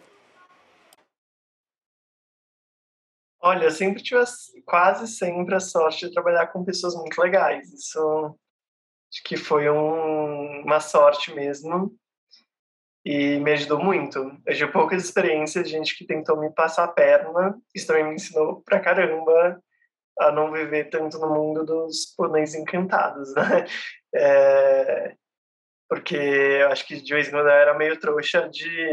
Olha, 3.40 3.64
eu 3.64 3.72
sempre 3.72 4.04
tive 4.04 4.22
quase 4.66 5.08
sempre 5.08 5.56
a 5.56 5.62
sorte 5.62 6.08
de 6.08 6.14
trabalhar 6.14 6.48
com 6.48 6.66
pessoas 6.66 6.94
muito 6.96 7.18
legais. 7.22 7.72
Isso 7.72 8.38
acho 9.10 9.24
que 9.24 9.38
foi 9.38 9.70
um, 9.70 10.64
uma 10.64 10.82
sorte 10.82 11.34
mesmo 11.34 11.98
e 13.08 13.40
me 13.40 13.54
ajudou 13.54 13.80
muito. 13.82 14.20
Eu 14.46 14.54
tive 14.54 14.70
poucas 14.70 15.02
experiências 15.02 15.70
gente 15.70 15.98
que 15.98 16.06
tentou 16.06 16.36
me 16.36 16.50
passar 16.50 16.84
a 16.84 16.90
perna. 16.90 17.58
Isso 17.74 17.88
também 17.88 18.04
me 18.04 18.16
ensinou 18.16 18.62
pra 18.64 18.82
caramba 18.82 19.64
a 20.20 20.30
não 20.30 20.52
viver 20.52 20.90
tanto 20.90 21.18
no 21.18 21.34
mundo 21.34 21.64
dos 21.64 22.08
pôneis 22.18 22.54
encantados, 22.54 23.32
né? 23.34 23.66
É, 24.14 25.16
porque 25.88 26.18
eu 26.18 26.68
acho 26.68 26.86
que 26.86 27.02
de 27.02 27.14
vez 27.14 27.30
em 27.30 27.32
quando 27.32 27.48
eu 27.48 27.54
era 27.54 27.78
meio 27.78 27.98
trouxa 27.98 28.50
de 28.50 28.92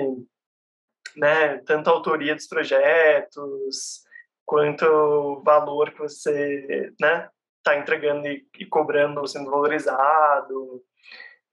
né, 1.16 1.58
tanto 1.66 1.90
a 1.90 1.92
autoria 1.92 2.36
dos 2.36 2.46
projetos, 2.46 4.04
quanto 4.46 5.42
valor 5.44 5.90
que 5.90 5.98
você 5.98 6.92
né, 7.00 7.28
está 7.58 7.76
entregando 7.76 8.28
e, 8.28 8.46
e 8.60 8.64
cobrando 8.64 9.26
sendo 9.26 9.50
valorizado. 9.50 10.84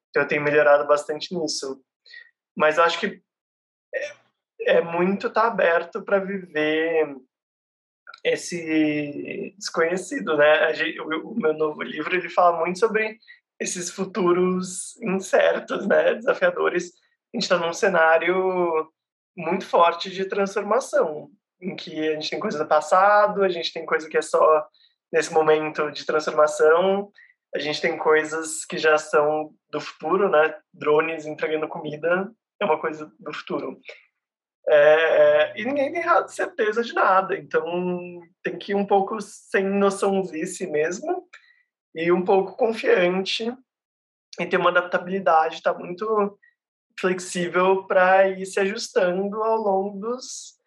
Então, 0.10 0.22
eu 0.22 0.28
tenho 0.28 0.44
melhorado 0.44 0.86
bastante 0.86 1.36
nisso. 1.36 1.84
Mas 2.62 2.78
acho 2.78 3.00
que 3.00 3.20
é, 4.62 4.76
é 4.78 4.82
muito 4.82 5.26
estar 5.26 5.42
tá 5.42 5.48
aberto 5.48 6.04
para 6.04 6.20
viver 6.20 7.16
esse 8.24 9.56
desconhecido, 9.58 10.38
né? 10.38 10.72
O, 11.00 11.32
o 11.32 11.36
meu 11.36 11.56
novo 11.56 11.82
livro 11.82 12.16
ele 12.16 12.30
fala 12.30 12.60
muito 12.60 12.78
sobre 12.78 13.18
esses 13.60 13.90
futuros 13.90 14.96
incertos, 15.02 15.88
né? 15.88 16.14
Desafiadores. 16.14 16.92
A 17.34 17.38
gente 17.38 17.44
está 17.44 17.58
num 17.58 17.74
cenário 17.74 18.94
muito 19.36 19.66
forte 19.66 20.12
de 20.12 20.26
transformação 20.26 21.32
em 21.60 21.76
que 21.76 22.10
a 22.10 22.14
gente 22.14 22.30
tem 22.30 22.40
coisa 22.40 22.60
do 22.60 22.68
passado, 22.68 23.42
a 23.42 23.50
gente 23.50 23.74
tem 23.74 23.88
coisa 23.88 24.08
que 24.08 24.20
é 24.20 24.22
só 24.22 24.68
nesse 25.12 25.34
momento 25.34 25.90
de 25.90 26.06
transformação, 26.06 27.12
a 27.56 27.58
gente 27.58 27.82
tem 27.82 27.98
coisas 27.98 28.66
que 28.66 28.78
já 28.78 29.00
são 29.00 29.52
do 29.72 29.82
futuro, 29.82 30.30
né? 30.30 30.56
Drones 30.72 31.26
entregando 31.26 31.68
comida 31.68 32.32
é 32.62 32.66
uma 32.66 32.80
coisa 32.80 33.12
do 33.20 33.34
futuro. 33.34 33.80
É, 34.70 35.60
e 35.60 35.66
ninguém 35.66 35.92
tem 35.92 36.04
certeza 36.28 36.84
de 36.84 36.94
nada, 36.94 37.36
então 37.36 38.22
tem 38.44 38.58
que 38.58 38.72
ir 38.72 38.76
um 38.76 38.86
pouco 38.86 39.20
sem 39.20 39.66
noçãozice 39.66 40.68
mesmo 40.68 41.28
e 41.96 42.12
um 42.12 42.24
pouco 42.24 42.56
confiante 42.56 43.52
e 44.40 44.46
ter 44.46 44.58
uma 44.58 44.70
adaptabilidade, 44.70 45.56
está 45.56 45.74
muito 45.74 46.38
flexível 47.00 47.86
para 47.86 48.30
ir 48.30 48.46
se 48.46 48.60
ajustando 48.60 49.42
ao 49.44 49.58
longo 49.58 50.00
dos, 50.00 50.58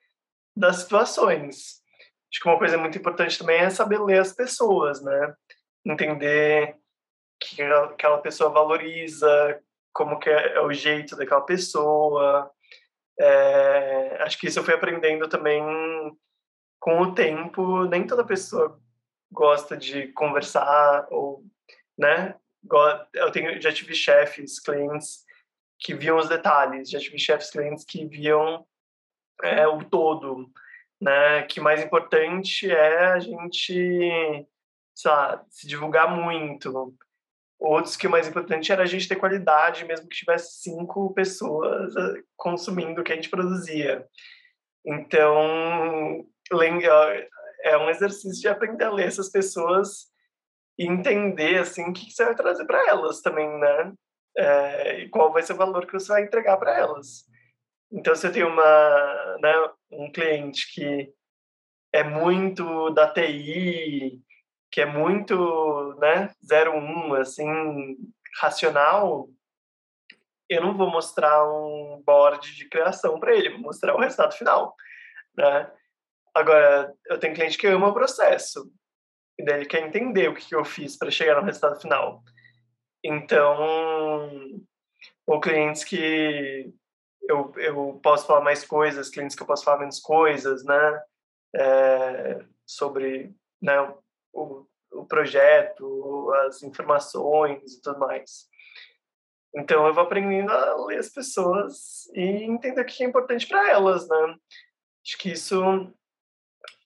das 0.56 0.78
situações. 0.78 1.82
Acho 2.30 2.42
que 2.42 2.48
uma 2.48 2.58
coisa 2.58 2.76
muito 2.76 2.98
importante 2.98 3.38
também 3.38 3.60
é 3.60 3.70
saber 3.70 4.00
ler 4.00 4.18
as 4.20 4.32
pessoas, 4.32 5.00
né? 5.00 5.34
Entender 5.86 6.76
que 7.40 7.62
aquela 7.62 8.18
pessoa 8.18 8.50
valoriza, 8.50 9.62
como 9.94 10.18
que 10.18 10.28
é, 10.28 10.56
é 10.56 10.60
o 10.60 10.72
jeito 10.72 11.16
daquela 11.16 11.40
pessoa. 11.40 12.50
É, 13.18 14.18
acho 14.22 14.38
que 14.38 14.48
isso 14.48 14.58
eu 14.58 14.64
fui 14.64 14.74
aprendendo 14.74 15.28
também 15.28 15.62
com 16.80 17.00
o 17.00 17.14
tempo. 17.14 17.84
Nem 17.84 18.06
toda 18.06 18.26
pessoa 18.26 18.78
gosta 19.32 19.76
de 19.76 20.08
conversar 20.08 21.06
ou, 21.10 21.44
né? 21.96 22.34
Eu 23.12 23.30
tenho, 23.30 23.60
já 23.60 23.72
tive 23.72 23.94
chefes, 23.94 24.58
clientes 24.58 25.24
que 25.78 25.94
viam 25.94 26.16
os 26.16 26.28
detalhes, 26.28 26.90
já 26.90 26.98
tive 26.98 27.18
chefes, 27.18 27.50
clientes 27.50 27.84
que 27.84 28.06
viam 28.06 28.66
é, 29.42 29.66
o 29.66 29.84
todo, 29.84 30.50
né? 31.00 31.42
Que 31.42 31.60
mais 31.60 31.82
importante 31.82 32.70
é 32.70 33.06
a 33.06 33.18
gente, 33.20 34.46
sabe, 34.94 35.44
se 35.50 35.68
divulgar 35.68 36.10
muito, 36.10 36.96
Outros 37.66 37.96
que 37.96 38.06
o 38.06 38.10
mais 38.10 38.28
importante 38.28 38.70
era 38.70 38.82
a 38.82 38.86
gente 38.86 39.08
ter 39.08 39.16
qualidade, 39.16 39.86
mesmo 39.86 40.06
que 40.06 40.18
tivesse 40.18 40.60
cinco 40.60 41.14
pessoas 41.14 41.96
eh, 41.96 42.22
consumindo 42.36 43.00
o 43.00 43.04
que 43.04 43.10
a 43.10 43.16
gente 43.16 43.30
produzia. 43.30 44.06
Então, 44.84 46.26
é 47.62 47.78
um 47.78 47.88
exercício 47.88 48.42
de 48.42 48.48
aprender 48.48 48.84
a 48.84 48.92
ler 48.92 49.06
essas 49.06 49.30
pessoas 49.30 50.12
e 50.78 50.86
entender 50.86 51.58
assim 51.58 51.88
o 51.88 51.92
que 51.94 52.10
você 52.10 52.26
vai 52.26 52.34
trazer 52.34 52.66
para 52.66 52.86
elas 52.86 53.22
também, 53.22 53.48
né? 53.58 53.94
É, 54.36 54.98
e 55.00 55.08
qual 55.08 55.32
vai 55.32 55.42
ser 55.42 55.54
o 55.54 55.56
valor 55.56 55.86
que 55.86 55.92
você 55.94 56.08
vai 56.08 56.24
entregar 56.24 56.58
para 56.58 56.76
elas. 56.76 57.24
Então, 57.90 58.14
você 58.14 58.30
tem 58.30 58.44
uma, 58.44 59.36
né, 59.40 59.54
um 59.90 60.12
cliente 60.12 60.70
que 60.74 61.10
é 61.94 62.04
muito 62.04 62.90
da 62.90 63.10
TI, 63.10 64.20
que 64.74 64.80
é 64.80 64.86
muito, 64.86 65.94
né, 66.00 66.34
01, 66.42 67.14
assim, 67.14 67.96
racional, 68.40 69.28
eu 70.48 70.60
não 70.60 70.76
vou 70.76 70.90
mostrar 70.90 71.48
um 71.48 72.02
board 72.04 72.56
de 72.56 72.68
criação 72.68 73.20
para 73.20 73.36
ele, 73.36 73.50
vou 73.50 73.60
mostrar 73.60 73.94
o 73.94 74.00
resultado 74.00 74.34
final, 74.34 74.74
né? 75.36 75.70
Agora, 76.34 76.92
eu 77.06 77.20
tenho 77.20 77.36
cliente 77.36 77.56
que 77.56 77.68
ama 77.68 77.86
o 77.86 77.94
processo, 77.94 78.68
e 79.38 79.44
daí 79.44 79.60
ele 79.60 79.66
quer 79.66 79.86
entender 79.86 80.28
o 80.28 80.34
que 80.34 80.52
eu 80.52 80.64
fiz 80.64 80.98
para 80.98 81.08
chegar 81.08 81.36
no 81.36 81.46
resultado 81.46 81.80
final. 81.80 82.24
Então, 83.04 84.60
ou 85.24 85.38
clientes 85.38 85.84
que 85.84 86.74
eu, 87.28 87.52
eu 87.58 88.00
posso 88.02 88.26
falar 88.26 88.40
mais 88.40 88.64
coisas, 88.64 89.08
clientes 89.08 89.36
que 89.36 89.42
eu 89.44 89.46
posso 89.46 89.64
falar 89.64 89.78
menos 89.78 90.00
coisas, 90.00 90.64
né? 90.64 91.02
É, 91.54 92.44
sobre 92.66 93.32
né, 93.62 93.74
o, 94.34 94.66
o 94.92 95.06
projeto, 95.06 96.32
as 96.46 96.62
informações 96.62 97.74
e 97.74 97.80
tudo 97.80 97.98
mais. 98.00 98.48
Então 99.56 99.86
eu 99.86 99.94
vou 99.94 100.02
aprendendo 100.02 100.50
a 100.50 100.86
ler 100.86 100.98
as 100.98 101.08
pessoas 101.08 102.06
e 102.14 102.20
entender 102.20 102.80
o 102.80 102.84
que 102.84 103.04
é 103.04 103.06
importante 103.06 103.46
para 103.46 103.70
elas, 103.70 104.08
né? 104.08 104.36
Acho 105.06 105.18
que 105.18 105.30
isso 105.30 105.62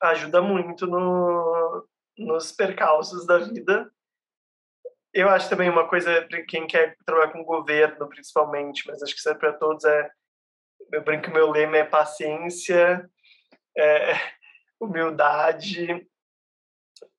ajuda 0.02 0.42
muito 0.42 0.86
no, 0.86 1.88
nos 2.18 2.52
percalços 2.52 3.26
da 3.26 3.38
vida. 3.38 3.90
Eu 5.14 5.28
acho 5.30 5.48
também 5.48 5.70
uma 5.70 5.88
coisa 5.88 6.22
para 6.22 6.42
quem 6.42 6.66
quer 6.66 6.96
trabalhar 7.06 7.32
com 7.32 7.42
governo, 7.42 8.08
principalmente, 8.08 8.86
mas 8.86 9.02
acho 9.02 9.14
que 9.14 9.20
serve 9.20 9.40
para 9.40 9.52
todos 9.54 9.84
é 9.84 10.10
eu 10.92 11.02
brinco 11.02 11.30
meu 11.30 11.50
lema 11.50 11.78
é 11.78 11.84
paciência, 11.84 13.10
é, 13.76 14.14
humildade 14.80 16.06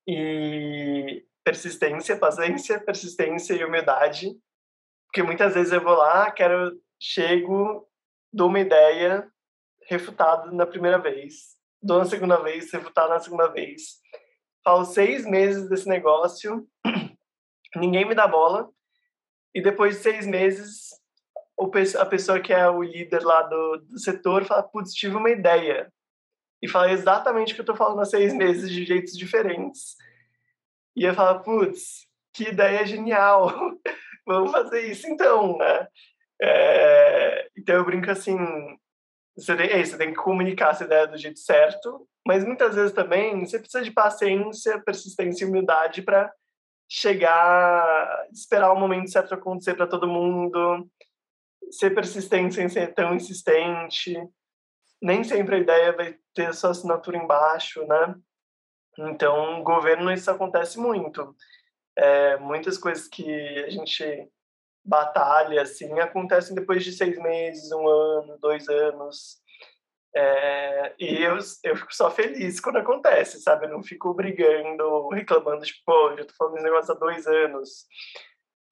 e 0.06 1.24
persistência, 1.44 2.16
paciência, 2.16 2.80
persistência 2.80 3.54
e 3.54 3.64
humildade. 3.64 4.36
Porque 5.06 5.22
muitas 5.22 5.54
vezes 5.54 5.72
eu 5.72 5.82
vou 5.82 5.94
lá, 5.94 6.30
quero, 6.30 6.80
chego, 7.00 7.88
dou 8.32 8.48
uma 8.48 8.60
ideia, 8.60 9.28
refutado 9.88 10.52
na 10.52 10.66
primeira 10.66 10.98
vez, 10.98 11.56
dou 11.82 11.98
na 11.98 12.04
segunda 12.04 12.36
vez, 12.36 12.70
refutado 12.72 13.10
na 13.10 13.18
segunda 13.18 13.48
vez. 13.48 13.98
Falo 14.62 14.84
seis 14.84 15.24
meses 15.26 15.68
desse 15.68 15.88
negócio, 15.88 16.68
ninguém 17.74 18.06
me 18.06 18.14
dá 18.14 18.28
bola, 18.28 18.70
e 19.54 19.60
depois 19.60 19.96
de 19.96 20.02
seis 20.02 20.26
meses, 20.26 20.90
a 21.98 22.06
pessoa 22.06 22.40
que 22.40 22.52
é 22.52 22.68
o 22.68 22.82
líder 22.82 23.22
lá 23.22 23.42
do, 23.42 23.78
do 23.78 23.98
setor 23.98 24.44
fala, 24.44 24.62
putz, 24.62 24.92
tive 24.92 25.16
uma 25.16 25.30
ideia 25.30 25.92
e 26.62 26.68
falar 26.68 26.92
exatamente 26.92 27.52
o 27.52 27.54
que 27.54 27.60
eu 27.60 27.64
estou 27.64 27.76
falando 27.76 28.00
há 28.00 28.04
seis 28.04 28.34
meses 28.34 28.70
de 28.70 28.84
jeitos 28.84 29.16
diferentes. 29.16 29.96
E 30.96 31.04
eu 31.04 31.14
falar, 31.14 31.40
putz, 31.40 32.06
que 32.32 32.48
ideia 32.48 32.84
genial, 32.86 33.52
vamos 34.26 34.50
fazer 34.50 34.90
isso 34.90 35.06
então, 35.06 35.56
né? 35.58 35.88
É, 36.42 37.48
então 37.56 37.76
eu 37.76 37.84
brinco 37.84 38.10
assim, 38.10 38.36
você 39.36 39.56
tem, 39.56 39.70
é, 39.70 39.84
você 39.84 39.96
tem 39.96 40.10
que 40.10 40.18
comunicar 40.18 40.70
essa 40.70 40.84
ideia 40.84 41.06
do 41.06 41.16
jeito 41.16 41.38
certo, 41.38 42.06
mas 42.26 42.44
muitas 42.44 42.74
vezes 42.74 42.92
também 42.92 43.44
você 43.44 43.58
precisa 43.58 43.82
de 43.82 43.90
paciência, 43.90 44.80
persistência 44.82 45.44
e 45.44 45.48
humildade 45.48 46.02
para 46.02 46.32
chegar, 46.88 48.26
esperar 48.32 48.72
o 48.72 48.78
momento 48.78 49.10
certo 49.10 49.32
acontecer 49.32 49.74
para 49.74 49.86
todo 49.86 50.08
mundo, 50.08 50.88
ser 51.70 51.90
persistente 51.90 52.54
sem 52.54 52.68
ser 52.68 52.92
tão 52.94 53.14
insistente. 53.14 54.16
Nem 55.02 55.24
sempre 55.24 55.56
a 55.56 55.58
ideia 55.58 55.92
vai 55.92 56.16
ter 56.34 56.54
sua 56.54 56.70
assinatura 56.70 57.16
embaixo, 57.16 57.86
né? 57.86 58.14
Então, 58.98 59.62
governo 59.62 60.12
isso 60.12 60.30
acontece 60.30 60.78
muito. 60.78 61.34
É, 61.96 62.36
muitas 62.38 62.76
coisas 62.78 63.08
que 63.08 63.58
a 63.64 63.70
gente 63.70 64.30
batalha 64.84 65.62
assim 65.62 65.98
acontecem 66.00 66.54
depois 66.54 66.82
de 66.84 66.92
seis 66.92 67.18
meses, 67.18 67.70
um 67.72 67.86
ano, 67.88 68.38
dois 68.38 68.68
anos. 68.68 69.38
É, 70.14 70.94
e 70.98 71.22
eu, 71.22 71.38
eu 71.64 71.76
fico 71.76 71.94
só 71.94 72.10
feliz 72.10 72.60
quando 72.60 72.78
acontece, 72.78 73.40
sabe? 73.40 73.66
Eu 73.66 73.70
não 73.70 73.82
fico 73.82 74.12
brigando, 74.12 75.08
reclamando, 75.08 75.64
tipo, 75.64 75.80
pô, 75.84 76.16
já 76.16 76.24
tô 76.24 76.34
falando 76.36 76.56
esse 76.56 76.64
negócio 76.64 76.92
há 76.92 76.98
dois 76.98 77.26
anos. 77.26 77.86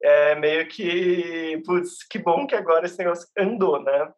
É 0.02 0.34
meio 0.34 0.68
que, 0.68 1.60
putz, 1.64 2.04
que 2.08 2.18
bom 2.18 2.46
que 2.46 2.54
agora 2.54 2.86
esse 2.86 2.98
negócio 2.98 3.28
andou, 3.36 3.82
né? 3.82 4.12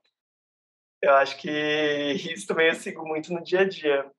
Eu 1.03 1.15
acho 1.15 1.37
que 1.39 1.51
isso 2.33 2.47
também 2.47 2.69
eu 2.69 2.75
sigo 2.75 3.07
muito 3.07 3.33
no 3.33 3.43
dia 3.43 3.61
a 3.61 3.69
dia. 3.69 4.11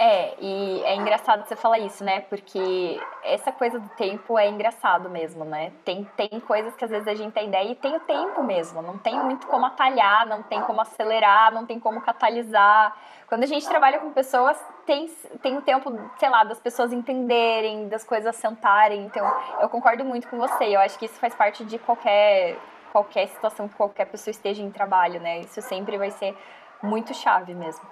É, 0.00 0.36
e 0.40 0.80
é 0.84 0.94
engraçado 0.94 1.44
você 1.44 1.56
falar 1.56 1.80
isso, 1.80 2.04
né? 2.04 2.20
Porque 2.20 3.00
essa 3.24 3.50
coisa 3.50 3.80
do 3.80 3.88
tempo 3.96 4.38
é 4.38 4.48
engraçado 4.48 5.10
mesmo, 5.10 5.44
né? 5.44 5.72
Tem, 5.84 6.04
tem 6.16 6.38
coisas 6.38 6.72
que 6.76 6.84
às 6.84 6.90
vezes 6.92 7.08
a 7.08 7.16
gente 7.16 7.32
tem 7.32 7.48
ideia 7.48 7.72
e 7.72 7.74
tem 7.74 7.96
o 7.96 8.00
tempo 8.00 8.44
mesmo. 8.44 8.80
Não 8.80 8.96
tem 8.96 9.18
muito 9.18 9.48
como 9.48 9.66
atalhar, 9.66 10.24
não 10.24 10.40
tem 10.44 10.62
como 10.62 10.80
acelerar, 10.80 11.52
não 11.52 11.66
tem 11.66 11.80
como 11.80 12.00
catalisar. 12.00 12.96
Quando 13.26 13.42
a 13.42 13.46
gente 13.46 13.68
trabalha 13.68 13.98
com 13.98 14.12
pessoas, 14.12 14.56
tem, 14.86 15.08
tem 15.42 15.58
o 15.58 15.62
tempo, 15.62 15.92
sei 16.16 16.30
lá, 16.30 16.44
das 16.44 16.60
pessoas 16.60 16.92
entenderem, 16.92 17.88
das 17.88 18.04
coisas 18.04 18.36
sentarem. 18.36 19.02
Então, 19.04 19.28
eu 19.60 19.68
concordo 19.68 20.04
muito 20.04 20.28
com 20.28 20.38
você. 20.38 20.76
Eu 20.76 20.78
acho 20.78 20.96
que 20.96 21.06
isso 21.06 21.18
faz 21.18 21.34
parte 21.34 21.64
de 21.64 21.76
qualquer 21.76 22.56
qualquer 22.98 23.28
situação 23.28 23.68
que 23.68 23.76
qualquer 23.76 24.06
pessoa 24.06 24.32
esteja 24.32 24.60
em 24.60 24.70
trabalho, 24.70 25.20
né? 25.20 25.40
Isso 25.40 25.62
sempre 25.62 25.96
vai 25.96 26.10
ser 26.10 26.36
muito 26.82 27.14
chave 27.14 27.54
mesmo. 27.54 27.88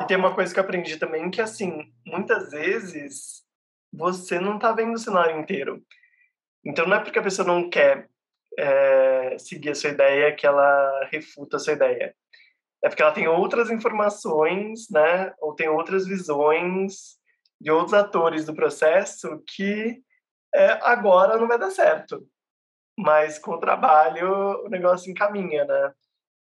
E 0.00 0.04
tem 0.06 0.16
uma 0.16 0.34
coisa 0.34 0.52
que 0.52 0.60
eu 0.60 0.64
aprendi 0.64 0.96
também, 0.98 1.30
que 1.30 1.40
assim, 1.40 1.92
muitas 2.06 2.50
vezes 2.50 3.44
você 3.92 4.38
não 4.38 4.58
tá 4.58 4.72
vendo 4.72 4.94
o 4.94 4.98
cenário 4.98 5.38
inteiro. 5.38 5.82
Então 6.64 6.86
não 6.86 6.96
é 6.96 7.00
porque 7.00 7.18
a 7.18 7.22
pessoa 7.22 7.46
não 7.46 7.68
quer 7.68 8.08
é, 8.58 9.36
seguir 9.38 9.70
a 9.70 9.74
sua 9.74 9.90
ideia 9.90 10.34
que 10.34 10.46
ela 10.46 11.08
refuta 11.10 11.56
a 11.56 11.60
sua 11.60 11.72
ideia. 11.72 12.14
É 12.84 12.88
porque 12.88 13.02
ela 13.02 13.12
tem 13.12 13.26
outras 13.26 13.70
informações, 13.70 14.88
né? 14.90 15.32
Ou 15.40 15.54
tem 15.54 15.68
outras 15.68 16.06
visões 16.06 17.16
de 17.60 17.70
outros 17.70 17.94
atores 17.94 18.44
do 18.44 18.54
processo 18.54 19.42
que 19.46 20.00
é, 20.54 20.72
agora 20.82 21.36
não 21.36 21.48
vai 21.48 21.58
dar 21.58 21.70
certo 21.70 22.26
mas 22.96 23.38
com 23.38 23.52
o 23.52 23.60
trabalho 23.60 24.64
o 24.64 24.68
negócio 24.68 25.10
encaminha, 25.10 25.64
né? 25.64 25.92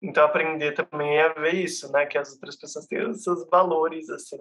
Então 0.02 0.24
aprender 0.24 0.74
também 0.74 1.22
a 1.22 1.30
ver 1.34 1.54
isso, 1.56 1.92
né? 1.92 2.06
Que 2.06 2.18
as 2.18 2.32
outras 2.34 2.56
pessoas 2.56 2.88
têm 2.88 3.08
os 3.08 3.24
seus 3.24 3.48
valores, 3.50 4.10
assim, 4.10 4.38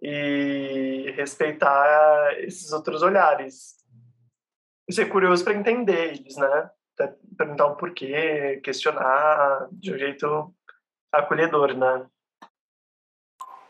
e 0.00 1.12
respeitar 1.16 2.34
esses 2.40 2.72
outros 2.72 3.02
olhares. 3.02 3.76
E 4.88 4.92
ser 4.92 5.06
curioso 5.06 5.44
para 5.44 5.54
entender 5.54 6.08
eles, 6.08 6.36
né? 6.36 6.70
Até 6.98 7.16
perguntar 7.38 7.66
o 7.66 7.76
porquê, 7.76 8.60
questionar 8.64 9.68
de 9.70 9.94
um 9.94 9.98
jeito 9.98 10.54
acolhedor, 11.12 11.76
né? 11.76 12.06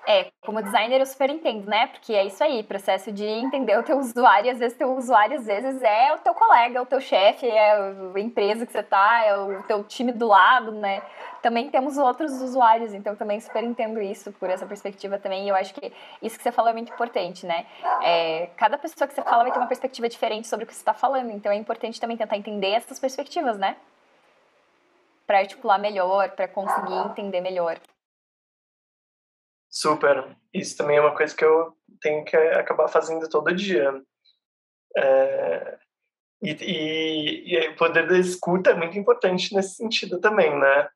É, 0.04 0.32
como 0.40 0.60
designer 0.60 0.98
eu 0.98 1.06
super 1.06 1.30
entendo, 1.30 1.68
né? 1.68 1.86
Porque 1.86 2.12
é 2.12 2.24
isso 2.24 2.42
aí, 2.42 2.64
processo 2.64 3.12
de 3.12 3.24
entender 3.24 3.78
o 3.78 3.84
teu 3.84 3.98
usuário, 3.98 4.50
às 4.50 4.58
vezes 4.58 4.76
teu 4.76 4.96
usuário, 4.96 5.38
às 5.38 5.46
vezes 5.46 5.80
é 5.80 6.12
o 6.12 6.18
teu 6.18 6.34
colega, 6.34 6.82
o 6.82 6.86
teu 6.86 7.00
chefe, 7.00 7.46
é 7.46 7.72
a 7.72 8.18
empresa 8.18 8.66
que 8.66 8.72
você 8.72 8.82
tá, 8.82 9.24
é 9.24 9.36
o 9.36 9.62
teu 9.62 9.84
time 9.84 10.10
do 10.10 10.26
lado, 10.26 10.72
né? 10.72 11.00
Também 11.40 11.70
temos 11.70 11.98
outros 11.98 12.32
usuários, 12.42 12.92
então 12.94 13.14
também 13.14 13.38
super 13.38 13.62
entendo 13.62 14.00
isso 14.00 14.32
por 14.32 14.50
essa 14.50 14.66
perspectiva 14.66 15.18
também, 15.18 15.46
e 15.46 15.48
eu 15.50 15.54
acho 15.54 15.72
que 15.72 15.92
isso 16.20 16.36
que 16.36 16.42
você 16.42 16.50
falou 16.50 16.70
é 16.70 16.72
muito 16.72 16.92
importante, 16.92 17.46
né? 17.46 17.64
É, 18.02 18.50
cada 18.56 18.76
pessoa 18.76 19.06
que 19.06 19.14
você 19.14 19.22
fala 19.22 19.44
vai 19.44 19.52
ter 19.52 19.58
uma 19.58 19.68
perspectiva 19.68 20.08
diferente 20.08 20.48
sobre 20.48 20.64
o 20.64 20.66
que 20.66 20.74
você 20.74 20.80
está 20.80 20.94
falando, 20.94 21.30
então 21.30 21.52
é 21.52 21.56
importante 21.56 22.00
também 22.00 22.16
tentar 22.16 22.36
entender 22.36 22.72
essas 22.72 22.98
perspectivas, 22.98 23.56
né? 23.56 23.76
Para 25.28 25.38
articular 25.38 25.78
melhor, 25.78 26.30
para 26.30 26.48
conseguir 26.48 27.06
entender 27.06 27.40
melhor. 27.40 27.78
Super. 29.72 30.36
Isso 30.52 30.76
também 30.76 30.98
é 30.98 31.00
uma 31.00 31.16
coisa 31.16 31.34
que 31.34 31.42
eu 31.42 31.74
tenho 31.98 32.22
que 32.26 32.36
acabar 32.36 32.88
fazendo 32.88 33.26
todo 33.26 33.54
dia. 33.54 34.02
É, 34.94 35.78
e, 36.42 37.54
e, 37.54 37.68
o 37.68 37.76
poder 37.76 38.06
da 38.06 38.18
escuta 38.18 38.70
é 38.70 38.74
muito 38.74 38.98
importante 38.98 39.54
nesse 39.54 39.76
sentido 39.76 40.20
também, 40.20 40.54
né? 40.58 40.90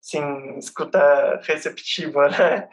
Sim, 0.00 0.58
escuta 0.58 1.40
receptiva, 1.44 2.28
né? 2.36 2.68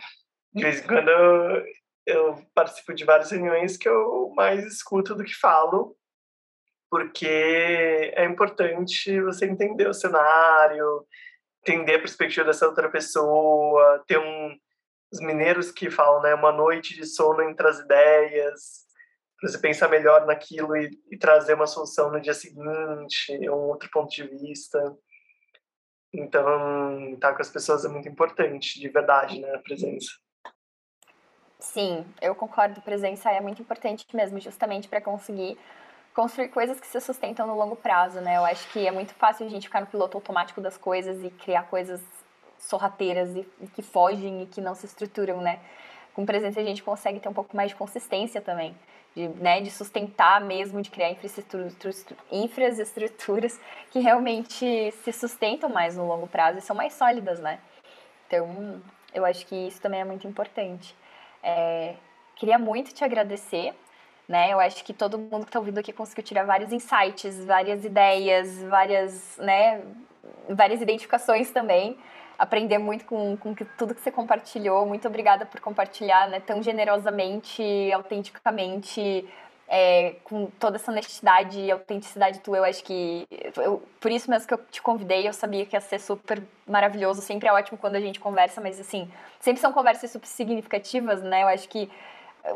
De 0.52 0.64
vez 0.64 0.84
em 0.84 0.88
quando 0.88 1.10
eu, 1.10 1.66
eu 2.08 2.46
participo 2.56 2.92
de 2.96 3.06
várias 3.06 3.30
reuniões 3.30 3.78
que 3.78 3.88
eu 3.88 4.32
mais 4.36 4.66
escuto 4.66 5.14
do 5.14 5.24
que 5.24 5.36
falo, 5.36 5.96
porque 6.90 7.28
é 8.16 8.26
importante 8.26 9.22
você 9.22 9.46
entender 9.46 9.88
o 9.88 9.94
cenário, 9.94 11.06
entender 11.62 11.96
a 11.96 12.00
perspectiva 12.00 12.48
dessa 12.48 12.68
outra 12.68 12.90
pessoa, 12.90 14.04
ter 14.08 14.18
um 14.18 14.58
os 15.14 15.20
mineiros 15.20 15.72
que 15.72 15.92
falam, 15.92 16.24
né, 16.24 16.34
uma 16.34 16.52
noite 16.52 16.96
de 16.96 17.06
sono 17.06 17.44
entre 17.44 17.68
as 17.68 17.80
ideias, 17.80 18.84
para 19.40 19.50
você 19.50 19.60
pensar 19.60 19.88
melhor 19.88 20.26
naquilo 20.26 20.76
e, 20.76 20.90
e, 21.12 21.18
trazer 21.18 21.54
uma 21.54 21.68
solução 21.68 22.12
no 22.12 22.20
dia 22.20 22.34
seguinte, 22.34 23.38
um 23.48 23.54
outro 23.54 23.90
ponto 23.92 24.10
de 24.10 24.24
vista. 24.28 24.80
Então, 26.12 27.14
estar 27.14 27.30
tá 27.30 27.36
com 27.36 27.42
as 27.42 27.50
pessoas 27.50 27.86
é 27.86 27.90
muito 27.90 28.10
importante, 28.10 28.80
de 28.80 28.90
verdade, 28.90 29.40
né, 29.40 29.54
a 29.54 29.60
presença. 29.60 30.12
Sim, 31.60 32.06
eu 32.22 32.34
concordo. 32.34 32.82
Presença 32.82 33.32
é 33.32 33.40
muito 33.40 33.62
importante 33.62 34.06
mesmo, 34.14 34.40
justamente 34.40 34.88
para 34.88 35.00
conseguir 35.00 35.58
construir 36.14 36.50
coisas 36.50 36.80
que 36.80 36.88
se 36.88 37.00
sustentam 37.00 37.48
no 37.48 37.56
longo 37.56 37.76
prazo, 37.76 38.20
né? 38.20 38.38
Eu 38.38 38.46
acho 38.46 38.70
que 38.72 38.86
é 38.86 38.92
muito 38.92 39.14
fácil 39.14 39.46
a 39.46 39.50
gente 39.50 39.68
ficar 39.68 39.82
no 39.82 39.88
piloto 39.88 40.18
automático 40.18 40.62
das 40.62 40.78
coisas 40.78 41.24
e 41.24 41.30
criar 41.30 41.64
coisas 41.64 42.02
sorrateiras 42.68 43.36
e, 43.36 43.48
e 43.62 43.68
que 43.68 43.82
fogem 43.82 44.44
e 44.44 44.46
que 44.46 44.62
não 44.62 44.76
se 44.76 44.86
estruturam, 44.86 45.42
né? 45.42 45.60
Com 46.14 46.26
presença 46.26 46.60
a 46.60 46.64
gente 46.64 46.84
consegue 46.84 47.20
ter 47.20 47.30
um 47.30 47.34
pouco 47.34 47.56
mais 47.56 47.70
de 47.70 47.76
consistência 47.76 48.40
também, 48.40 48.76
de, 49.16 49.28
né, 49.30 49.62
de 49.62 49.72
sustentar 49.72 50.40
mesmo, 50.42 50.82
de 50.82 50.90
criar 50.90 51.10
infraestruturas, 51.10 51.76
infraestruturas 52.32 53.60
que 53.92 54.00
realmente 54.00 54.92
se 55.04 55.12
sustentam 55.12 55.70
mais 55.70 55.98
no 55.98 56.08
longo 56.08 56.28
prazo 56.28 56.60
e 56.60 56.62
são 56.62 56.76
mais 56.76 56.94
sólidas, 56.94 57.40
né? 57.40 57.60
Então, 58.28 58.82
eu 59.14 59.26
acho 59.26 59.46
que 59.46 59.56
isso 59.56 59.82
também 59.82 60.02
é 60.02 60.06
muito 60.06 60.28
importante. 60.28 60.96
É, 61.42 61.96
queria 62.36 62.58
muito 62.58 62.94
te 62.94 63.04
agradecer, 63.04 63.74
né? 64.28 64.54
Eu 64.54 64.60
acho 64.60 64.84
que 64.84 64.94
todo 64.94 65.18
mundo 65.18 65.44
que 65.44 65.50
está 65.50 65.60
ouvindo 65.60 65.80
aqui 65.80 65.92
conseguiu 65.92 66.24
tirar 66.24 66.46
vários 66.46 66.72
insights, 66.72 67.44
várias 67.44 67.84
ideias, 67.84 68.64
várias, 68.64 69.38
né, 69.38 69.82
várias 70.48 70.82
identificações 70.82 71.52
também 71.52 71.98
aprender 72.38 72.78
muito 72.78 73.06
com, 73.06 73.38
com 73.38 73.56
que, 73.56 73.66
tudo 73.66 73.94
que 73.94 74.02
você 74.02 74.12
compartilhou. 74.12 74.86
Muito 74.86 75.08
obrigada 75.08 75.46
por 75.46 75.60
compartilhar 75.60 76.28
né, 76.30 76.40
tão 76.40 76.62
generosamente, 76.62 77.64
autenticamente, 77.94 79.28
é, 79.68 80.16
com 80.24 80.48
toda 80.60 80.78
essa 80.78 80.92
honestidade 80.92 81.60
e 81.60 81.72
autenticidade 81.72 82.40
tua. 82.40 82.58
Eu 82.58 82.64
acho 82.64 82.84
que. 82.84 83.28
Eu, 83.58 83.82
por 84.00 84.12
isso 84.12 84.30
mesmo 84.30 84.48
que 84.48 84.54
eu 84.54 84.60
te 84.70 84.82
convidei, 84.82 85.28
eu 85.28 85.34
sabia 85.34 85.66
que 85.66 85.76
ia 85.76 85.82
ser 85.82 86.00
super 86.00 86.44
maravilhoso. 86.68 87.22
Sempre 87.22 87.48
é 87.48 87.54
ótimo 87.54 87.78
quando 87.78 87.96
a 87.96 88.02
gente 88.02 88.20
conversa, 88.20 88.62
mas 88.62 88.80
assim, 88.80 89.10
sempre 89.40 89.62
são 89.62 89.72
conversas 89.72 90.12
super 90.12 90.28
significativas, 90.28 91.22
né? 91.22 91.44
Eu 91.44 91.48
acho 91.48 91.68
que 91.70 91.90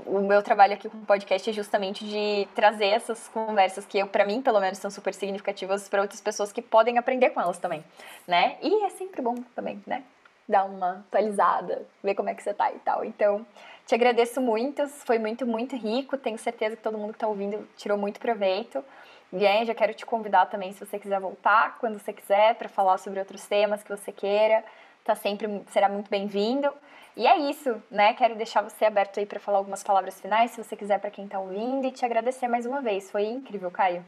o 0.05 0.19
meu 0.19 0.43
trabalho 0.43 0.73
aqui 0.73 0.89
com 0.89 0.97
o 0.97 1.05
podcast 1.05 1.49
é 1.49 1.53
justamente 1.53 2.05
de 2.05 2.47
trazer 2.53 2.87
essas 2.87 3.27
conversas 3.29 3.85
que 3.85 4.03
para 4.05 4.25
mim 4.25 4.41
pelo 4.41 4.59
menos 4.59 4.77
são 4.79 4.91
super 4.91 5.13
significativas 5.13 5.87
para 5.87 6.01
outras 6.01 6.19
pessoas 6.19 6.51
que 6.51 6.61
podem 6.61 6.97
aprender 6.97 7.29
com 7.29 7.39
elas 7.39 7.57
também, 7.57 7.83
né? 8.27 8.57
E 8.61 8.83
é 8.83 8.89
sempre 8.89 9.21
bom 9.21 9.35
também, 9.55 9.81
né? 9.87 10.03
Dar 10.47 10.65
uma 10.65 11.05
atualizada, 11.07 11.85
ver 12.03 12.15
como 12.15 12.29
é 12.29 12.33
que 12.33 12.43
você 12.43 12.53
tá 12.53 12.71
e 12.71 12.79
tal. 12.79 13.03
Então, 13.03 13.45
te 13.85 13.95
agradeço 13.95 14.41
muito, 14.41 14.87
foi 14.87 15.19
muito, 15.19 15.45
muito 15.45 15.75
rico. 15.75 16.17
Tenho 16.17 16.37
certeza 16.37 16.75
que 16.75 16.83
todo 16.83 16.97
mundo 16.97 17.13
que 17.13 17.19
tá 17.19 17.27
ouvindo 17.27 17.67
tirou 17.75 17.97
muito 17.97 18.19
proveito. 18.19 18.83
E 19.31 19.45
aí, 19.45 19.65
já 19.65 19.75
quero 19.75 19.93
te 19.93 20.05
convidar 20.05 20.45
também, 20.45 20.71
se 20.71 20.85
você 20.85 20.97
quiser 20.97 21.19
voltar, 21.19 21.77
quando 21.79 21.99
você 21.99 22.13
quiser, 22.13 22.55
para 22.55 22.69
falar 22.69 22.97
sobre 22.97 23.19
outros 23.19 23.45
temas 23.45 23.83
que 23.83 23.89
você 23.89 24.09
queira. 24.09 24.63
Tá 25.07 25.15
sempre, 25.15 25.63
será 25.69 25.87
muito 25.87 26.09
bem-vindo. 26.09 26.69
E 27.15 27.25
é 27.25 27.49
isso, 27.49 27.81
né? 27.89 28.13
Quero 28.13 28.35
deixar 28.35 28.61
você 28.61 28.83
aberto 28.83 29.21
aí 29.21 29.25
para 29.25 29.39
falar 29.39 29.59
algumas 29.59 29.81
palavras 29.81 30.19
finais, 30.19 30.51
se 30.51 30.61
você 30.61 30.75
quiser, 30.75 30.99
para 30.99 31.09
quem 31.09 31.23
está 31.23 31.39
ouvindo, 31.39 31.87
e 31.87 31.91
te 31.91 32.03
agradecer 32.03 32.49
mais 32.49 32.65
uma 32.65 32.81
vez. 32.81 33.09
Foi 33.09 33.23
incrível, 33.23 33.71
Caio. 33.71 34.03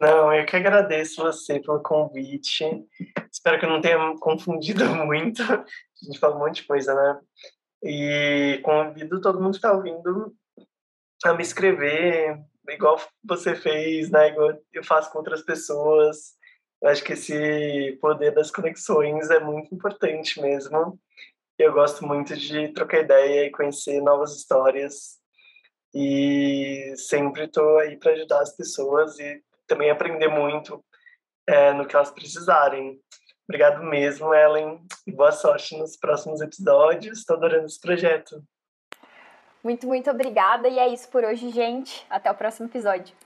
Não, 0.00 0.34
eu 0.34 0.44
que 0.44 0.56
agradeço 0.56 1.22
você 1.22 1.60
pelo 1.60 1.80
convite. 1.80 2.84
Espero 3.30 3.60
que 3.60 3.66
eu 3.66 3.70
não 3.70 3.80
tenha 3.80 4.16
confundido 4.18 4.84
muito. 5.06 5.44
A 5.44 5.64
gente 6.02 6.18
fala 6.18 6.34
um 6.34 6.40
monte 6.40 6.62
de 6.62 6.66
coisa, 6.66 6.92
né? 6.92 7.20
E 7.84 8.60
convido 8.64 9.20
todo 9.20 9.40
mundo 9.40 9.52
que 9.52 9.58
está 9.58 9.72
ouvindo 9.72 10.34
a 11.24 11.34
me 11.34 11.42
escrever, 11.44 12.36
igual 12.68 13.00
você 13.22 13.54
fez, 13.54 14.10
né? 14.10 14.30
Igual 14.30 14.58
eu 14.72 14.82
faço 14.82 15.12
com 15.12 15.18
outras 15.18 15.42
pessoas. 15.42 16.34
Eu 16.84 16.90
acho 16.90 17.02
que 17.02 17.14
esse 17.14 17.96
poder 17.98 18.34
das 18.34 18.50
conexões 18.50 19.30
é 19.30 19.40
muito 19.40 19.74
importante 19.74 20.38
mesmo. 20.38 21.00
Eu 21.58 21.72
gosto 21.72 22.06
muito 22.06 22.36
de 22.36 22.74
trocar 22.74 22.98
ideia 22.98 23.46
e 23.46 23.50
conhecer 23.50 24.02
novas 24.02 24.36
histórias. 24.36 25.18
E 25.94 26.92
sempre 26.98 27.44
estou 27.44 27.78
aí 27.78 27.96
para 27.96 28.12
ajudar 28.12 28.42
as 28.42 28.54
pessoas 28.54 29.18
e 29.18 29.42
também 29.66 29.88
aprender 29.88 30.28
muito 30.28 30.84
é, 31.46 31.72
no 31.72 31.86
que 31.86 31.96
elas 31.96 32.10
precisarem. 32.10 33.00
Obrigado 33.48 33.82
mesmo, 33.82 34.34
Ellen. 34.34 34.84
E 35.06 35.12
boa 35.12 35.32
sorte 35.32 35.78
nos 35.78 35.96
próximos 35.96 36.42
episódios. 36.42 37.20
Estou 37.20 37.38
adorando 37.38 37.64
esse 37.64 37.80
projeto. 37.80 38.44
Muito, 39.62 39.86
muito 39.86 40.10
obrigada. 40.10 40.68
E 40.68 40.78
é 40.78 40.88
isso 40.88 41.08
por 41.08 41.24
hoje, 41.24 41.48
gente. 41.48 42.04
Até 42.10 42.30
o 42.30 42.34
próximo 42.34 42.68
episódio. 42.68 43.16